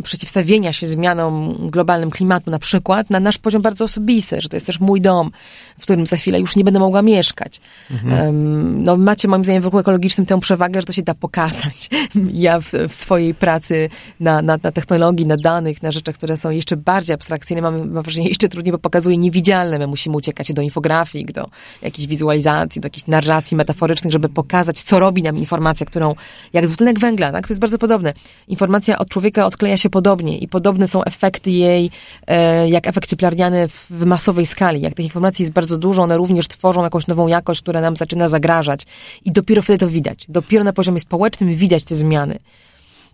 przeciwstawienia 0.03 0.73
się 0.73 0.87
zmianom 0.87 1.57
globalnym 1.71 2.11
klimatu 2.11 2.51
na 2.51 2.59
przykład, 2.59 3.11
na 3.11 3.21
nasz 3.21 3.39
poziom 3.39 3.63
bardzo 3.63 3.85
osobisty, 3.85 4.41
że 4.41 4.49
to 4.49 4.57
jest 4.57 4.67
też 4.67 4.81
mój 4.81 5.01
dom, 5.01 5.31
w 5.79 5.83
którym 5.83 6.07
za 6.07 6.17
chwilę 6.17 6.41
już 6.41 6.57
nie 6.57 6.65
będę 6.65 6.81
mogła 6.81 7.03
mieszkać. 7.03 7.61
Mhm. 7.91 8.27
Um, 8.27 8.85
no 8.85 8.97
macie 8.97 9.29
moim 9.29 9.45
zdaniem 9.45 9.63
w 9.63 9.65
ruchu 9.65 9.79
ekologicznym 9.79 10.27
tę 10.27 10.41
przewagę, 10.41 10.81
że 10.81 10.87
to 10.87 10.93
się 10.93 11.03
da 11.03 11.15
pokazać. 11.15 11.91
Ja 12.33 12.61
w, 12.61 12.73
w 12.89 12.95
swojej 12.95 13.35
pracy 13.35 13.89
na, 14.21 14.43
na, 14.43 14.59
na, 14.63 14.73
technologii, 14.73 15.27
na 15.27 15.37
danych, 15.37 15.83
na 15.83 15.93
rzeczach, 15.93 16.15
które 16.15 16.37
są 16.37 16.51
jeszcze 16.51 16.77
bardziej 16.77 17.15
abstrakcyjne, 17.15 17.63
mam, 17.63 17.91
mam 17.91 18.03
wrażenie, 18.03 18.29
jeszcze 18.29 18.49
trudniej, 18.49 18.73
bo 18.73 18.79
pokazuje 18.79 19.17
niewidzialne. 19.17 19.79
My 19.79 19.87
musimy 19.87 20.17
uciekać 20.17 20.53
do 20.53 20.63
infografik, 20.63 21.33
do 21.33 21.49
jakichś 21.83 22.09
wizualizacji, 22.09 22.81
do 22.81 22.87
jakichś 22.87 23.07
narracji 23.07 23.57
metaforycznych, 23.57 24.13
żeby 24.13 24.29
pokazać, 24.29 24.83
co 24.83 24.99
robi 24.99 25.23
nam 25.23 25.39
informacja, 25.39 25.87
którą, 25.87 26.15
jak 26.53 26.67
dwutlenek 26.67 26.99
węgla, 26.99 27.33
tak? 27.33 27.47
To 27.49 27.53
jest 27.53 27.61
bardzo 27.65 27.79
podobne. 27.79 28.13
Informacja 28.49 28.99
od 28.99 29.09
człowieka 29.09 29.47
odkleja 29.47 29.77
się 29.77 29.91
podobnie 29.91 30.39
i 30.39 30.49
podobne 30.49 30.89
są 30.89 31.05
efekty 31.05 31.51
jej, 31.51 31.91
e, 32.27 32.69
jak 32.69 32.87
efekt 32.87 33.11
cieplarniany 33.11 33.69
w, 33.69 33.87
w 33.91 34.05
masowej 34.05 34.47
skali. 34.47 34.81
Jak 34.81 34.95
tych 34.95 35.05
informacji 35.05 35.43
jest 35.43 35.53
bardzo 35.53 35.79
dużo, 35.79 36.03
one 36.03 36.17
również 36.17 36.49
tworzą 36.49 36.83
jakąś 36.83 37.07
nową 37.07 37.29
jakość, 37.29 37.63
która 37.63 37.81
nam 37.81 37.97
zaczyna 37.97 38.29
zagrażać. 38.29 38.83
I 39.25 39.33
dopiero 39.33 39.63
wtedy 39.63 39.79
to 39.79 39.89
widać 39.89 40.27
dopiero 40.29 40.65
na 40.65 40.73
poziomie 40.73 41.01
społecznym 41.01 41.55
widać 41.55 41.85
te 41.85 41.95
zmiany. 41.95 42.39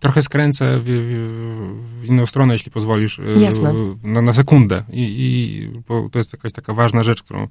Trochę 0.01 0.23
skręcę 0.23 0.79
w, 0.79 0.85
w, 0.85 2.01
w 2.01 2.05
inną 2.05 2.27
stronę, 2.27 2.53
jeśli 2.53 2.71
pozwolisz. 2.71 3.19
E, 3.19 3.41
Jasne. 3.41 3.75
Na, 4.03 4.23
na 4.23 4.33
sekundę. 4.33 4.83
I, 4.93 5.03
I, 5.03 5.81
bo 5.89 6.09
to 6.13 6.19
jest 6.19 6.33
jakaś 6.33 6.53
taka 6.53 6.75
ważna 6.75 7.03
rzecz, 7.03 7.23
którą, 7.23 7.47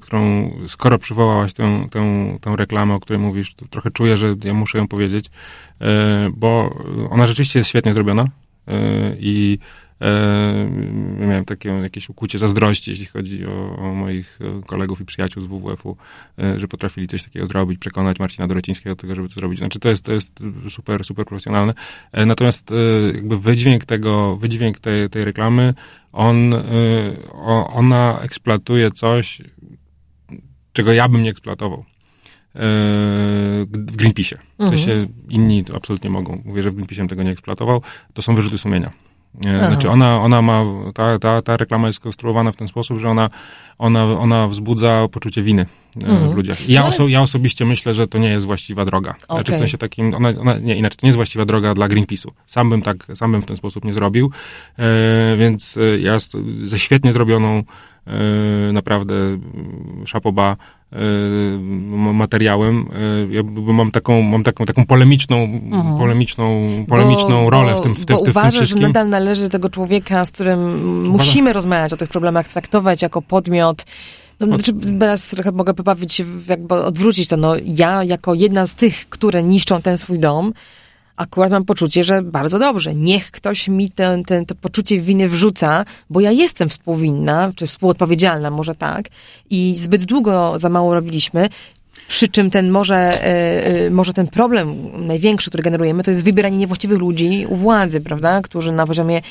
którą 0.00 0.50
skoro 0.66 0.98
przywołałaś 0.98 1.52
tę, 1.52 1.86
tę, 1.90 2.02
tę 2.40 2.56
reklamę, 2.56 2.94
o 2.94 3.00
której 3.00 3.22
mówisz, 3.22 3.54
to 3.54 3.66
trochę 3.68 3.90
czuję, 3.90 4.16
że 4.16 4.34
ja 4.44 4.54
muszę 4.54 4.78
ją 4.78 4.88
powiedzieć, 4.88 5.30
e, 5.80 6.30
bo 6.36 6.78
ona 7.10 7.24
rzeczywiście 7.24 7.58
jest 7.58 7.68
świetnie 7.68 7.94
zrobiona 7.94 8.24
i 9.18 9.58
E, 10.00 10.68
miałem 11.18 11.44
takie 11.44 11.68
jakieś 11.68 12.08
ukucie 12.08 12.38
zazdrości, 12.38 12.90
jeśli 12.90 13.06
chodzi 13.06 13.46
o, 13.46 13.76
o 13.76 13.94
moich 13.94 14.38
e, 14.40 14.62
kolegów 14.66 15.00
i 15.00 15.04
przyjaciół 15.04 15.42
z 15.42 15.46
WWF-u, 15.46 15.96
e, 16.38 16.60
że 16.60 16.68
potrafili 16.68 17.08
coś 17.08 17.24
takiego 17.24 17.46
zrobić, 17.46 17.78
przekonać 17.78 18.18
Marcina 18.18 18.46
Dorocińskiego 18.46 18.94
do 18.94 19.00
tego, 19.00 19.14
żeby 19.14 19.28
to 19.28 19.34
zrobić. 19.34 19.58
Znaczy 19.58 19.78
to 19.78 19.88
jest, 19.88 20.04
to 20.04 20.12
jest 20.12 20.40
super, 20.68 21.04
super 21.04 21.26
profesjonalne. 21.26 21.74
Natomiast 22.12 22.70
jakby 23.14 23.38
wydźwięk 23.38 23.84
tego, 23.84 24.36
wydźwięk 24.36 24.78
tej, 24.78 25.10
tej 25.10 25.24
reklamy, 25.24 25.74
on, 26.12 26.54
ona 27.72 28.20
eksploatuje 28.20 28.90
coś, 28.90 29.42
czego 30.76 30.92
ja 30.92 31.08
bym 31.08 31.22
nie 31.22 31.30
eksploatował 31.30 31.84
w 32.54 33.96
Greenpeace'ie. 33.96 34.36
W 34.58 34.68
sensie 34.68 34.92
mhm. 34.92 35.12
inni 35.28 35.64
to 35.64 35.76
absolutnie 35.76 36.10
mogą. 36.10 36.42
Mówię, 36.44 36.62
że 36.62 36.70
w 36.70 36.74
Greenpeace'em 36.76 37.08
tego 37.08 37.22
nie 37.22 37.30
eksploatował. 37.30 37.82
To 38.14 38.22
są 38.22 38.34
wyrzuty 38.34 38.58
sumienia. 38.58 38.90
Aha. 39.46 39.68
Znaczy 39.68 39.90
ona, 39.90 40.20
ona 40.22 40.42
ma, 40.42 40.64
ta, 40.94 41.18
ta, 41.18 41.42
ta 41.42 41.56
reklama 41.56 41.86
jest 41.86 41.98
skonstruowana 41.98 42.52
w 42.52 42.56
ten 42.56 42.68
sposób, 42.68 42.98
że 42.98 43.10
ona, 43.10 43.30
ona, 43.78 44.04
ona 44.04 44.48
wzbudza 44.48 45.08
poczucie 45.12 45.42
winy 45.42 45.66
mhm. 46.02 46.30
w 46.30 46.34
ludziach. 46.34 46.68
I 46.68 46.72
ja, 46.72 46.86
oso, 46.86 47.08
ja 47.08 47.22
osobiście 47.22 47.64
myślę, 47.64 47.94
że 47.94 48.08
to 48.08 48.18
nie 48.18 48.28
jest 48.28 48.46
właściwa 48.46 48.84
droga. 48.84 49.10
Okay. 49.10 49.36
Znaczy 49.36 49.52
w 49.52 49.58
sensie 49.58 49.78
takim, 49.78 50.14
ona, 50.14 50.28
ona, 50.40 50.58
nie, 50.58 50.76
inaczej, 50.76 50.96
to 50.96 51.06
nie 51.06 51.08
jest 51.08 51.16
właściwa 51.16 51.44
droga 51.44 51.74
dla 51.74 51.88
Greenpeace'u. 51.88 52.30
Sam 52.46 52.70
bym 52.70 52.82
tak, 52.82 52.96
sam 53.14 53.32
bym 53.32 53.42
w 53.42 53.46
ten 53.46 53.56
sposób 53.56 53.84
nie 53.84 53.92
zrobił, 53.92 54.30
e, 54.78 55.36
więc 55.36 55.76
e, 55.76 55.98
ja 55.98 56.18
ze 56.64 56.78
świetnie 56.78 57.12
zrobioną 57.12 57.62
e, 58.06 58.72
naprawdę 58.72 59.14
szapoba 60.04 60.56
Y, 60.92 61.58
materiałem. 62.14 62.88
Ja 63.30 63.42
mam 63.72 63.90
taką, 63.90 64.22
mam 64.22 64.44
taką, 64.44 64.64
taką 64.64 64.86
polemiczną, 64.86 65.36
mhm. 65.36 65.98
polemiczną, 65.98 66.62
polemiczną 66.88 67.44
bo, 67.44 67.50
rolę 67.50 67.74
w 67.74 67.80
tym, 67.80 67.94
w, 67.94 68.06
tym, 68.06 68.16
bo 68.16 68.22
w, 68.22 68.26
w 68.26 68.28
uważasz, 68.28 68.52
tym 68.52 68.60
wszystkim. 68.60 68.82
że 68.82 68.88
nadal 68.88 69.08
należy 69.08 69.48
tego 69.48 69.68
człowieka, 69.68 70.24
z 70.24 70.30
którym 70.30 71.08
musimy 71.08 71.52
rozmawiać 71.52 71.92
o 71.92 71.96
tych 71.96 72.08
problemach, 72.08 72.48
traktować 72.48 73.02
jako 73.02 73.22
podmiot, 73.22 73.84
no, 74.40 74.46
znaczy, 74.46 74.72
teraz 74.98 75.28
trochę 75.28 75.52
mogę 75.52 75.74
pobawić, 75.74 76.22
jakby 76.48 76.74
odwrócić 76.74 77.28
to. 77.28 77.36
No, 77.36 77.54
ja 77.64 78.04
jako 78.04 78.34
jedna 78.34 78.66
z 78.66 78.74
tych, 78.74 79.08
które 79.08 79.42
niszczą 79.42 79.82
ten 79.82 79.98
swój 79.98 80.18
dom, 80.18 80.52
akurat 81.16 81.50
mam 81.50 81.64
poczucie, 81.64 82.04
że 82.04 82.22
bardzo 82.22 82.58
dobrze. 82.58 82.94
Niech 82.94 83.30
ktoś 83.30 83.68
mi 83.68 83.90
ten, 83.90 84.24
ten, 84.24 84.46
to 84.46 84.54
poczucie 84.54 85.00
winy 85.00 85.28
wrzuca, 85.28 85.84
bo 86.10 86.20
ja 86.20 86.30
jestem 86.30 86.68
współwinna, 86.68 87.52
czy 87.56 87.66
współodpowiedzialna, 87.66 88.50
może 88.50 88.74
tak. 88.74 89.08
I 89.50 89.74
zbyt 89.78 90.04
długo 90.04 90.58
za 90.58 90.68
mało 90.68 90.94
robiliśmy. 90.94 91.48
Przy 92.08 92.28
czym 92.28 92.50
ten 92.50 92.70
może, 92.70 92.96
e, 92.96 93.86
e, 93.86 93.90
może 93.90 94.12
ten 94.12 94.26
problem 94.28 94.76
największy, 95.06 95.50
który 95.50 95.62
generujemy, 95.62 96.02
to 96.02 96.10
jest 96.10 96.24
wybieranie 96.24 96.56
niewłaściwych 96.56 96.98
ludzi 96.98 97.46
u 97.48 97.56
władzy, 97.56 98.00
prawda? 98.00 98.42
Którzy 98.42 98.72
na 98.72 98.86
poziomie 98.86 99.22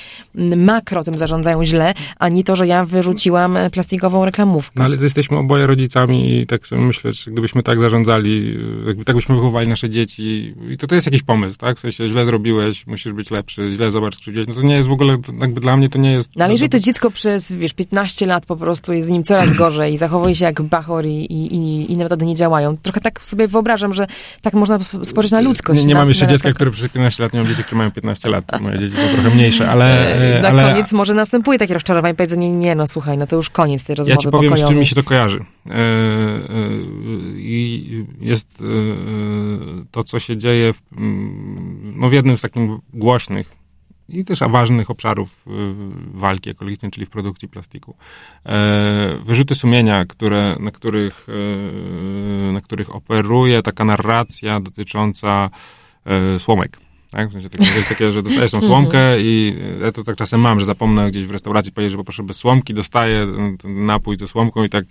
makro 0.55 1.03
tym 1.03 1.17
zarządzają 1.17 1.65
źle, 1.65 1.93
a 2.19 2.29
nie 2.29 2.43
to, 2.43 2.55
że 2.55 2.67
ja 2.67 2.85
wyrzuciłam 2.85 3.57
plastikową 3.71 4.25
reklamówkę. 4.25 4.73
No 4.75 4.83
ale 4.83 4.97
jesteśmy 4.97 5.37
oboje 5.37 5.67
rodzicami 5.67 6.41
i 6.41 6.47
tak 6.47 6.67
sobie 6.67 6.81
myślę, 6.81 7.13
że 7.13 7.31
gdybyśmy 7.31 7.63
tak 7.63 7.79
zarządzali, 7.79 8.57
jakby 8.87 9.05
tak 9.05 9.15
byśmy 9.15 9.35
wychowali 9.35 9.67
nasze 9.67 9.89
dzieci, 9.89 10.55
i 10.69 10.77
to, 10.77 10.87
to 10.87 10.95
jest 10.95 11.07
jakiś 11.07 11.23
pomysł, 11.23 11.57
tak? 11.57 11.77
W 11.77 11.79
sensie 11.79 12.07
źle 12.07 12.25
zrobiłeś, 12.25 12.87
musisz 12.87 13.13
być 13.13 13.31
lepszy, 13.31 13.71
źle 13.71 13.91
zobacz, 13.91 14.15
skrzywdziłeś. 14.15 14.47
No 14.47 14.53
to 14.53 14.61
nie 14.61 14.75
jest 14.75 14.89
w 14.89 14.91
ogóle, 14.91 15.17
jakby 15.39 15.61
dla 15.61 15.77
mnie 15.77 15.89
to 15.89 15.99
nie 15.99 16.11
jest... 16.11 16.31
No 16.35 16.43
ale 16.43 16.53
jeżeli 16.53 16.69
to 16.69 16.79
dziecko 16.79 17.11
przez, 17.11 17.55
wiesz, 17.55 17.73
15 17.73 18.25
lat 18.25 18.45
po 18.45 18.55
prostu 18.55 18.93
jest 18.93 19.07
z 19.07 19.11
nim 19.11 19.23
coraz 19.23 19.53
gorzej 19.53 19.93
i 19.93 19.97
zachowuje 19.97 20.35
się 20.35 20.45
jak 20.45 20.61
bachor 20.61 21.05
i, 21.05 21.09
i, 21.09 21.55
i 21.55 21.91
inne 21.91 22.03
metody 22.03 22.25
nie 22.25 22.35
działają, 22.35 22.64
Trochę 22.81 23.01
tak 23.01 23.21
sobie 23.21 23.47
wyobrażam, 23.47 23.93
że 23.93 24.07
tak 24.41 24.53
można 24.53 24.79
spojrzeć 25.03 25.31
na 25.31 25.41
ludzkość. 25.41 25.81
Nie, 25.81 25.87
nie 25.87 25.95
mam 25.95 26.07
jeszcze 26.07 26.27
dziecka, 26.27 26.49
tak... 26.49 26.55
które 26.55 26.71
przez 26.71 26.89
15 26.89 27.23
lat, 27.23 27.33
nie 27.33 27.39
mam 27.39 27.47
dzieci, 27.47 27.63
które 27.63 27.77
mają 27.77 27.91
15 27.91 28.29
lat. 28.29 28.61
Moje 28.61 28.79
dzieci 28.79 28.95
są 28.95 29.13
trochę 29.13 29.35
mniejsze, 29.35 29.69
ale... 29.71 30.15
E, 30.37 30.41
na 30.41 30.49
ale... 30.49 30.63
koniec 30.63 30.93
może 30.93 31.13
następuje 31.13 31.59
takie 31.59 31.73
rozczarowanie, 31.73 32.13
powiedzenie, 32.15 32.51
nie 32.51 32.75
no 32.75 32.87
słuchaj, 32.87 33.17
no 33.17 33.27
to 33.27 33.35
już 33.35 33.49
koniec 33.49 33.83
tej 33.83 33.95
rozmowy 33.95 34.11
Ja 34.11 34.17
ci 34.17 34.27
powiem, 34.27 34.49
pokojowej. 34.49 34.65
z 34.65 34.67
czym 34.69 34.79
mi 34.79 34.85
się 34.85 34.95
to 34.95 35.03
kojarzy. 35.03 35.39
E, 35.39 35.71
e, 35.71 35.75
I 37.35 38.05
jest 38.19 38.63
to, 39.91 40.03
co 40.03 40.19
się 40.19 40.37
dzieje 40.37 40.73
w, 40.73 40.81
no 41.95 42.09
w 42.09 42.13
jednym 42.13 42.37
z 42.37 42.41
takich 42.41 42.69
głośnych 42.93 43.64
i 44.09 44.25
też 44.25 44.39
ważnych 44.39 44.89
obszarów 44.89 45.45
y, 45.47 45.51
walki 46.13 46.49
ekologicznej, 46.49 46.91
czyli 46.91 47.05
w 47.05 47.09
produkcji 47.09 47.47
plastiku. 47.47 47.95
E, 48.45 49.19
wyrzuty 49.25 49.55
sumienia, 49.55 50.05
które, 50.05 50.55
na, 50.59 50.71
których, 50.71 51.27
e, 52.49 52.51
na 52.51 52.61
których 52.61 52.95
operuje 52.95 53.61
taka 53.61 53.85
narracja 53.85 54.59
dotycząca 54.59 55.49
e, 56.05 56.39
słomek. 56.39 56.77
Tak? 57.11 57.29
W 57.29 57.33
sensie 57.33 57.49
takie, 57.49 57.63
jest 57.63 57.89
takie, 57.89 58.11
że 58.11 58.23
dostajesz 58.23 58.51
tą 58.51 58.61
słomkę 58.61 59.21
i 59.21 59.55
ja 59.81 59.91
to 59.91 60.03
tak 60.03 60.15
czasem 60.15 60.41
mam, 60.41 60.59
że 60.59 60.65
zapomnę 60.65 61.11
gdzieś 61.11 61.25
w 61.25 61.31
restauracji 61.31 61.71
powiedzieć, 61.71 61.91
że 61.91 61.97
poproszę 61.97 62.23
bez 62.23 62.37
słomki, 62.37 62.73
dostaję 62.73 63.27
ten 63.61 63.85
napój 63.85 64.17
ze 64.17 64.27
słomką 64.27 64.63
i 64.63 64.69
tak 64.69 64.85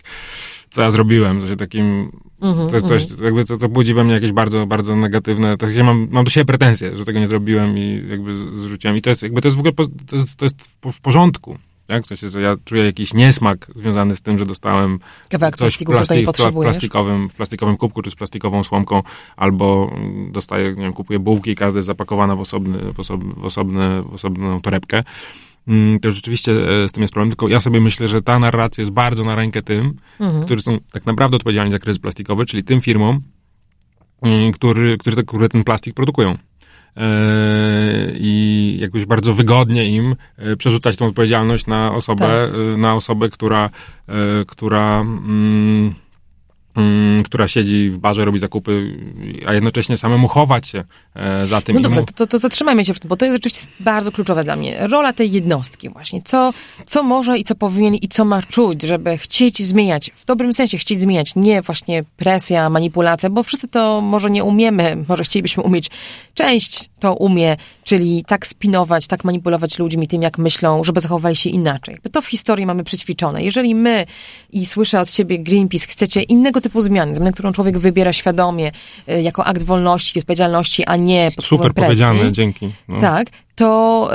co 0.75 0.83
ja 0.83 0.91
zrobiłem, 0.91 1.49
się 1.49 1.57
takim, 1.57 2.11
mm-hmm, 2.41 2.69
to 2.69 2.75
jest 2.75 2.87
coś, 2.87 3.07
mm-hmm. 3.07 3.25
jakby 3.25 3.45
to, 3.45 3.57
to 3.57 3.69
budzi 3.69 3.95
we 3.95 4.05
mnie 4.05 4.15
jakieś 4.15 4.33
bardzo, 4.33 4.67
bardzo 4.67 4.97
negatywne, 4.97 5.57
tak 5.57 5.73
się 5.73 5.85
mam, 5.85 6.09
mam 6.11 6.25
do 6.25 6.31
siebie 6.31 6.45
pretensje, 6.45 6.97
że 6.97 7.05
tego 7.05 7.19
nie 7.19 7.27
zrobiłem 7.27 7.79
i 7.79 8.03
jakby 8.11 8.37
zrzuciłem 8.61 8.97
i 8.97 9.03
to 9.03 9.11
jest, 9.11 9.23
jakby 9.23 9.41
to 9.41 9.49
jest 9.49 9.57
w 9.57 9.61
ogóle, 9.61 9.75
to 10.07 10.17
jest, 10.17 10.37
to 10.37 10.45
jest 10.45 10.63
w, 10.63 10.93
w 10.93 11.01
porządku, 11.01 11.59
tak? 11.87 12.05
W 12.05 12.07
sensie, 12.07 12.31
że 12.31 12.41
ja 12.41 12.57
czuję 12.65 12.85
jakiś 12.85 13.15
niesmak 13.15 13.71
związany 13.77 14.17
z 14.17 14.23
tym, 14.23 14.39
że 14.39 14.47
dostałem 14.47 14.99
Kawałek 15.29 15.57
coś 15.57 15.77
w, 15.77 15.85
plastik, 15.85 16.29
w, 16.31 16.61
plastikowym, 16.61 17.31
w 17.31 17.35
plastikowym 17.35 17.77
kubku, 17.77 18.03
czy 18.03 18.11
z 18.11 18.15
plastikową 18.15 18.65
słomką, 18.65 19.03
albo 19.37 19.97
dostaję, 20.31 20.69
nie 20.69 20.83
wiem, 20.83 20.93
kupuję 20.93 21.19
bułki 21.19 21.51
i 21.51 21.57
każda 21.57 21.79
jest 21.79 21.87
zapakowana 21.87 22.37
w, 22.37 22.41
osobny, 22.41 22.93
w, 22.93 23.01
osobny, 23.01 23.35
w, 23.37 23.45
osobny, 23.45 24.03
w 24.03 24.15
osobną 24.15 24.61
torebkę. 24.61 25.03
Mm, 25.69 26.01
to 26.01 26.13
rzeczywiście 26.13 26.53
e, 26.53 26.89
z 26.89 26.93
tym 26.93 27.03
jest 27.03 27.13
problem, 27.15 27.31
tylko 27.31 27.49
ja 27.49 27.61
sobie 27.61 27.81
myślę, 27.81 28.09
że 28.09 28.23
ta 28.23 28.39
narracja 28.39 28.83
jest 28.83 28.93
bardzo 28.93 29.25
na 29.25 29.37
rękę 29.37 29.63
tym, 29.63 29.95
mhm. 30.21 30.45
którzy 30.45 30.63
są 30.63 30.79
tak 30.93 31.07
naprawdę 31.07 31.37
odpowiedzialni 31.37 31.73
za 31.73 31.79
kryzys 31.79 32.03
plastikowy, 32.03 32.47
czyli 32.47 32.65
tym 32.65 32.81
firmom, 32.81 33.21
mm, 34.23 34.53
który, 34.53 34.99
które, 34.99 35.23
które 35.23 35.49
ten 35.49 35.65
plastik 35.65 35.95
produkują. 35.95 36.39
E, 36.97 37.09
I 38.15 38.77
jakoś 38.81 39.05
bardzo 39.05 39.35
wygodnie 39.35 39.89
im 39.89 40.17
e, 40.37 40.57
przerzucać 40.57 40.97
tą 40.97 41.07
odpowiedzialność 41.07 41.67
na 41.67 41.95
osobę, 41.95 42.51
tak. 42.53 42.79
na 42.79 42.95
osobę, 42.95 43.29
która, 43.29 43.71
która 44.47 45.01
Mm, 45.01 45.95
która 47.25 47.49
siedzi 47.49 47.91
w 47.91 47.99
barze, 47.99 48.25
robi 48.25 48.39
zakupy, 48.39 48.99
a 49.47 49.55
jednocześnie 49.55 49.97
samemu 49.97 50.29
chować 50.29 50.69
się 50.69 50.85
e, 51.15 51.47
za 51.47 51.61
tym. 51.61 51.75
No 51.75 51.81
dobrze, 51.81 52.01
mu... 52.01 52.07
to, 52.15 52.27
to 52.27 52.39
zatrzymajmy 52.39 52.85
się 52.85 52.95
w 52.95 53.01
tym, 53.01 53.09
bo 53.09 53.17
to 53.17 53.25
jest 53.25 53.37
rzeczywiście 53.37 53.67
bardzo 53.81 54.13
kluczowe 54.13 54.45
dla 54.45 54.57
mnie. 54.57 54.87
Rola 54.89 55.13
tej 55.13 55.33
jednostki 55.33 55.89
właśnie. 55.89 56.23
Co, 56.25 56.53
co 56.87 57.03
może 57.03 57.39
i 57.39 57.45
co 57.45 57.55
powinien 57.55 57.95
i 57.95 58.09
co 58.09 58.25
ma 58.25 58.43
czuć, 58.43 58.83
żeby 58.83 59.19
chcieć 59.19 59.63
zmieniać, 59.63 60.11
w 60.15 60.25
dobrym 60.25 60.53
sensie 60.53 60.79
chcieć 60.79 61.01
zmieniać, 61.01 61.33
nie 61.37 61.63
właśnie 61.63 62.05
presja, 62.17 62.71
manipulacja, 62.71 63.31
bo 63.31 63.43
wszyscy 63.43 63.69
to 63.69 64.01
może 64.01 64.31
nie 64.31 64.45
umiemy, 64.45 64.97
może 65.09 65.25
chcielibyśmy 65.25 65.63
umieć. 65.63 65.91
Część 66.35 66.91
to 67.01 67.15
umie, 67.15 67.57
czyli 67.85 68.25
tak 68.27 68.47
spinować, 68.47 69.07
tak 69.07 69.25
manipulować 69.25 69.79
ludźmi 69.79 70.09
tym, 70.09 70.23
jak 70.23 70.39
myślą, 70.39 70.85
żeby 70.85 71.01
zachowali 71.01 71.37
się 71.37 71.51
inaczej. 71.51 71.97
To 72.13 72.23
w 72.23 72.27
historii 72.27 72.67
mamy 72.67 72.85
przećwiczone. 72.85 73.43
Jeżeli 73.43 73.75
my, 73.75 74.07
i 74.53 74.67
słyszę 74.67 75.01
od 75.01 75.11
ciebie 75.11 75.39
Greenpeace, 75.39 75.87
chcecie 75.87 76.23
innego 76.23 76.61
typu 76.61 76.83
zmiany, 76.83 77.15
zmiany, 77.15 77.33
którą 77.33 77.53
człowiek 77.53 77.79
wybiera 77.79 78.13
świadomie, 78.13 78.73
y, 79.11 79.23
jako 79.23 79.45
akt 79.45 79.63
wolności 79.63 80.19
i 80.19 80.21
odpowiedzialności, 80.21 80.85
a 80.85 80.97
nie 80.97 81.31
pod 81.37 81.45
Super 81.45 81.75
powiedziane, 81.75 82.33
dzięki. 82.33 82.73
No. 82.89 83.01
Tak, 83.01 83.29
to, 83.55 84.11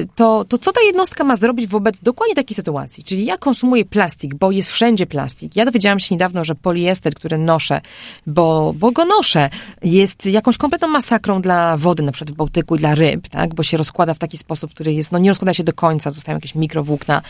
y, 0.00 0.08
to, 0.14 0.44
to 0.44 0.58
co 0.58 0.72
ta 0.72 0.80
jednostka 0.86 1.24
ma 1.24 1.36
zrobić 1.36 1.66
wobec 1.66 2.00
dokładnie 2.00 2.34
takiej 2.34 2.54
sytuacji? 2.54 3.04
Czyli 3.04 3.24
ja 3.24 3.36
konsumuję 3.36 3.84
plastik, 3.84 4.34
bo 4.34 4.50
jest 4.50 4.70
wszędzie 4.70 5.06
plastik. 5.06 5.56
Ja 5.56 5.64
dowiedziałam 5.64 6.00
się 6.00 6.14
niedawno, 6.14 6.44
że 6.44 6.54
poliester, 6.54 7.14
który 7.14 7.38
noszę, 7.38 7.80
bo, 8.26 8.74
bo 8.76 8.92
go 8.92 9.04
noszę, 9.04 9.50
jest 9.82 10.26
jakąś 10.26 10.58
kompletną 10.58 10.88
masakrą 10.88 11.42
dla 11.42 11.76
wody, 11.76 12.02
na 12.02 12.12
przykład 12.12 12.34
w 12.34 12.36
Bałtyku 12.36 12.76
dla 12.76 12.94
ryb, 12.94 13.28
tak? 13.28 13.54
Bo 13.54 13.62
się 13.62 13.76
rozkłada 13.76 14.14
w 14.14 14.18
taki 14.18 14.38
sposób, 14.38 14.70
który 14.70 14.92
jest, 14.92 15.12
no 15.12 15.18
nie 15.18 15.30
rozkłada 15.30 15.54
się 15.54 15.64
do 15.64 15.72
końca, 15.72 16.10
zostają 16.10 16.36
jakieś 16.36 16.54
mikrowłókna. 16.54 17.22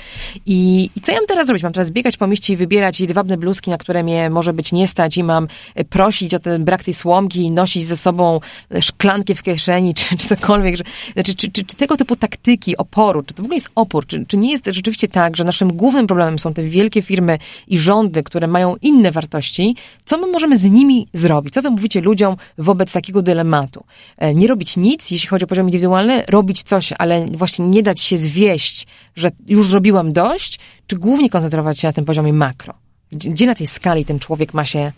I, 0.47 0.91
i 0.97 1.01
co 1.01 1.13
ja 1.13 1.19
mam 1.19 1.27
teraz 1.27 1.47
zrobić? 1.47 1.63
Mam 1.63 1.73
teraz 1.73 1.91
biegać 1.91 2.17
po 2.17 2.27
mieście 2.27 2.53
i 2.53 2.57
wybierać 2.57 3.01
jedwabne 3.01 3.37
bluzki, 3.37 3.71
na 3.71 3.79
które 3.79 4.03
mnie 4.03 4.31
może 4.31 4.53
być 4.53 4.73
nie 4.73 4.89
stać 4.89 5.17
i 5.17 5.25
mam 5.25 5.49
e, 5.75 5.85
prosić 5.85 6.35
o 6.35 6.39
ten 6.39 6.65
brak 6.65 6.85
tej 6.85 6.95
słomki 6.95 7.41
i 7.41 7.51
nosić 7.51 7.85
ze 7.85 7.97
sobą 7.97 8.41
szklanki 8.81 9.35
w 9.35 9.43
kieszeni, 9.43 9.95
czy, 9.95 10.17
czy 10.17 10.29
cokolwiek, 10.29 10.77
znaczy, 11.15 11.35
czy 11.35 11.46
czy, 11.47 11.53
czy, 11.53 11.65
czy 11.65 11.77
tego 11.77 11.97
typu 11.97 12.17
taktyki 12.17 12.77
oporu, 12.77 13.23
czy 13.23 13.35
to 13.35 13.43
w 13.43 13.45
ogóle 13.45 13.57
jest 13.57 13.71
opór, 13.75 14.07
czy, 14.07 14.27
czy 14.27 14.37
nie 14.37 14.51
jest 14.51 14.67
rzeczywiście 14.67 15.09
tak, 15.09 15.37
że 15.37 15.45
naszym 15.45 15.73
głównym 15.73 16.07
problemem 16.07 16.39
są 16.39 16.55
te 16.55 16.63
wielkie 16.63 17.03
firmy 17.03 17.39
i 17.69 17.79
rządy, 17.79 18.23
które 18.23 18.47
mają 18.47 18.77
inne 18.83 19.11
wartości, 19.11 19.77
co 20.05 20.19
my 20.19 20.27
możemy 20.27 20.57
z 20.57 20.65
nimi 20.71 21.09
zrobić? 21.13 21.55
Co 21.55 21.63
wy 21.63 21.71
mówicie 21.71 22.01
ludziom 22.01 22.37
wobec 22.59 22.93
takiego 22.93 23.23
dylematu? 23.23 23.85
E, 24.19 24.35
nie 24.35 24.47
robić 24.47 24.77
nic, 24.77 25.11
jeśli 25.11 25.29
chodzi 25.29 25.45
o 25.45 25.49
poziom 25.49 25.67
indywidualny, 25.67 26.25
robić 26.29 26.63
coś, 26.63 26.93
ale 26.99 27.27
właśnie 27.27 27.67
nie 27.67 27.83
dać 27.83 28.01
się 28.01 28.17
zwieść, 28.17 28.87
że 29.17 29.31
już 29.47 29.69
zrobiłam 29.69 30.13
dość, 30.13 30.59
czy 30.87 30.97
głównie 30.97 31.31
koncentrować 31.31 31.79
się 31.79 31.89
na 31.89 31.93
tym 31.93 32.05
poziomie 32.05 32.33
makro? 32.33 32.75
Gdzie, 33.13 33.31
gdzie 33.31 33.47
na 33.47 33.55
tej 33.55 33.67
skali 33.67 34.05
ten 34.05 34.19
człowiek 34.19 34.55
ma 34.55 34.65
się 34.65 34.93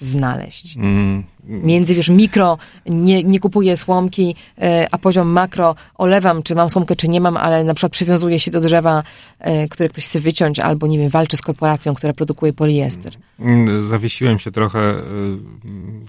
znaleźć? 0.00 0.76
Mm. 0.76 1.24
Między, 1.44 1.94
wiesz, 1.94 2.08
mikro, 2.08 2.58
nie, 2.86 3.24
nie 3.24 3.40
kupuję 3.40 3.76
słomki, 3.76 4.34
e, 4.58 4.86
a 4.90 4.98
poziom 4.98 5.28
makro, 5.28 5.74
olewam, 5.94 6.42
czy 6.42 6.54
mam 6.54 6.70
słomkę, 6.70 6.96
czy 6.96 7.08
nie 7.08 7.20
mam, 7.20 7.36
ale 7.36 7.64
na 7.64 7.74
przykład 7.74 7.92
przywiązuję 7.92 8.38
się 8.38 8.50
do 8.50 8.60
drzewa, 8.60 9.02
e, 9.38 9.68
które 9.68 9.88
ktoś 9.88 10.04
chce 10.04 10.20
wyciąć, 10.20 10.58
albo, 10.58 10.86
nie 10.86 10.98
wiem, 10.98 11.08
walczę 11.08 11.36
z 11.36 11.42
korporacją, 11.42 11.94
która 11.94 12.12
produkuje 12.12 12.52
poliester. 12.52 13.12
Mm, 13.40 13.88
zawiesiłem 13.88 14.38
się 14.38 14.50
trochę, 14.50 14.80
e, 14.80 15.02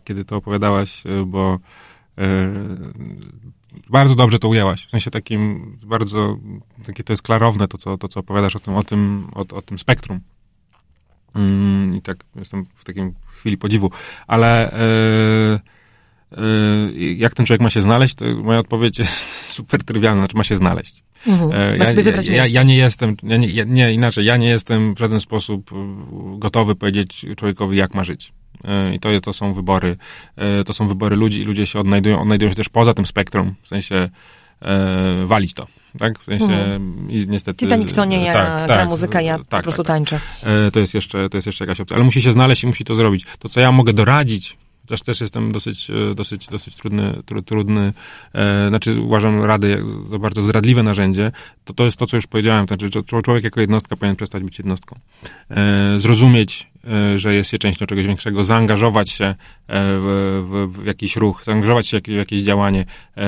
kiedy 0.04 0.26
to 0.26 0.36
opowiadałaś, 0.36 1.04
bo 1.26 1.60
bardzo 3.90 4.16
dobrze 4.16 4.40
to 4.40 4.48
ujęłaś. 4.48 4.86
W 4.86 4.90
sensie 4.90 5.12
takim 5.12 5.72
bardzo, 5.84 6.38
takie 6.86 7.04
to 7.04 7.14
jest 7.14 7.24
klarowne 7.24 7.68
to, 7.68 7.78
co, 7.78 7.98
to, 7.98 8.08
co 8.08 8.20
opowiadasz 8.20 8.56
o 8.56 8.60
tym, 8.60 8.76
o 8.76 8.84
tym, 8.84 9.28
o, 9.36 9.56
o 9.56 9.62
tym 9.62 9.80
spektrum. 9.80 10.20
Mm, 11.38 11.96
I 11.96 12.02
tak 12.02 12.18
jestem 12.36 12.66
w 12.76 12.84
takim 12.84 13.14
chwili 13.38 13.58
podziwu. 13.58 13.92
Ale 14.28 14.72
yy, 16.34 16.42
yy, 16.44 17.14
jak 17.14 17.34
ten 17.34 17.46
człowiek 17.46 17.62
ma 17.62 17.70
się 17.70 17.82
znaleźć, 17.82 18.16
to 18.16 18.26
moja 18.26 18.60
odpowiedź 18.60 19.00
jest 19.00 19.30
super 19.58 19.84
trywialna, 19.84 20.22
znaczy 20.22 20.38
ma 20.38 20.44
się 20.44 20.56
znaleźć. 20.56 21.04
Mhm. 21.28 21.52
E, 21.52 21.78
ja, 21.78 21.92
ja, 21.92 22.36
ja, 22.36 22.46
ja, 22.50 22.64
nie 22.64 22.76
jestem, 22.76 23.16
ja 23.24 23.38
nie, 23.38 23.66
nie, 23.66 23.94
inaczej, 23.94 24.26
ja 24.26 24.38
nie 24.38 24.48
jestem 24.48 24.96
w 24.96 25.00
żaden 25.00 25.20
sposób 25.20 25.72
gotowy 26.38 26.76
powiedzieć 26.76 27.26
człowiekowi, 27.38 27.78
jak 27.78 27.94
ma 27.94 28.04
żyć. 28.04 28.34
I 28.96 29.00
to, 29.00 29.10
to 29.22 29.34
są 29.34 29.54
wybory, 29.54 29.98
to 30.66 30.74
są 30.74 30.88
wybory 30.88 31.16
ludzi 31.16 31.42
i 31.42 31.44
ludzie 31.44 31.66
się 31.66 31.80
odnajdują, 31.80 32.22
odnajdują 32.22 32.52
się 32.52 32.56
też 32.56 32.70
poza 32.70 32.94
tym 32.94 33.06
spektrum, 33.06 33.56
w 33.62 33.68
sensie 33.68 34.10
e, 34.62 35.26
walić 35.26 35.54
to. 35.54 35.68
Tak? 36.00 36.20
W 36.20 36.24
sensie 36.24 36.46
mhm. 36.46 37.12
i 37.12 37.28
niestety... 37.28 37.66
Titanic 37.66 37.94
to 37.94 38.06
nie 38.06 38.24
ja 38.24 38.34
tak, 38.34 38.66
gra 38.66 38.76
tak, 38.76 38.90
muzyka, 38.90 39.22
ja 39.22 39.38
tak, 39.38 39.48
po 39.48 39.62
prostu 39.62 39.84
tak. 39.84 39.88
tańczę. 39.88 40.20
E, 40.44 40.72
to, 40.72 40.80
jest 40.80 40.94
jeszcze, 40.94 41.30
to 41.30 41.38
jest 41.38 41.48
jeszcze 41.48 41.66
jakaś 41.66 41.82
opcja. 41.82 41.96
Ale 41.96 42.06
musi 42.06 42.22
się 42.22 42.32
znaleźć 42.32 42.64
i 42.64 42.68
musi 42.68 42.86
to 42.86 42.96
zrobić. 42.96 43.26
To, 43.40 43.50
co 43.50 43.60
ja 43.60 43.72
mogę 43.72 43.94
doradzić, 43.94 44.58
chociaż 44.82 45.02
też 45.02 45.22
jestem 45.22 45.52
dosyć, 45.52 45.90
e, 45.90 46.16
dosyć, 46.16 46.48
dosyć 46.48 46.76
trudny, 46.76 47.22
tr, 47.26 47.44
trudny 47.44 47.94
e, 48.34 48.70
znaczy 48.70 49.02
uważam 49.02 49.44
rady 49.44 49.84
za 50.10 50.20
bardzo 50.20 50.44
zdradliwe 50.44 50.84
narzędzie, 50.84 51.32
to 51.66 51.74
to 51.74 51.86
jest 51.86 51.98
to, 51.98 52.06
co 52.06 52.18
już 52.18 52.28
powiedziałem, 52.28 52.68
to 52.68 52.76
znaczy, 52.76 52.90
że 52.94 53.22
człowiek 53.22 53.44
jako 53.44 53.62
jednostka 53.62 53.96
powinien 53.96 54.16
przestać 54.16 54.44
być 54.44 54.60
jednostką. 54.60 55.00
E, 55.50 56.00
zrozumieć 56.00 56.68
że 57.16 57.34
jest 57.34 57.50
się 57.50 57.58
częścią 57.58 57.86
czegoś 57.86 58.06
większego, 58.06 58.44
zaangażować 58.44 59.10
się 59.10 59.26
e, 59.26 59.36
w, 59.68 60.44
w, 60.50 60.82
w 60.82 60.86
jakiś 60.86 61.16
ruch, 61.16 61.44
zaangażować 61.44 61.88
się 61.88 62.02
w 62.02 62.08
jakieś 62.08 62.42
działanie, 62.42 62.86
e, 63.18 63.24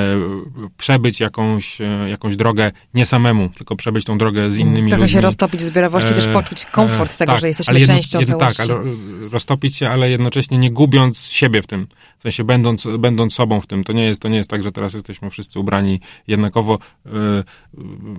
przebyć 0.77 1.19
jakąś, 1.19 1.77
jakąś 2.07 2.35
drogę 2.35 2.71
nie 2.93 3.05
samemu, 3.05 3.49
tylko 3.49 3.75
przebyć 3.75 4.05
tą 4.05 4.17
drogę 4.17 4.51
z 4.51 4.57
innymi 4.57 4.89
Trochę 4.89 5.03
ludźmi. 5.03 5.13
Się 5.13 5.21
roztopić 5.21 5.61
w 5.61 5.63
zbiorowości, 5.63 6.13
też 6.13 6.27
poczuć 6.27 6.65
komfort 6.65 7.11
z 7.11 7.17
tego, 7.17 7.31
tak, 7.31 7.41
że 7.41 7.47
jesteśmy 7.47 7.79
jedno, 7.79 7.95
częścią 7.95 8.19
jedno, 8.19 8.37
całości. 8.37 8.57
Tak, 8.57 8.69
ale 8.69 8.83
roztopić 9.31 9.75
się, 9.75 9.89
ale 9.89 10.09
jednocześnie 10.09 10.57
nie 10.57 10.71
gubiąc 10.71 11.19
siebie 11.19 11.61
w 11.61 11.67
tym. 11.67 11.87
W 12.19 12.21
sensie 12.21 12.43
będąc, 12.43 12.87
będąc 12.99 13.33
sobą 13.33 13.61
w 13.61 13.67
tym. 13.67 13.83
To 13.83 13.93
nie, 13.93 14.03
jest, 14.03 14.21
to 14.21 14.27
nie 14.27 14.37
jest 14.37 14.49
tak, 14.49 14.63
że 14.63 14.71
teraz 14.71 14.93
jesteśmy 14.93 15.29
wszyscy 15.29 15.59
ubrani 15.59 15.99
jednakowo. 16.27 16.79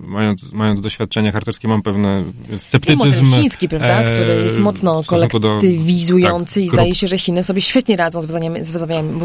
mając, 0.03 0.53
mając 0.53 0.81
doświadczenie 0.81 1.31
harcerskie, 1.31 1.67
mam 1.67 1.81
pewne 1.81 2.23
sceptycyzm. 2.57 3.25
Chiński, 3.25 3.69
prawda? 3.69 4.03
Który 4.03 4.43
jest 4.43 4.59
mocno 4.59 5.03
aktywizujący 5.55 6.59
tak, 6.59 6.65
i 6.65 6.69
zdaje 6.69 6.95
się, 6.95 7.07
że 7.07 7.17
Chiny 7.17 7.43
sobie 7.43 7.61
świetnie 7.61 7.97
radzą 7.97 8.21
z 8.21 8.25
wyzwaniami. 8.25 8.63
Z 8.63 8.71
wyzwaniami. 8.71 9.21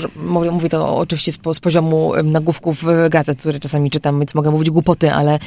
Mówię 0.52 0.68
to 0.68 0.96
oczywiście 0.96 1.32
z, 1.32 1.38
z 1.52 1.60
poziomu 1.60 2.12
nagłówków 2.24 2.84
gazet, 3.10 3.40
które 3.40 3.60
czasami 3.60 3.90
czytam, 3.90 4.18
więc 4.18 4.34
mogę 4.34 4.50
mówić 4.50 4.70
głupoty, 4.70 5.12
ale 5.12 5.38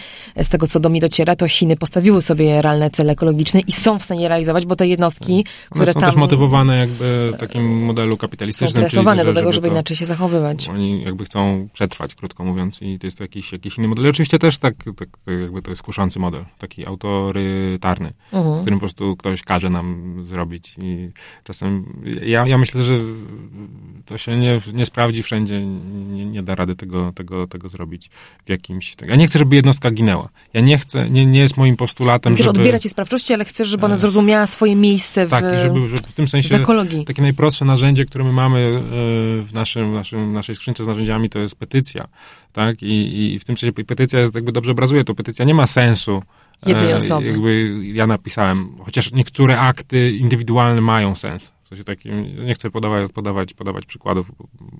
z 0.43 0.49
tego, 0.49 0.67
co 0.67 0.79
do 0.79 0.89
mnie 0.89 1.01
dociera, 1.01 1.35
to 1.35 1.47
Chiny 1.47 1.77
postawiły 1.77 2.21
sobie 2.21 2.61
realne 2.61 2.89
cele 2.89 3.13
ekologiczne 3.13 3.59
i 3.59 3.71
są 3.71 3.99
w 3.99 4.03
stanie 4.03 4.29
realizować, 4.29 4.65
bo 4.65 4.75
te 4.75 4.87
jednostki, 4.87 5.45
które 5.69 5.93
są 5.93 5.99
tam... 5.99 6.09
też 6.09 6.19
motywowane 6.19 6.77
jakby 6.77 7.33
takim 7.39 7.85
modelu 7.85 8.17
kapitalistycznym. 8.17 8.83
Są 8.83 8.87
stresowane 8.87 9.25
do 9.25 9.33
tego, 9.33 9.51
żeby, 9.51 9.67
to, 9.67 9.73
inaczej 9.73 9.97
się 9.97 10.05
zachowywać. 10.05 10.69
Oni 10.69 11.03
jakby 11.03 11.25
chcą 11.25 11.67
przetrwać, 11.73 12.15
krótko 12.15 12.45
mówiąc, 12.45 12.81
i 12.81 12.99
to 12.99 13.07
jest 13.07 13.19
jakiś, 13.19 13.51
jakiś 13.51 13.77
inny 13.77 13.87
model. 13.87 14.05
I 14.05 14.09
oczywiście 14.09 14.39
też 14.39 14.57
tak, 14.57 14.75
tak, 14.97 15.09
jakby 15.41 15.61
to 15.61 15.69
jest 15.69 15.81
kuszący 15.81 16.19
model, 16.19 16.45
taki 16.57 16.85
autorytarny, 16.85 18.13
mhm. 18.33 18.57
w 18.57 18.61
którym 18.61 18.79
po 18.79 18.83
prostu 18.83 19.15
ktoś 19.17 19.43
każe 19.43 19.69
nam 19.69 20.15
zrobić 20.25 20.48
robić. 20.49 20.75
I 20.77 21.09
czasem 21.43 21.85
ja, 22.23 22.47
ja 22.47 22.57
myślę, 22.57 22.83
że 22.83 22.99
to 24.05 24.17
się 24.17 24.37
nie, 24.37 24.59
nie 24.73 24.85
sprawdzi 24.85 25.23
wszędzie, 25.23 25.65
nie, 25.65 26.25
nie 26.25 26.43
da 26.43 26.55
rady 26.55 26.75
tego, 26.75 27.13
tego, 27.15 27.47
tego 27.47 27.69
zrobić 27.69 28.09
w 28.45 28.49
jakimś... 28.49 28.95
Tak. 28.95 29.09
Ja 29.09 29.15
nie 29.15 29.27
chcę, 29.27 29.39
żeby 29.39 29.55
jednostka 29.55 29.91
ginęła. 29.91 30.29
Ja 30.53 30.61
nie 30.61 30.77
chcę, 30.77 31.09
nie, 31.09 31.25
nie 31.25 31.39
jest 31.39 31.57
moim 31.57 31.75
postulatem, 31.75 32.33
Chcesz 32.33 32.45
żeby... 32.45 32.59
odbierać 32.59 32.85
jej 32.85 32.91
sprawczości, 32.91 33.33
ale 33.33 33.45
chcesz, 33.45 33.67
żeby 33.67 33.85
ona 33.85 33.95
e, 33.95 33.97
zrozumiała 33.97 34.47
swoje 34.47 34.75
miejsce 34.75 35.27
w, 35.27 35.29
tak, 35.29 35.43
żeby, 35.61 35.87
żeby 35.87 35.97
w 35.97 36.13
tym 36.13 36.27
sensie 36.27 36.49
w 36.49 36.53
ekologii. 36.61 37.05
Takie 37.05 37.21
najprostsze 37.21 37.65
narzędzie, 37.65 38.05
które 38.05 38.23
my 38.23 38.31
mamy 38.31 38.59
e, 38.59 38.81
w 39.41 39.49
naszym, 39.53 39.93
naszym, 39.93 40.33
naszej 40.33 40.55
skrzynce 40.55 40.85
z 40.85 40.87
narzędziami, 40.87 41.29
to 41.29 41.39
jest 41.39 41.55
petycja. 41.55 42.07
Tak? 42.53 42.83
I, 42.83 43.33
I 43.33 43.39
w 43.39 43.45
tym 43.45 43.57
sensie 43.57 43.73
petycja 43.73 44.19
jest, 44.19 44.35
jakby 44.35 44.51
dobrze 44.51 44.71
obrazuje, 44.71 45.03
to 45.03 45.15
petycja 45.15 45.45
nie 45.45 45.53
ma 45.53 45.67
sensu 45.67 46.21
jednej 46.65 46.91
e, 46.91 46.95
osoby. 46.95 47.27
Jakby 47.27 47.79
ja 47.83 48.07
napisałem, 48.07 48.77
chociaż 48.85 49.11
niektóre 49.11 49.59
akty 49.59 50.11
indywidualne 50.11 50.81
mają 50.81 51.15
sens. 51.15 51.51
W 51.63 51.67
sensie 51.69 51.83
takim, 51.83 52.45
nie 52.45 52.53
chcę 52.53 52.71
podawać, 52.71 53.11
podawać, 53.11 53.53
podawać 53.53 53.85
przykładów, 53.85 54.31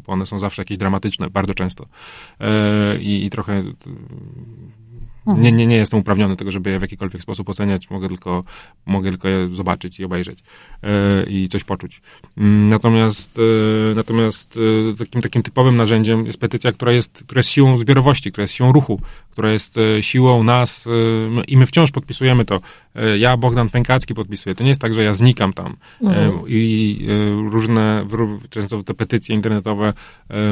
bo 0.06 0.14
one 0.14 0.26
są 0.26 0.40
zawsze 0.40 0.62
jakieś 0.62 0.78
dramatyczne, 0.78 1.30
bardzo 1.30 1.54
często. 1.54 1.86
E, 2.40 2.98
i, 3.00 3.26
I 3.26 3.30
trochę. 3.30 3.64
Nie, 5.38 5.52
nie, 5.52 5.68
nie 5.68 5.76
jestem 5.76 6.00
uprawniony 6.00 6.34
do 6.34 6.38
tego, 6.38 6.52
żeby 6.52 6.70
je 6.70 6.80
w 6.80 6.82
jakikolwiek 6.82 7.22
sposób 7.22 7.50
oceniać. 7.50 7.90
Mogę 7.90 8.08
tylko, 8.08 8.44
mogę 8.86 9.10
tylko 9.10 9.28
je 9.28 9.50
zobaczyć 9.56 10.00
i 10.00 10.06
obejrzeć 10.06 10.40
e, 10.84 11.24
i 11.24 11.50
coś 11.50 11.64
poczuć. 11.64 12.02
Mm, 12.38 12.70
natomiast, 12.70 13.40
e, 13.92 13.96
natomiast 13.96 14.60
e, 14.94 14.98
takim, 14.98 15.22
takim 15.22 15.44
typowym 15.44 15.78
narzędziem 15.78 16.26
jest 16.26 16.40
petycja, 16.40 16.72
która 16.72 16.92
jest, 16.92 17.24
która 17.24 17.40
jest 17.40 17.50
siłą 17.50 17.78
zbiorowości, 17.78 18.32
która 18.32 18.42
jest 18.42 18.54
siłą 18.54 18.72
ruchu, 18.72 19.02
która 19.32 19.52
jest 19.52 19.76
siłą 20.02 20.44
nas 20.44 20.86
i 21.48 21.58
my 21.58 21.66
wciąż 21.66 21.92
podpisujemy 21.92 22.46
to. 22.46 22.62
Ja, 23.18 23.38
Bogdan 23.38 23.70
Pękacki 23.70 24.14
podpisuję. 24.14 24.56
To 24.56 24.64
nie 24.64 24.70
jest 24.70 24.82
tak, 24.82 24.94
że 24.94 25.04
ja 25.04 25.14
znikam 25.14 25.54
tam 25.54 25.76
mhm. 26.02 26.32
i 26.48 27.08
różne, 27.52 28.06
często 28.50 28.84
te 28.84 28.94
petycje 28.94 29.36
internetowe 29.36 29.94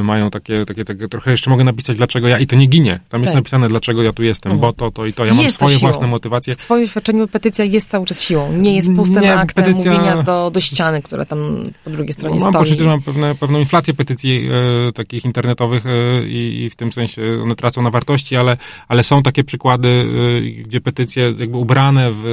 mają 0.04 0.30
takie, 0.30 0.66
takie, 0.66 0.86
takie, 0.86 1.08
trochę 1.08 1.32
jeszcze 1.32 1.50
mogę 1.50 1.64
napisać, 1.64 1.98
dlaczego 1.98 2.28
ja 2.28 2.40
i 2.40 2.48
to 2.48 2.56
nie 2.56 2.68
ginie. 2.68 3.00
Tam 3.10 3.22
jest 3.22 3.34
tak. 3.34 3.40
napisane, 3.42 3.68
dlaczego 3.68 4.04
ja 4.04 4.14
tu 4.14 4.24
jestem, 4.24 4.47
mhm. 4.52 4.62
bo 4.62 4.74
to, 4.74 4.92
to 4.92 5.06
i 5.06 5.14
to. 5.14 5.26
Ja 5.26 5.34
mam 5.34 5.46
jest 5.46 5.58
swoje 5.58 5.78
własne 5.78 6.08
motywacje. 6.08 6.54
W 6.54 6.58
twoim 6.58 6.88
świadczeniu 6.88 7.28
petycja 7.28 7.66
jest 7.66 7.90
cały 7.90 8.06
czas 8.06 8.22
siłą. 8.22 8.54
Nie 8.54 8.76
jest 8.76 8.96
pustym 8.96 9.22
nie, 9.22 9.36
aktem 9.36 9.66
petycja... 9.66 9.92
mówienia 9.92 10.24
do, 10.24 10.52
do 10.52 10.60
ściany, 10.60 11.02
która 11.02 11.26
tam 11.26 11.70
po 11.84 11.90
drugiej 11.90 12.14
stronie 12.14 12.34
mam 12.34 12.42
stoi. 12.42 12.54
Mam 12.54 12.64
poczucie, 12.64 12.84
że 12.84 12.90
mam 12.90 13.02
pewne, 13.02 13.36
pewną 13.36 13.60
inflację 13.60 13.94
petycji 13.94 14.50
e, 14.88 14.92
takich 14.92 15.26
internetowych 15.26 15.86
e, 15.86 16.28
i, 16.28 16.70
w 16.70 16.76
tym 16.76 16.94
sensie 16.94 17.22
one 17.44 17.56
tracą 17.56 17.82
na 17.82 17.90
wartości, 17.90 18.36
ale, 18.36 18.58
ale 18.88 19.04
są 19.04 19.24
takie 19.24 19.44
przykłady, 19.44 20.06
e, 20.38 20.42
gdzie 20.42 20.82
petycje 20.82 21.34
jakby 21.40 21.58
ubrane 21.58 22.10
w, 22.12 22.24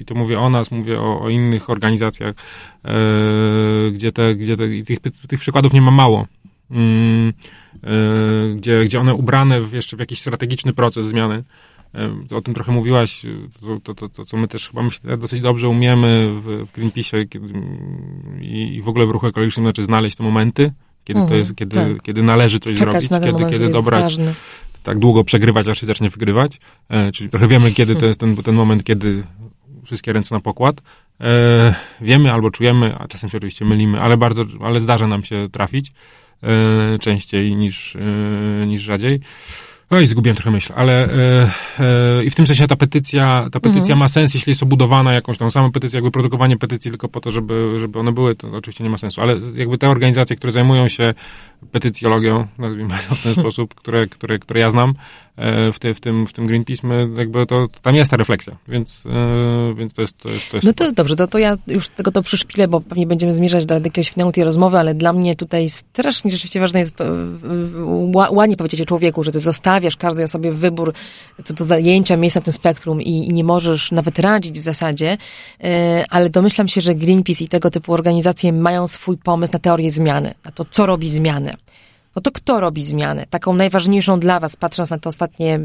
i 0.00 0.04
to 0.04 0.14
mówię 0.14 0.40
o 0.40 0.50
nas, 0.50 0.70
mówię 0.70 1.00
o, 1.00 1.20
o 1.20 1.28
innych 1.28 1.70
organizacjach, 1.70 2.34
e, 2.84 2.90
gdzie, 3.92 4.12
te, 4.12 4.34
gdzie 4.34 4.56
te, 4.56 4.68
tych, 4.84 4.98
tych 5.28 5.40
przykładów 5.40 5.72
nie 5.72 5.80
ma 5.80 5.90
mało. 5.90 6.26
Mm, 6.70 7.32
gdzie, 8.56 8.84
gdzie 8.84 9.00
one 9.00 9.14
ubrane 9.14 9.60
w 9.60 9.72
jeszcze 9.72 9.96
w 9.96 10.00
jakiś 10.00 10.20
strategiczny 10.20 10.72
proces 10.72 11.06
zmiany. 11.06 11.44
E, 11.94 12.36
o 12.36 12.42
tym 12.42 12.54
trochę 12.54 12.72
mówiłaś, 12.72 13.22
to, 13.60 13.80
to, 13.80 13.94
to, 13.94 14.08
to 14.08 14.24
co 14.24 14.36
my 14.36 14.48
też 14.48 14.68
chyba 14.68 14.82
myślę, 14.82 15.16
dosyć 15.16 15.40
dobrze 15.40 15.68
umiemy 15.68 16.30
w, 16.32 16.66
w 16.66 16.72
Greenpeace 16.72 17.22
i, 18.40 18.74
i 18.76 18.82
w 18.82 18.88
ogóle 18.88 19.06
w 19.06 19.10
ruchu 19.10 19.26
ekologicznym, 19.26 19.66
znaczy 19.66 19.84
znaleźć 19.84 20.16
te 20.16 20.22
momenty, 20.22 20.72
kiedy 21.04 21.20
to 21.20 21.24
mhm, 21.24 21.40
jest, 21.40 21.54
kiedy, 21.54 21.74
tak. 21.74 22.02
kiedy 22.02 22.22
należy 22.22 22.60
coś 22.60 22.78
Czekać 22.78 23.04
zrobić, 23.04 23.08
kiedy, 23.08 23.32
moment, 23.32 23.50
kiedy 23.50 23.68
dobrać, 23.68 24.02
ważny. 24.02 24.34
tak 24.82 24.98
długo 24.98 25.24
przegrywać, 25.24 25.68
aż 25.68 25.80
się 25.80 25.86
zacznie 25.86 26.10
wygrywać. 26.10 26.60
E, 26.88 27.12
czyli 27.12 27.30
trochę 27.30 27.46
wiemy, 27.46 27.70
kiedy 27.70 27.96
to 27.96 28.06
jest 28.06 28.20
ten, 28.20 28.36
ten 28.36 28.54
moment, 28.54 28.84
kiedy 28.84 29.22
wszystkie 29.84 30.12
ręce 30.12 30.34
na 30.34 30.40
pokład. 30.40 30.80
E, 31.20 31.74
wiemy 32.00 32.32
albo 32.32 32.50
czujemy, 32.50 32.96
a 32.98 33.08
czasem 33.08 33.30
się 33.30 33.38
oczywiście 33.38 33.64
mylimy, 33.64 34.00
ale 34.00 34.16
bardzo, 34.16 34.44
ale 34.60 34.80
zdarza 34.80 35.06
nam 35.06 35.22
się 35.22 35.48
trafić. 35.52 35.92
E, 36.42 36.98
częściej 36.98 37.56
niż, 37.56 37.96
e, 37.96 38.66
niż 38.66 38.82
rzadziej. 38.82 39.20
No 39.90 40.00
i 40.00 40.06
zgubiłem 40.06 40.36
trochę 40.36 40.50
myśl, 40.50 40.72
ale 40.76 41.04
e, 41.04 41.50
e, 41.78 42.24
i 42.24 42.30
w 42.30 42.34
tym 42.34 42.46
sensie 42.46 42.66
ta 42.66 42.76
petycja, 42.76 43.48
ta 43.52 43.60
petycja 43.60 43.80
mhm. 43.80 43.98
ma 43.98 44.08
sens, 44.08 44.34
jeśli 44.34 44.50
jest 44.50 44.62
obudowana 44.62 45.12
jakąś 45.12 45.38
tą 45.38 45.50
samą 45.50 45.72
petycję, 45.72 45.96
jakby 45.96 46.10
produkowanie 46.10 46.56
petycji 46.56 46.90
tylko 46.90 47.08
po 47.08 47.20
to, 47.20 47.30
żeby, 47.30 47.76
żeby 47.78 47.98
one 47.98 48.12
były, 48.12 48.34
to 48.34 48.48
oczywiście 48.52 48.84
nie 48.84 48.90
ma 48.90 48.98
sensu, 48.98 49.20
ale 49.20 49.40
jakby 49.54 49.78
te 49.78 49.88
organizacje, 49.88 50.36
które 50.36 50.52
zajmują 50.52 50.88
się 50.88 51.14
petycjologią, 51.72 52.46
nazwijmy 52.58 52.94
to 53.08 53.14
w 53.14 53.22
ten 53.22 53.34
sposób, 53.42 53.74
które, 53.74 54.06
które, 54.06 54.38
które 54.38 54.60
ja 54.60 54.70
znam, 54.70 54.94
E, 55.40 55.72
w, 55.72 55.78
te, 55.78 55.94
w, 55.94 56.00
tym, 56.00 56.26
w 56.26 56.32
tym 56.32 56.46
Greenpeace, 56.46 56.86
my 56.86 57.08
jakby 57.16 57.46
to, 57.46 57.66
tam 57.82 57.94
jest 57.94 58.10
ta 58.10 58.16
refleksja, 58.16 58.56
więc, 58.68 59.04
e, 59.06 59.74
więc 59.74 59.94
to 59.94 60.02
jest, 60.02 60.18
to 60.18 60.28
jest, 60.28 60.50
to 60.50 60.56
jest 60.56 60.66
No 60.66 60.72
to 60.72 60.92
dobrze, 60.92 61.16
to, 61.16 61.26
to 61.26 61.38
ja 61.38 61.56
już 61.66 61.88
tego 61.88 62.12
to 62.12 62.22
przyszpilę, 62.22 62.68
bo 62.68 62.80
pewnie 62.80 63.06
będziemy 63.06 63.32
zmierzać 63.32 63.66
do 63.66 63.74
jakiegoś 63.74 64.10
finału 64.10 64.32
tej 64.32 64.44
rozmowy, 64.44 64.78
ale 64.78 64.94
dla 64.94 65.12
mnie 65.12 65.36
tutaj 65.36 65.70
strasznie 65.70 66.30
rzeczywiście 66.30 66.60
ważne 66.60 66.78
jest 66.78 66.94
ładnie 68.30 68.56
powiedzieć 68.56 68.80
o 68.80 68.84
człowieku, 68.84 69.24
że 69.24 69.32
ty 69.32 69.40
zostawiasz 69.40 69.79
odmawiasz 69.80 69.96
każdej 69.96 70.24
osobie 70.24 70.52
wybór 70.52 70.92
co 71.44 71.54
do 71.54 71.64
zajęcia 71.64 72.16
miejsca 72.16 72.40
na 72.40 72.44
tym 72.44 72.52
spektrum 72.52 73.02
i, 73.02 73.28
i 73.28 73.32
nie 73.32 73.44
możesz 73.44 73.92
nawet 73.92 74.18
radzić 74.18 74.58
w 74.58 74.62
zasadzie, 74.62 75.18
e, 75.64 76.04
ale 76.10 76.30
domyślam 76.30 76.68
się, 76.68 76.80
że 76.80 76.94
Greenpeace 76.94 77.44
i 77.44 77.48
tego 77.48 77.70
typu 77.70 77.92
organizacje 77.92 78.52
mają 78.52 78.86
swój 78.86 79.16
pomysł 79.16 79.52
na 79.52 79.58
teorię 79.58 79.90
zmiany, 79.90 80.34
na 80.44 80.50
to, 80.50 80.64
co 80.70 80.86
robi 80.86 81.08
zmianę 81.08 81.56
no 82.16 82.22
to 82.22 82.30
kto 82.30 82.60
robi 82.60 82.82
zmianę? 82.82 83.26
Taką 83.30 83.54
najważniejszą 83.54 84.20
dla 84.20 84.40
Was, 84.40 84.56
patrząc 84.56 84.90
na 84.90 84.98
te 84.98 85.08
ostatnie 85.08 85.60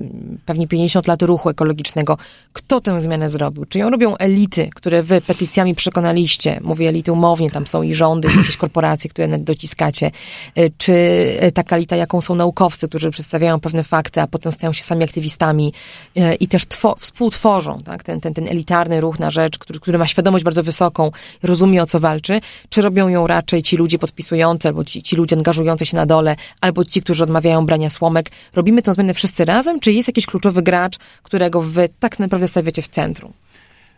pewnie 0.45 0.67
50 0.67 1.07
lat 1.07 1.21
ruchu 1.21 1.49
ekologicznego, 1.49 2.17
kto 2.53 2.81
tę 2.81 2.99
zmianę 2.99 3.29
zrobił? 3.29 3.65
Czy 3.65 3.79
ją 3.79 3.89
robią 3.89 4.17
elity, 4.17 4.69
które 4.75 5.03
Wy 5.03 5.21
petycjami 5.21 5.75
przekonaliście? 5.75 6.59
Mówię 6.63 6.89
elity 6.89 7.11
umownie, 7.11 7.51
tam 7.51 7.67
są 7.67 7.83
i 7.83 7.93
rządy, 7.93 8.27
i 8.33 8.37
jakieś 8.37 8.57
korporacje, 8.57 9.09
które 9.09 9.37
dociskacie. 9.39 10.11
Y, 10.57 10.71
czy 10.77 10.93
taka 11.53 11.75
elita, 11.75 11.95
jaką 11.95 12.21
są 12.21 12.35
naukowcy, 12.35 12.87
którzy 12.87 13.11
przedstawiają 13.11 13.59
pewne 13.59 13.83
fakty, 13.83 14.21
a 14.21 14.27
potem 14.27 14.51
stają 14.51 14.73
się 14.73 14.83
sami 14.83 15.03
aktywistami 15.03 15.73
y, 16.17 16.35
i 16.35 16.47
też 16.47 16.63
współtworzą 16.99 17.81
tak? 17.83 18.03
ten, 18.03 18.21
ten, 18.21 18.33
ten 18.33 18.47
elitarny 18.47 19.01
ruch 19.01 19.19
na 19.19 19.31
rzecz, 19.31 19.57
który, 19.57 19.79
który 19.79 19.97
ma 19.97 20.07
świadomość 20.07 20.43
bardzo 20.43 20.63
wysoką, 20.63 21.11
rozumie 21.43 21.83
o 21.83 21.85
co 21.85 21.99
walczy? 21.99 22.41
Czy 22.69 22.81
robią 22.81 23.07
ją 23.07 23.27
raczej 23.27 23.61
ci 23.61 23.77
ludzie 23.77 23.99
podpisujący 23.99 24.67
albo 24.67 24.83
ci, 24.83 25.03
ci 25.03 25.15
ludzie 25.15 25.35
angażujący 25.35 25.85
się 25.85 25.97
na 25.97 26.05
dole, 26.05 26.34
albo 26.61 26.85
ci, 26.85 27.01
którzy 27.01 27.23
odmawiają 27.23 27.65
brania 27.65 27.89
słomek. 27.89 28.31
Robimy 28.53 28.81
tę 28.81 28.93
zmianę 28.93 29.13
wszyscy 29.13 29.45
razem, 29.45 29.79
czy 29.79 29.91
jest 29.91 30.07
jakiś 30.07 30.25
kluczowy 30.25 30.61
gracz, 30.61 30.97
którego 31.23 31.61
wy 31.61 31.89
tak 31.99 32.19
naprawdę 32.19 32.47
stawiacie 32.47 32.81
w 32.81 32.87
centrum? 32.87 33.33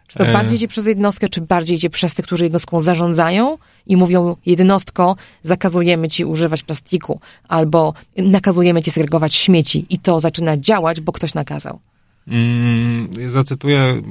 Czy 0.07 0.17
to 0.17 0.27
e... 0.27 0.33
bardziej 0.33 0.55
idzie 0.55 0.67
przez 0.67 0.87
jednostkę, 0.87 1.29
czy 1.29 1.41
bardziej 1.41 1.77
idzie 1.77 1.89
przez 1.89 2.13
tych, 2.13 2.25
którzy 2.25 2.43
jednostką 2.43 2.79
zarządzają 2.79 3.57
i 3.87 3.97
mówią 3.97 4.35
jednostko, 4.45 5.15
zakazujemy 5.41 6.07
ci 6.07 6.25
używać 6.25 6.63
plastiku, 6.63 7.19
albo 7.47 7.93
nakazujemy 8.17 8.81
ci 8.81 8.91
segregować 8.91 9.33
śmieci 9.33 9.85
i 9.89 9.99
to 9.99 10.19
zaczyna 10.19 10.57
działać, 10.57 11.01
bo 11.01 11.11
ktoś 11.11 11.33
nakazał? 11.33 11.79
Mm, 12.27 13.09
zacytuję, 13.27 14.01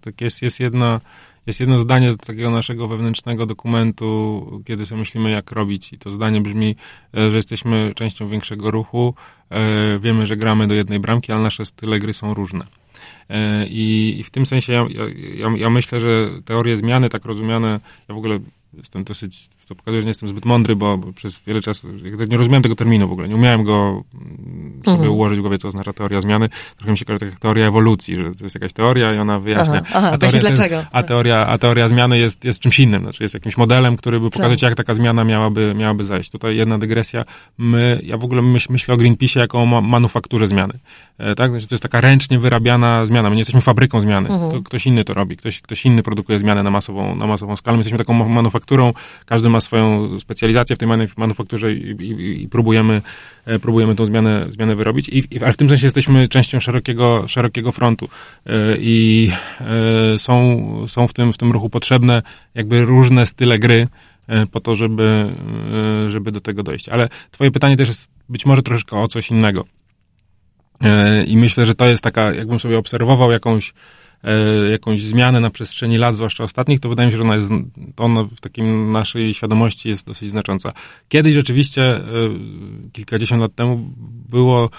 tak 0.00 0.20
jest, 0.20 0.42
jest 0.42 0.60
jedna 0.60 1.00
jest 1.46 1.60
jedno 1.60 1.78
zdanie 1.78 2.12
z 2.12 2.16
takiego 2.16 2.50
naszego 2.50 2.88
wewnętrznego 2.88 3.46
dokumentu, 3.46 4.62
kiedy 4.66 4.86
sobie 4.86 4.98
myślimy, 4.98 5.30
jak 5.30 5.52
robić. 5.52 5.92
I 5.92 5.98
to 5.98 6.10
zdanie 6.10 6.40
brzmi, 6.40 6.76
e, 7.16 7.30
że 7.30 7.36
jesteśmy 7.36 7.92
częścią 7.94 8.28
większego 8.28 8.70
ruchu. 8.70 9.14
E, 9.50 9.98
wiemy, 9.98 10.26
że 10.26 10.36
gramy 10.36 10.66
do 10.66 10.74
jednej 10.74 11.00
bramki, 11.00 11.32
ale 11.32 11.42
nasze 11.42 11.66
style 11.66 11.98
gry 11.98 12.14
są 12.14 12.34
różne. 12.34 12.66
E, 13.28 13.66
I, 13.66 14.22
w 14.24 14.30
tym 14.30 14.46
sensie 14.46 14.72
ja, 14.72 14.86
ja, 15.34 15.56
ja 15.56 15.70
myślę, 15.70 16.00
że 16.00 16.30
teorie 16.44 16.76
zmiany, 16.76 17.08
tak 17.08 17.24
rozumiane, 17.24 17.80
ja 18.08 18.14
w 18.14 18.18
ogóle 18.18 18.38
jestem 18.74 19.04
dosyć, 19.04 19.48
to 19.66 19.74
pokazuje, 19.74 20.00
że 20.00 20.06
nie 20.06 20.10
jestem 20.10 20.28
zbyt 20.28 20.44
mądry, 20.44 20.76
bo, 20.76 20.98
bo 20.98 21.12
przez 21.12 21.40
wiele 21.46 21.60
czasu 21.60 21.88
nie 22.28 22.36
rozumiałem 22.36 22.62
tego 22.62 22.74
terminu 22.74 23.08
w 23.08 23.12
ogóle, 23.12 23.28
nie 23.28 23.36
umiałem 23.36 23.64
go 23.64 24.04
mm, 24.14 24.80
sobie 24.84 24.96
mhm. 24.96 25.12
ułożyć 25.12 25.38
w 25.38 25.42
głowie, 25.42 25.58
co 25.58 25.68
oznacza 25.68 25.92
teoria 25.92 26.20
zmiany. 26.20 26.48
Trochę 26.76 26.90
mi 26.92 26.98
się 26.98 27.04
kojarzy 27.04 27.26
taka 27.26 27.38
teoria 27.38 27.66
ewolucji, 27.66 28.16
że 28.16 28.34
to 28.34 28.44
jest 28.44 28.54
jakaś 28.54 28.72
teoria 28.72 29.14
i 29.14 29.18
ona 29.18 29.38
wyjaśnia. 29.38 29.82
Aha, 29.84 29.98
aha, 29.98 30.10
a, 30.12 30.18
teoria, 30.18 30.40
dlaczego. 30.40 30.84
A 30.92 31.02
teoria, 31.02 31.46
a 31.46 31.58
teoria 31.58 31.88
zmiany 31.88 32.18
jest, 32.18 32.44
jest 32.44 32.60
czymś 32.60 32.80
innym, 32.80 33.02
znaczy 33.02 33.22
jest 33.22 33.34
jakimś 33.34 33.56
modelem, 33.56 33.96
który 33.96 34.20
by 34.20 34.30
pokazać, 34.30 34.60
tak. 34.60 34.70
jak 34.70 34.76
taka 34.76 34.94
zmiana 34.94 35.24
miałaby, 35.24 35.74
miałaby 35.74 36.04
zajść. 36.04 36.30
Tutaj 36.30 36.56
jedna 36.56 36.78
dygresja. 36.78 37.24
My, 37.58 38.00
ja 38.04 38.16
w 38.16 38.24
ogóle 38.24 38.42
myśl, 38.42 38.72
myślę 38.72 38.94
o 38.94 38.96
Greenpeace 38.96 39.40
jako 39.40 39.62
o 39.62 39.66
ma 39.66 39.80
manufakturze 39.80 40.46
zmiany. 40.46 40.74
E, 41.18 41.34
tak? 41.34 41.50
Znaczy, 41.50 41.66
to 41.68 41.74
jest 41.74 41.82
taka 41.82 42.00
ręcznie 42.00 42.38
wyrabiana 42.38 43.06
zmiana. 43.06 43.30
My 43.30 43.36
nie 43.36 43.40
jesteśmy 43.40 43.60
fabryką 43.60 44.00
zmiany. 44.00 44.28
Mhm. 44.28 44.50
To 44.50 44.62
ktoś 44.62 44.86
inny 44.86 45.04
to 45.04 45.14
robi. 45.14 45.36
Ktoś, 45.36 45.60
ktoś 45.60 45.86
inny 45.86 46.02
produkuje 46.02 46.38
zmianę 46.38 46.62
na 46.62 46.70
masową, 46.70 47.16
na 47.16 47.26
masową 47.26 47.56
skalę. 47.56 47.76
My 47.76 47.80
jesteśmy 47.80 47.98
taką 47.98 48.28
manufakturą. 48.28 48.92
Każdy 49.26 49.48
ma 49.52 49.60
swoją 49.60 50.18
specjalizację 50.20 50.76
w 50.76 50.78
tej 50.78 50.88
manufakturze 51.16 51.72
i, 51.72 51.90
i, 51.90 52.42
i 52.42 52.48
próbujemy, 52.48 53.02
e, 53.46 53.58
próbujemy 53.58 53.94
tą 53.94 54.06
zmianę, 54.06 54.46
zmianę 54.50 54.76
wyrobić. 54.76 55.08
I, 55.08 55.24
ale 55.42 55.52
w 55.52 55.56
tym 55.56 55.68
sensie 55.68 55.86
jesteśmy 55.86 56.28
częścią 56.28 56.60
szerokiego, 56.60 57.28
szerokiego 57.28 57.72
frontu. 57.72 58.08
E, 58.46 58.50
I 58.78 59.30
są, 60.16 60.62
są 60.88 61.06
w, 61.06 61.12
tym, 61.12 61.32
w 61.32 61.38
tym 61.38 61.52
ruchu 61.52 61.70
potrzebne 61.70 62.22
jakby 62.54 62.84
różne 62.84 63.26
style 63.26 63.58
gry 63.58 63.88
po 64.50 64.60
to, 64.60 64.74
żeby, 64.74 65.30
żeby 66.08 66.32
do 66.32 66.40
tego 66.40 66.62
dojść. 66.62 66.88
Ale 66.88 67.08
twoje 67.30 67.50
pytanie 67.50 67.76
też 67.76 67.88
jest 67.88 68.10
być 68.28 68.46
może 68.46 68.62
troszeczkę 68.62 68.96
o 68.96 69.08
coś 69.08 69.30
innego. 69.30 69.64
E, 70.82 71.24
I 71.24 71.36
myślę, 71.36 71.66
że 71.66 71.74
to 71.74 71.86
jest 71.86 72.04
taka, 72.04 72.34
jakbym 72.34 72.60
sobie 72.60 72.78
obserwował 72.78 73.32
jakąś, 73.32 73.70
e, 73.70 73.74
jakąś 74.70 75.02
zmianę 75.02 75.40
na 75.40 75.50
przestrzeni 75.50 75.98
lat, 75.98 76.16
zwłaszcza 76.16 76.44
ostatnich, 76.44 76.80
to 76.80 76.88
wydaje 76.88 77.06
mi 77.06 77.12
się, 77.12 77.16
że 77.16 77.24
ona, 77.24 77.34
jest, 77.34 77.50
ona 77.96 78.24
w 78.24 78.40
takim 78.40 78.92
naszej 78.92 79.34
świadomości 79.34 79.88
jest 79.88 80.06
dosyć 80.06 80.30
znacząca. 80.30 80.72
Kiedyś 81.08 81.34
rzeczywiście, 81.34 81.82
e, 81.82 82.02
kilkadziesiąt 82.92 83.42
lat 83.42 83.54
temu, 83.54 83.90
było 84.28 84.70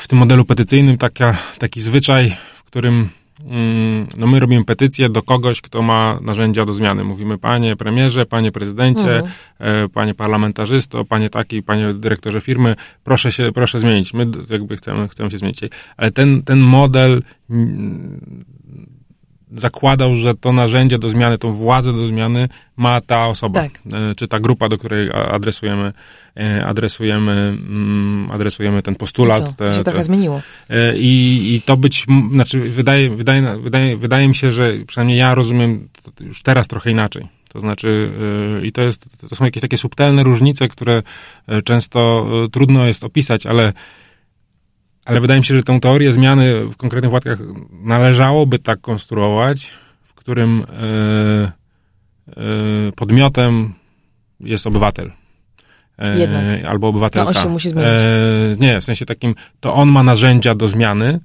w 0.00 0.08
tym 0.08 0.18
modelu 0.18 0.44
petycyjnym 0.44 0.98
taka, 0.98 1.38
taki 1.58 1.80
zwyczaj, 1.80 2.36
w 2.54 2.64
którym 2.64 3.08
no 4.16 4.26
my 4.26 4.40
robimy 4.40 4.64
petycję 4.64 5.08
do 5.08 5.22
kogoś, 5.22 5.60
kto 5.60 5.82
ma 5.82 6.18
narzędzia 6.22 6.64
do 6.64 6.72
zmiany. 6.72 7.04
Mówimy, 7.04 7.38
panie 7.38 7.76
premierze, 7.76 8.26
panie 8.26 8.52
prezydencie, 8.52 9.14
mhm. 9.16 9.32
E, 9.58 9.88
panie 9.88 10.14
parlamentarzysto, 10.14 11.04
panie 11.04 11.30
taki, 11.30 11.62
panie 11.62 11.94
dyrektorze 11.94 12.40
firmy, 12.40 12.76
proszę 13.04 13.32
się, 13.32 13.50
proszę 13.54 13.80
zmienić. 13.80 14.14
My 14.14 14.26
jakby 14.50 14.76
chcemy, 14.76 15.08
chcemy 15.08 15.30
się 15.30 15.38
zmienić. 15.38 15.60
Ale 15.96 16.10
ten, 16.10 16.42
ten 16.42 16.58
model 16.58 17.22
mm, 17.50 18.44
zakładał, 19.56 20.16
że 20.16 20.34
to 20.34 20.52
narzędzie 20.52 20.98
do 20.98 21.08
zmiany, 21.08 21.38
tą 21.38 21.52
władzę 21.52 21.92
do 21.92 22.06
zmiany 22.06 22.48
ma 22.76 23.00
ta 23.00 23.26
osoba, 23.26 23.62
tak. 23.62 23.70
E, 23.92 24.14
czy 24.14 24.28
ta 24.28 24.40
grupa, 24.40 24.68
do 24.68 24.78
której 24.78 25.10
adresujemy, 25.12 25.92
e, 26.36 26.66
adresujemy, 26.66 27.32
mm, 27.32 28.30
adresujemy 28.30 28.82
ten 28.82 28.94
postulat. 28.94 29.40
I 29.40 29.42
co? 29.42 29.52
To 29.52 29.72
się 29.72 29.78
te, 29.78 29.84
trochę 29.84 30.04
zmieniło. 30.04 30.42
E, 30.70 30.98
I, 30.98 31.54
I 31.54 31.62
to 31.62 31.76
być, 31.76 32.06
znaczy 32.32 32.60
wydaje, 32.60 33.10
wydaje, 33.10 33.56
wydaje, 33.56 33.96
wydaje 33.96 34.28
mi 34.28 34.34
się, 34.34 34.52
że 34.52 34.72
przynajmniej 34.86 35.18
ja 35.18 35.34
rozumiem 35.34 35.88
już 36.20 36.42
teraz 36.42 36.68
trochę 36.68 36.90
inaczej. 36.90 37.28
To 37.52 37.60
znaczy, 37.60 38.12
i 38.62 38.72
to, 38.72 38.82
jest, 38.82 39.28
to 39.28 39.36
są 39.36 39.44
jakieś 39.44 39.60
takie 39.60 39.76
subtelne 39.76 40.22
różnice, 40.22 40.68
które 40.68 41.02
często 41.64 42.26
trudno 42.52 42.86
jest 42.86 43.04
opisać, 43.04 43.46
ale 43.46 43.72
ale 45.10 45.20
wydaje 45.20 45.40
mi 45.40 45.44
się, 45.44 45.54
że 45.54 45.62
tę 45.62 45.80
teorię 45.80 46.12
zmiany 46.12 46.66
w 46.66 46.76
konkretnych 46.76 47.10
władkach 47.10 47.38
należałoby 47.82 48.58
tak 48.58 48.80
konstruować, 48.80 49.70
w 50.04 50.14
którym 50.14 50.64
e, 50.68 51.52
e, 52.28 52.92
podmiotem 52.96 53.74
jest 54.40 54.66
obywatel. 54.66 55.12
E, 55.98 56.18
Jednak. 56.18 56.64
Albo 56.64 56.88
obywatelka. 56.88 57.32
To 57.32 57.38
on 57.38 57.44
się 57.44 57.48
musi 57.50 57.68
zmienić. 57.68 57.90
nie, 58.60 58.80
w 58.80 58.84
sensie 58.84 59.06
takim, 59.06 59.34
to 59.60 59.74
on 59.74 59.88
ma 59.88 60.02
narzędzia 60.02 60.54
do 60.54 60.68
zmiany, 60.68 61.20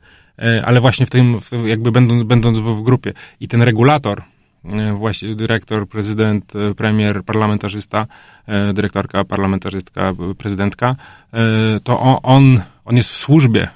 ale 0.63 0.79
właśnie 0.79 1.05
w 1.05 1.09
tym, 1.09 1.39
jakby 1.65 1.91
będąc, 1.91 2.23
będąc 2.23 2.57
w, 2.57 2.61
w 2.61 2.83
grupie. 2.83 3.13
I 3.39 3.47
ten 3.47 3.61
regulator, 3.61 4.21
właśnie 4.95 5.35
dyrektor, 5.35 5.87
prezydent, 5.87 6.53
premier, 6.77 7.23
parlamentarzysta, 7.23 8.07
dyrektorka, 8.73 9.23
parlamentarzystka, 9.23 10.13
prezydentka, 10.37 10.95
to 11.83 12.21
on 12.21 12.61
on 12.85 12.97
jest 12.97 13.11
w 13.11 13.17
służbie 13.17 13.67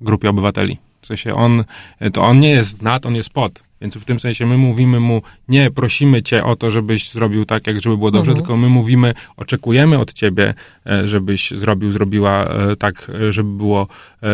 grupie 0.00 0.30
obywateli. 0.30 0.78
W 1.00 1.06
sensie 1.06 1.34
on, 1.34 1.64
to 2.12 2.22
on 2.22 2.40
nie 2.40 2.50
jest 2.50 2.82
nad, 2.82 3.06
on 3.06 3.14
jest 3.14 3.30
pod. 3.30 3.62
Więc 3.80 3.96
w 3.96 4.04
tym 4.04 4.20
sensie 4.20 4.46
my 4.46 4.56
mówimy 4.56 5.00
mu, 5.00 5.22
nie 5.48 5.70
prosimy 5.70 6.22
cię 6.22 6.44
o 6.44 6.56
to, 6.56 6.70
żebyś 6.70 7.10
zrobił 7.10 7.44
tak, 7.44 7.66
jak 7.66 7.82
żeby 7.82 7.96
było 7.96 8.10
dobrze, 8.10 8.30
mhm. 8.30 8.36
tylko 8.36 8.56
my 8.56 8.68
mówimy, 8.68 9.14
oczekujemy 9.36 9.98
od 9.98 10.12
ciebie, 10.12 10.54
e, 10.86 11.08
żebyś 11.08 11.50
zrobił, 11.50 11.92
zrobiła 11.92 12.44
e, 12.44 12.76
tak, 12.76 13.10
e, 13.28 13.32
żeby 13.32 13.56
było, 13.56 13.86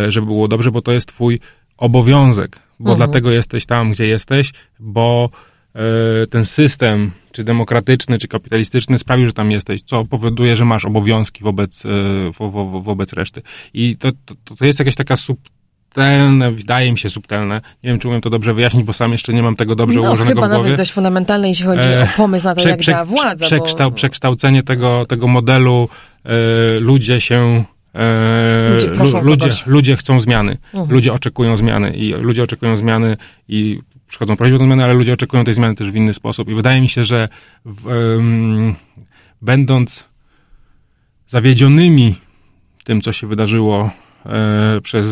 żeby 0.08 0.26
było 0.26 0.48
dobrze, 0.48 0.70
bo 0.70 0.82
to 0.82 0.92
jest 0.92 1.08
twój 1.08 1.40
obowiązek. 1.76 2.58
Bo 2.80 2.90
mhm. 2.90 2.96
dlatego 2.96 3.30
jesteś 3.30 3.66
tam, 3.66 3.92
gdzie 3.92 4.06
jesteś, 4.06 4.52
bo 4.80 5.30
ten 6.30 6.44
system, 6.44 7.10
czy 7.32 7.44
demokratyczny, 7.44 8.18
czy 8.18 8.28
kapitalistyczny, 8.28 8.98
sprawił, 8.98 9.26
że 9.26 9.32
tam 9.32 9.50
jesteś, 9.50 9.82
co 9.82 10.04
powoduje, 10.04 10.56
że 10.56 10.64
masz 10.64 10.84
obowiązki 10.84 11.44
wobec, 11.44 11.82
wo, 12.38 12.50
wo, 12.50 12.80
wobec 12.80 13.12
reszty. 13.12 13.42
I 13.74 13.96
to, 13.96 14.12
to, 14.24 14.54
to 14.56 14.64
jest 14.64 14.78
jakaś 14.78 14.94
taka 14.94 15.16
subtelne, 15.94 16.52
wydaje 16.52 16.92
mi 16.92 16.98
się 16.98 17.10
subtelne. 17.10 17.60
Nie 17.82 17.90
wiem, 17.90 17.98
czy 17.98 18.08
umiem 18.08 18.20
to 18.20 18.30
dobrze 18.30 18.54
wyjaśnić, 18.54 18.84
bo 18.84 18.92
sam 18.92 19.12
jeszcze 19.12 19.32
nie 19.32 19.42
mam 19.42 19.56
tego 19.56 19.76
dobrze 19.76 20.00
no, 20.00 20.06
ułożonego 20.06 20.40
chyba 20.40 20.46
w 20.46 20.50
głowie. 20.50 20.64
nawet 20.64 20.78
dość 20.78 20.92
fundamentalne, 20.92 21.48
jeśli 21.48 21.64
chodzi 21.64 21.88
e, 21.88 22.02
o 22.02 22.16
pomysł 22.16 22.46
na 22.46 22.54
to, 22.54 22.60
prze, 22.60 22.70
jak 22.70 22.78
prze, 22.78 22.92
działa 22.92 23.04
władza. 23.04 23.46
Przekształ, 23.46 23.90
bo... 23.90 23.96
Przekształcenie 23.96 24.62
tego, 24.62 25.06
tego 25.06 25.28
modelu, 25.28 25.88
e, 26.24 26.30
ludzie 26.80 27.20
się 27.20 27.64
e, 27.94 28.74
ludzie, 28.74 29.20
ludzie, 29.22 29.48
ludzie, 29.66 29.96
chcą 29.96 30.20
zmiany. 30.20 30.58
Mhm. 30.74 30.92
Ludzie 30.92 31.12
oczekują 31.12 31.56
zmiany 31.56 31.96
i 31.96 32.12
ludzie 32.12 32.42
oczekują 32.42 32.76
zmiany 32.76 33.16
i 33.48 33.80
przychodzą 34.08 34.36
prośby 34.36 34.56
o 34.56 34.58
zmiany, 34.58 34.84
ale 34.84 34.94
ludzie 34.94 35.12
oczekują 35.12 35.44
tej 35.44 35.54
zmiany 35.54 35.74
też 35.74 35.90
w 35.90 35.96
inny 35.96 36.14
sposób. 36.14 36.48
I 36.48 36.54
wydaje 36.54 36.80
mi 36.80 36.88
się, 36.88 37.04
że 37.04 37.28
w, 37.64 37.86
um, 37.86 38.74
będąc 39.42 40.04
zawiedzionymi 41.26 42.14
tym, 42.84 43.00
co 43.00 43.12
się 43.12 43.26
wydarzyło 43.26 43.90
przez, 44.82 45.06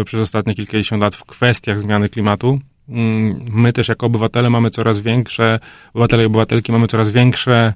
e, 0.00 0.04
przez 0.04 0.20
ostatnie 0.20 0.54
kilkadziesiąt 0.54 1.02
lat 1.02 1.14
w 1.14 1.24
kwestiach 1.24 1.80
zmiany 1.80 2.08
klimatu, 2.08 2.60
mm, 2.88 3.40
my 3.50 3.72
też 3.72 3.88
jako 3.88 4.06
obywatele 4.06 4.50
mamy 4.50 4.70
coraz 4.70 4.98
większe, 5.00 5.58
obywatele 5.94 6.22
i 6.22 6.26
obywatelki 6.26 6.72
mamy 6.72 6.86
coraz 6.88 7.10
większe 7.10 7.72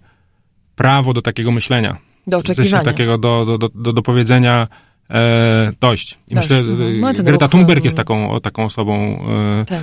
prawo 0.77 1.13
do 1.13 1.23
takiego 1.23 1.51
myślenia. 1.51 1.97
Do 2.27 2.39
oczekiwania. 2.39 2.85
takiego 2.85 3.19
do, 3.19 3.45
do, 3.45 3.59
do, 3.59 3.69
do, 3.75 3.93
do 3.93 4.03
powiedzenia, 4.03 4.69
e, 5.11 5.73
dość. 5.81 6.19
I 6.29 6.35
Dość. 6.35 6.49
myślę, 6.49 6.65
Mhm. 6.73 7.01
No, 7.01 7.11
e, 7.11 7.15
Greta 7.15 7.49
Thunberg 7.49 7.85
jest 7.85 7.97
taką, 7.97 8.41
taką 8.41 8.65
osobą, 8.65 9.25
e, 9.61 9.65
Tak. 9.65 9.83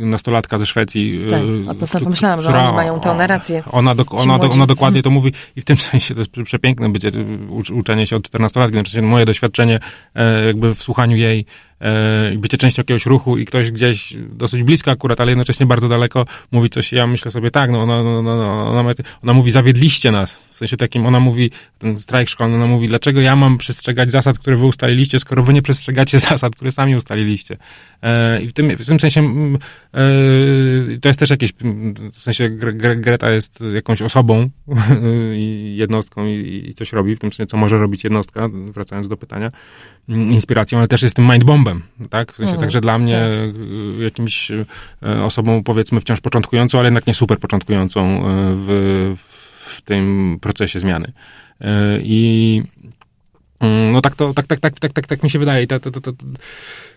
E, 0.00 0.04
nastolatka 0.06 0.58
ze 0.58 0.66
Szwecji. 0.66 1.20
e, 1.26 1.30
Tak, 1.30 1.42
o 1.68 1.74
to 1.74 1.86
sam 1.86 1.98
któ- 1.98 2.04
pomyślałam, 2.04 2.42
że 2.42 2.48
oni 2.64 2.76
mają 2.76 3.00
tę 3.00 3.14
narrację. 3.14 3.62
Ona, 3.72 3.94
do, 3.94 4.04
ona, 4.10 4.38
do, 4.38 4.50
ona 4.50 4.66
dokładnie 4.66 5.02
to 5.02 5.10
mówi 5.10 5.32
i 5.56 5.60
w 5.60 5.64
tym 5.64 5.76
sensie 5.90 6.14
to 6.14 6.20
jest 6.20 6.30
prze- 6.30 6.44
przepiękne 6.44 6.88
będzie 6.88 7.10
ucz- 7.50 7.72
uczenie 7.78 8.06
się 8.06 8.16
od 8.16 8.22
14 8.28 8.60
lat, 8.60 8.70
znaczy 8.70 9.02
moje 9.02 9.24
doświadczenie 9.24 9.80
e, 10.14 10.46
jakby 10.46 10.74
w 10.74 10.82
słuchaniu 10.82 11.16
jej 11.16 11.44
e, 11.80 12.34
i 12.34 12.38
bycie 12.38 12.58
częścią 12.58 12.80
jakiegoś 12.80 13.06
ruchu 13.06 13.38
i 13.38 13.44
ktoś 13.44 13.70
gdzieś 13.70 14.14
dosyć 14.30 14.62
blisko 14.62 14.90
akurat, 14.90 15.20
ale 15.20 15.30
jednocześnie 15.30 15.66
bardzo 15.66 15.88
daleko 15.88 16.24
mówi 16.52 16.70
coś, 16.70 16.92
ja 16.92 17.06
myślę 17.06 17.30
sobie 17.30 17.50
tak, 17.50 17.70
no 17.70 17.82
ona, 17.82 18.02
no, 18.02 18.22
no, 18.22 18.36
no, 18.36 18.70
ona, 18.70 18.82
ma- 18.82 18.90
ona 19.22 19.32
mówi 19.32 19.50
zawiedliście 19.50 20.10
nas, 20.10 20.42
w 20.50 20.56
sensie 20.56 20.76
takim, 20.76 21.06
ona 21.06 21.20
mówi, 21.20 21.50
ten 21.78 21.96
strajk 21.96 22.28
szkolny, 22.28 22.56
ona 22.56 22.66
mówi, 22.66 22.88
dlaczego 22.88 23.20
ja 23.20 23.36
mam 23.36 23.58
przestrzegać 23.58 24.10
zasad, 24.10 24.38
które 24.38 24.56
wy 24.56 24.66
ustaliliście, 24.66 25.18
skoro 25.18 25.42
wy 25.42 25.54
nie 25.54 25.62
przestrzegacie 25.62 26.18
zasad, 26.30 26.56
które 26.56 26.72
sami 26.72 26.96
ustaliliście. 26.96 27.56
E, 28.02 28.42
I 28.42 28.46
w 28.48 28.52
tym, 28.52 28.76
w 28.76 28.86
tym 28.86 29.00
sensie 29.00 29.22
to 31.00 31.08
jest 31.08 31.20
też 31.20 31.30
jakieś, 31.30 31.52
mm, 31.62 31.94
w 32.12 32.22
sensie 32.22 32.48
Gre- 32.48 32.76
Gre- 32.76 33.00
Greta 33.00 33.30
jest 33.30 33.64
jakąś 33.74 34.02
osobą 34.02 34.50
i 35.36 35.74
jednostką 35.78 36.26
i, 36.26 36.74
coś 36.76 36.92
robi, 36.92 37.16
w 37.16 37.18
tym 37.18 37.32
sensie, 37.32 37.46
co 37.46 37.56
może 37.56 37.78
robić 37.78 38.04
jednostka, 38.04 38.48
wracając 38.70 39.08
do 39.08 39.16
pytania, 39.16 39.50
mm, 40.08 40.30
inspiracją, 40.30 40.78
ale 40.78 40.88
też 40.88 41.02
jest 41.02 41.16
tym 41.16 41.30
mindbombem, 41.32 41.82
tak? 42.10 42.32
W 42.32 42.36
sensie 42.36 42.50
Mhm, 42.52 42.60
także 42.60 42.80
dla 42.80 42.98
mnie 42.98 43.18
tak. 43.18 43.60
y, 44.00 44.04
jakimś 44.04 44.50
y, 44.50 44.64
osobą, 45.22 45.62
powiedzmy, 45.62 46.00
wciąż 46.00 46.20
początkującą, 46.20 46.78
ale 46.78 46.86
jednak 46.86 47.06
nie 47.06 47.14
super 47.14 47.38
początkującą 47.38 48.22
w, 48.54 49.14
w 49.58 49.82
tym 49.82 50.38
procesie 50.40 50.80
zmiany. 50.80 51.12
I 52.02 52.62
mm, 53.60 53.92
no 53.92 54.00
tak 54.00 54.16
to, 54.16 54.34
tak, 54.34 54.46
tak, 54.46 54.60
tak, 54.60 54.78
tak, 54.80 54.92
tak, 54.92 55.06
tak 55.06 55.22
mi 55.22 55.30
się 55.30 55.38
wydaje. 55.38 55.62
I, 55.62 55.66
to, 55.66 55.80
to, 55.80 55.90
to, 55.90 56.00
Ech, 56.00 56.95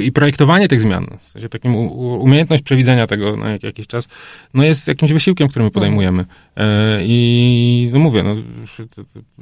I 0.00 0.12
projektowanie 0.12 0.68
tych 0.68 0.80
zmian, 0.80 1.06
w 1.26 1.30
sensie 1.30 1.48
takim 1.48 1.76
umiejętność 1.96 2.62
przewidzenia 2.62 3.06
tego 3.06 3.36
na 3.36 3.50
jak, 3.50 3.62
jakiś 3.62 3.86
czas, 3.86 4.08
no 4.54 4.64
jest 4.64 4.88
jakimś 4.88 5.12
wysiłkiem, 5.12 5.48
który 5.48 5.64
my 5.64 5.70
podejmujemy. 5.70 6.24
E, 6.56 6.98
I 7.02 7.90
no 7.92 7.98
mówię, 7.98 8.22
no, 8.22 8.34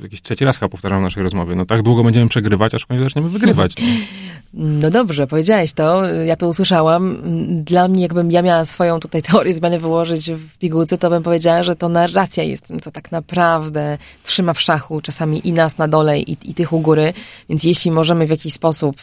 jakiś 0.03 0.23
trzeci 0.23 0.45
raz 0.45 0.59
chyba 0.59 0.69
powtarzam 0.69 1.01
w 1.01 1.03
naszej 1.03 1.23
rozmowie, 1.23 1.55
no 1.55 1.67
tak 1.67 1.83
długo 1.83 2.05
będziemy 2.05 2.29
przegrywać, 2.29 2.75
aż 2.75 2.83
w 2.83 2.87
końcu 2.87 3.05
zaczniemy 3.05 3.29
wygrywać. 3.29 3.75
No. 3.79 3.87
No 4.57 4.91
dobrze, 4.91 5.27
powiedziałeś 5.27 5.73
to, 5.73 6.07
ja 6.07 6.37
to 6.37 6.49
usłyszałam. 6.49 7.17
Dla 7.65 7.89
mnie, 7.89 8.03
jakbym 8.03 8.31
ja 8.31 8.43
miała 8.43 8.65
swoją 8.65 9.01
tutaj 9.01 9.23
teorię 9.23 9.55
zmiany 9.55 9.79
wyłożyć 9.79 10.33
w 10.33 10.59
pigułce, 10.59 10.99
to 10.99 11.11
bym 11.11 11.23
powiedziała, 11.23 11.63
że 11.63 11.77
to 11.77 11.89
narracja 11.89 12.45
jest 12.45 12.67
tym, 12.67 12.81
co 12.81 12.91
tak 12.91 13.13
naprawdę 13.13 13.99
trzyma 14.23 14.55
w 14.55 14.61
szachu 14.61 15.01
czasami 15.01 15.49
i 15.49 15.53
nas 15.53 15.79
na 15.79 15.89
dole, 15.89 16.21
i, 16.21 16.37
i 16.45 16.55
tych 16.55 16.73
u 16.73 16.81
góry. 16.81 17.13
Więc 17.49 17.65
jeśli 17.65 17.91
możemy 17.91 18.27
w 18.27 18.31
jakiś 18.31 18.53
sposób, 18.53 18.97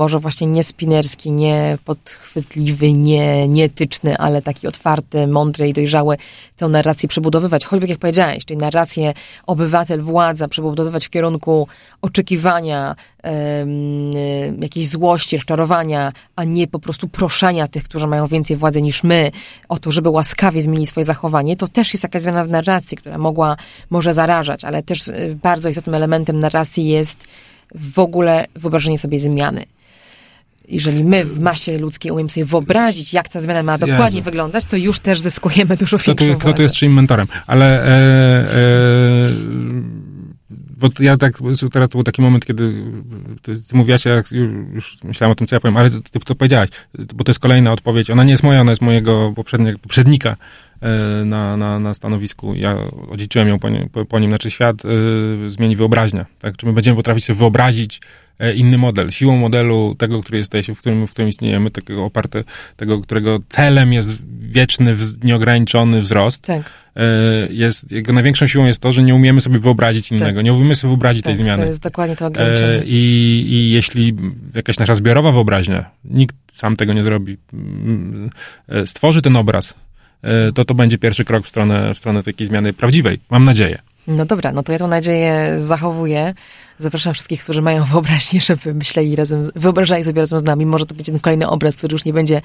może 0.00 0.18
właśnie 0.18 0.46
nie 0.46 0.62
spinerski, 0.62 1.32
nie 1.32 1.78
podchwytliwy, 1.84 2.92
nie, 2.92 3.48
nieetyczny, 3.48 4.18
ale 4.18 4.42
taki 4.42 4.66
otwarty, 4.66 5.26
mądry 5.26 5.68
i 5.68 5.72
dojrzały, 5.72 6.16
tę 6.56 6.68
narrację 6.68 7.08
przebudowywać. 7.08 7.64
Choćby 7.64 7.86
jak 7.86 7.98
powiedziałeś, 7.98 8.44
czyli 8.44 8.58
narrację 8.58 9.14
obywatel, 9.46 10.02
władza 10.02 10.48
przebudowywać 10.48 11.06
w 11.06 11.10
kierunku 11.10 11.68
oczekiwania, 12.02 12.96
jakiejś 14.60 14.88
złości, 14.88 15.36
rozczarowania, 15.36 16.12
a 16.36 16.44
nie 16.44 16.66
po 16.66 16.78
prostu 16.78 17.08
proszenia 17.08 17.68
tych, 17.68 17.84
którzy 17.84 18.06
mają 18.06 18.26
więcej 18.26 18.56
władzy 18.56 18.82
niż 18.82 19.04
my, 19.04 19.30
o 19.68 19.78
to, 19.78 19.92
żeby 19.92 20.08
łaskawie 20.08 20.62
zmienić 20.62 20.88
swoje 20.88 21.04
zachowanie, 21.04 21.56
to 21.56 21.68
też 21.68 21.94
jest 21.94 22.02
jakaś 22.02 22.22
zmiana 22.22 22.44
w 22.44 22.48
narracji, 22.48 22.96
która 22.96 23.18
mogła, 23.18 23.56
może 23.90 24.14
zarażać, 24.14 24.64
ale 24.64 24.82
też 24.82 25.08
y, 25.08 25.38
bardzo 25.42 25.68
istotnym 25.68 25.94
elementem 25.94 26.40
narracji 26.40 26.88
jest 26.88 27.24
w 27.74 27.98
ogóle 27.98 28.46
wyobrażenie 28.54 28.98
sobie 28.98 29.18
zmiany. 29.18 29.64
Jeżeli 30.70 31.04
my 31.04 31.24
w 31.24 31.40
masie 31.40 31.78
ludzkiej 31.78 32.12
umiemy 32.12 32.30
sobie 32.30 32.44
wyobrazić, 32.44 33.12
jak 33.12 33.28
ta 33.28 33.40
zmiana 33.40 33.62
ma 33.62 33.72
Jezu. 33.72 33.86
dokładnie 33.86 34.22
wyglądać, 34.22 34.64
to 34.64 34.76
już 34.76 35.00
też 35.00 35.20
zyskujemy 35.20 35.76
dużo 35.76 35.98
Kto 35.98 36.06
większą 36.06 36.26
tu, 36.26 36.32
kto 36.32 36.38
tu 36.38 36.46
władzę. 36.46 36.62
jest 36.62 36.74
czyim 36.74 36.94
mentorem? 36.94 37.26
Ale 37.46 37.84
e, 37.84 37.88
e, 38.54 39.30
bo 40.50 40.88
ja 41.00 41.16
tak, 41.16 41.32
teraz 41.72 41.88
to 41.88 41.98
był 41.98 42.04
taki 42.04 42.22
moment, 42.22 42.46
kiedy 42.46 42.84
ty, 43.42 43.56
ty 43.56 43.76
mówiłaś, 43.76 44.04
ja 44.04 44.22
już, 44.72 44.98
myślałem 45.04 45.32
o 45.32 45.34
tym, 45.34 45.46
co 45.46 45.56
ja 45.56 45.60
powiem, 45.60 45.76
ale 45.76 45.90
ty, 45.90 46.02
ty 46.02 46.20
to 46.20 46.34
powiedziałaś, 46.34 46.68
bo 47.14 47.24
to 47.24 47.30
jest 47.30 47.40
kolejna 47.40 47.72
odpowiedź. 47.72 48.10
Ona 48.10 48.24
nie 48.24 48.30
jest 48.30 48.42
moja, 48.42 48.60
ona 48.60 48.72
jest 48.72 48.82
mojego 48.82 49.32
poprzednika 49.82 50.36
e, 50.80 51.24
na, 51.24 51.56
na, 51.56 51.78
na 51.78 51.94
stanowisku. 51.94 52.54
Ja 52.54 52.76
odziedziczyłem 53.08 53.48
ją 53.48 53.58
po, 53.58 53.68
nie, 53.68 53.88
po, 53.92 54.04
po 54.04 54.18
nim, 54.18 54.30
znaczy 54.30 54.50
świat 54.50 54.76
e, 54.84 55.50
zmieni 55.50 55.76
wyobraźnia. 55.76 56.26
Tak? 56.38 56.56
Czy 56.56 56.66
my 56.66 56.72
będziemy 56.72 56.96
potrafić 56.96 57.24
sobie 57.24 57.38
wyobrazić 57.38 58.00
inny 58.54 58.78
model. 58.78 59.10
Siłą 59.10 59.36
modelu 59.36 59.94
tego, 59.98 60.22
który 60.22 60.38
jesteś, 60.38 60.66
w 60.66 60.78
którym, 60.78 61.06
w 61.06 61.10
którym 61.10 61.28
istniejemy, 61.28 61.70
takiego 61.70 62.04
oparte, 62.04 62.44
tego, 62.76 63.00
którego 63.00 63.38
celem 63.48 63.92
jest 63.92 64.22
wieczny, 64.50 64.96
nieograniczony 65.22 66.00
wzrost, 66.00 66.42
Tak, 66.42 66.70
e, 66.96 67.02
jest, 67.50 67.92
jego 67.92 68.12
największą 68.12 68.46
siłą 68.46 68.66
jest 68.66 68.82
to, 68.82 68.92
że 68.92 69.02
nie 69.02 69.14
umiemy 69.14 69.40
sobie 69.40 69.58
wyobrazić 69.58 70.12
innego, 70.12 70.42
nie 70.42 70.52
umiemy 70.52 70.74
sobie 70.74 70.88
wyobrazić 70.88 71.22
tej 71.22 71.34
tak, 71.34 71.42
zmiany. 71.42 71.62
to 71.62 71.68
jest 71.68 71.82
dokładnie 71.82 72.16
to 72.16 72.26
ograniczenie. 72.26 72.72
E, 72.72 72.84
I, 72.84 73.44
I 73.48 73.70
jeśli 73.70 74.14
jakaś 74.54 74.78
nasza 74.78 74.94
zbiorowa 74.94 75.32
wyobraźnia, 75.32 75.90
nikt 76.04 76.36
sam 76.50 76.76
tego 76.76 76.92
nie 76.92 77.04
zrobi, 77.04 77.36
mm, 77.52 78.30
e, 78.68 78.86
stworzy 78.86 79.22
ten 79.22 79.36
obraz, 79.36 79.74
e, 80.22 80.52
to 80.52 80.64
to 80.64 80.74
będzie 80.74 80.98
pierwszy 80.98 81.24
krok 81.24 81.44
w 81.44 81.48
stronę, 81.48 81.94
w 81.94 81.98
stronę 81.98 82.22
takiej 82.22 82.46
zmiany 82.46 82.72
prawdziwej. 82.72 83.20
Mam 83.30 83.44
nadzieję. 83.44 83.78
No 84.06 84.26
dobra, 84.26 84.52
no 84.52 84.62
to 84.62 84.72
ja 84.72 84.78
tą 84.78 84.88
nadzieję 84.88 85.54
zachowuję. 85.56 86.34
Zapraszam 86.80 87.14
wszystkich, 87.14 87.42
którzy 87.42 87.62
mają 87.62 87.84
wyobraźnię, 87.84 88.40
żeby 88.50 88.74
myśleli 88.74 89.16
razem, 89.16 89.50
wyobrażali 89.54 90.04
sobie 90.04 90.20
razem 90.20 90.38
z 90.38 90.42
nami. 90.42 90.66
Może 90.66 90.86
to 90.86 90.94
będzie 90.94 91.12
ten 91.12 91.20
kolejny 91.20 91.48
obraz, 91.48 91.76
który 91.76 91.92
już 91.92 92.04
nie 92.04 92.12
będzie 92.12 92.42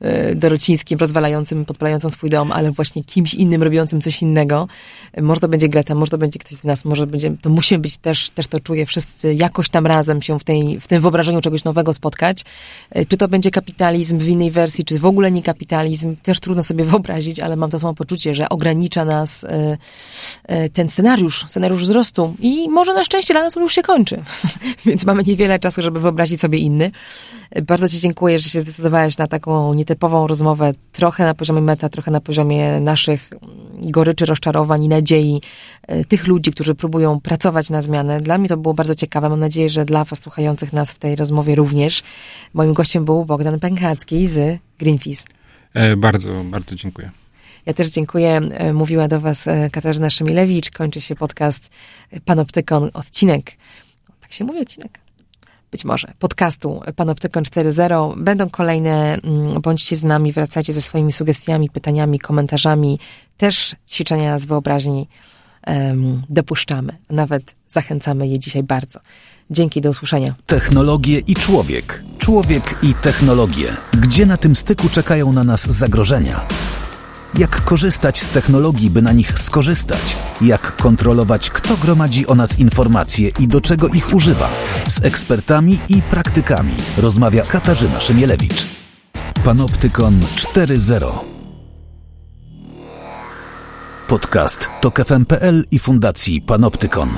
e, 0.00 0.34
dorocińskim, 0.34 0.98
rozwalającym, 0.98 1.64
podpalającym 1.64 2.10
swój 2.10 2.30
dom, 2.30 2.52
ale 2.52 2.70
właśnie 2.70 3.04
kimś 3.04 3.34
innym, 3.34 3.62
robiącym 3.62 4.00
coś 4.00 4.22
innego. 4.22 4.68
E, 5.12 5.22
Może 5.22 5.40
to 5.40 5.48
będzie 5.48 5.68
Greta, 5.68 5.94
może 5.94 6.10
to 6.10 6.18
będzie 6.18 6.38
ktoś 6.38 6.58
z 6.58 6.64
nas, 6.64 6.84
może 6.84 7.06
będzie, 7.06 7.36
to 7.42 7.50
musimy 7.50 7.78
być 7.78 7.98
też, 7.98 8.30
też 8.30 8.46
to 8.46 8.60
czuję, 8.60 8.86
wszyscy 8.86 9.34
jakoś 9.34 9.68
tam 9.68 9.86
razem 9.86 10.22
się 10.22 10.38
w, 10.38 10.44
tej, 10.44 10.80
w 10.80 10.88
tym 10.88 11.02
wyobrażeniu 11.02 11.40
czegoś 11.40 11.64
nowego 11.64 11.94
spotkać. 11.94 12.44
E, 12.90 13.06
Czy 13.06 13.16
to 13.16 13.28
będzie 13.28 13.50
kapitalizm 13.50 14.18
w 14.18 14.28
innej 14.28 14.50
wersji, 14.50 14.84
czy 14.84 14.98
w 14.98 15.06
ogóle 15.06 15.30
nie 15.30 15.42
kapitalizm, 15.42 16.16
też 16.22 16.40
trudno 16.40 16.62
sobie 16.62 16.84
wyobrazić, 16.92 17.40
ale 17.40 17.56
mam 17.56 17.70
to 17.70 17.78
samo 17.78 17.94
poczucie, 17.94 18.34
że 18.34 18.48
ogranicza 18.48 19.04
nas 19.04 19.46
ten 20.72 20.88
scenariusz, 20.88 21.44
scenariusz 21.48 21.82
wzrostu 21.82 22.34
i 22.40 22.68
może 22.68 22.94
na 22.94 23.04
szczęście 23.04 23.34
dla 23.34 23.42
nas 23.42 23.56
już 23.56 23.77
się 23.78 23.82
kończy. 23.82 24.22
Więc 24.86 25.06
mamy 25.06 25.22
niewiele 25.26 25.58
czasu, 25.58 25.82
żeby 25.82 26.00
wyobrazić 26.00 26.40
sobie 26.40 26.58
inny. 26.58 26.90
Bardzo 27.62 27.88
Ci 27.88 28.00
dziękuję, 28.00 28.38
że 28.38 28.50
się 28.50 28.60
zdecydowałeś 28.60 29.18
na 29.18 29.26
taką 29.26 29.74
nietypową 29.74 30.26
rozmowę, 30.26 30.72
trochę 30.92 31.24
na 31.24 31.34
poziomie 31.34 31.60
meta, 31.60 31.88
trochę 31.88 32.10
na 32.10 32.20
poziomie 32.20 32.80
naszych 32.80 33.30
mm, 33.32 33.90
goryczy, 33.90 34.26
rozczarowań 34.26 34.84
i 34.84 34.88
nadziei 34.88 35.40
e, 35.86 36.04
tych 36.04 36.26
ludzi, 36.26 36.50
którzy 36.50 36.74
próbują 36.74 37.20
pracować 37.20 37.70
na 37.70 37.82
zmianę. 37.82 38.20
Dla 38.20 38.38
mnie 38.38 38.48
to 38.48 38.56
było 38.56 38.74
bardzo 38.74 38.94
ciekawe. 38.94 39.28
Mam 39.28 39.40
nadzieję, 39.40 39.68
że 39.68 39.84
dla 39.84 40.04
Was 40.04 40.22
słuchających 40.22 40.72
nas 40.72 40.92
w 40.92 40.98
tej 40.98 41.16
rozmowie 41.16 41.54
również. 41.54 42.02
Moim 42.54 42.72
gościem 42.72 43.04
był 43.04 43.24
Bogdan 43.24 43.60
Pękacki 43.60 44.26
z 44.26 44.58
Greenpeace. 44.78 45.24
E, 45.74 45.96
bardzo, 45.96 46.30
bardzo 46.44 46.74
dziękuję. 46.76 47.10
Ja 47.68 47.74
też 47.74 47.88
dziękuję. 47.90 48.40
E, 48.50 48.72
Mówiła 48.72 49.08
do 49.08 49.20
Was 49.20 49.46
e, 49.46 49.70
Katarzyna 49.70 50.10
Szymilewicz. 50.10 50.70
Kończy 50.70 51.00
się 51.00 51.14
podcast 51.14 51.70
Panoptykon, 52.24 52.90
odcinek. 52.94 53.52
Tak 54.20 54.32
się 54.32 54.44
mówi, 54.44 54.60
odcinek? 54.60 54.98
Być 55.70 55.84
może. 55.84 56.12
Podcastu 56.18 56.80
Panoptykon 56.96 57.42
4.0. 57.44 58.22
Będą 58.22 58.50
kolejne. 58.50 59.14
mm, 59.24 59.60
Bądźcie 59.62 59.96
z 59.96 60.02
nami, 60.02 60.32
wracajcie 60.32 60.72
ze 60.72 60.82
swoimi 60.82 61.12
sugestiami, 61.12 61.70
pytaniami, 61.70 62.18
komentarzami. 62.18 62.98
Też 63.36 63.76
ćwiczenia 63.90 64.38
z 64.38 64.46
wyobraźni 64.46 65.08
em, 65.62 66.22
dopuszczamy. 66.28 66.96
Nawet 67.10 67.54
zachęcamy 67.68 68.28
je 68.28 68.38
dzisiaj 68.38 68.62
bardzo. 68.62 69.00
Dzięki, 69.50 69.80
do 69.80 69.90
usłyszenia. 69.90 70.34
Technologie 70.46 71.18
i 71.18 71.34
człowiek. 71.34 72.02
Człowiek 72.18 72.78
i 72.82 72.94
technologie. 72.94 73.76
Gdzie 73.92 74.26
na 74.26 74.36
tym 74.36 74.56
styku 74.56 74.88
czekają 74.88 75.32
na 75.32 75.44
nas 75.44 75.62
zagrożenia? 75.70 76.46
Jak 77.38 77.64
korzystać 77.64 78.20
z 78.22 78.28
technologii, 78.28 78.90
by 78.90 79.02
na 79.02 79.12
nich 79.12 79.38
skorzystać? 79.38 80.16
Jak 80.40 80.76
kontrolować, 80.76 81.50
kto 81.50 81.76
gromadzi 81.76 82.26
o 82.26 82.34
nas 82.34 82.58
informacje 82.58 83.30
i 83.38 83.48
do 83.48 83.60
czego 83.60 83.88
ich 83.88 84.14
używa? 84.14 84.50
Z 84.88 85.04
ekspertami 85.04 85.78
i 85.88 86.02
praktykami 86.02 86.74
rozmawia 86.96 87.42
Katarzyna 87.42 88.00
Szymielewicz. 88.00 88.66
Panoptykon 89.44 90.20
4.0 90.20 91.10
Podcast 94.08 94.68
to 94.80 94.90
KFM.pl 94.90 95.64
i 95.70 95.78
Fundacji 95.78 96.40
Panoptykon. 96.40 97.08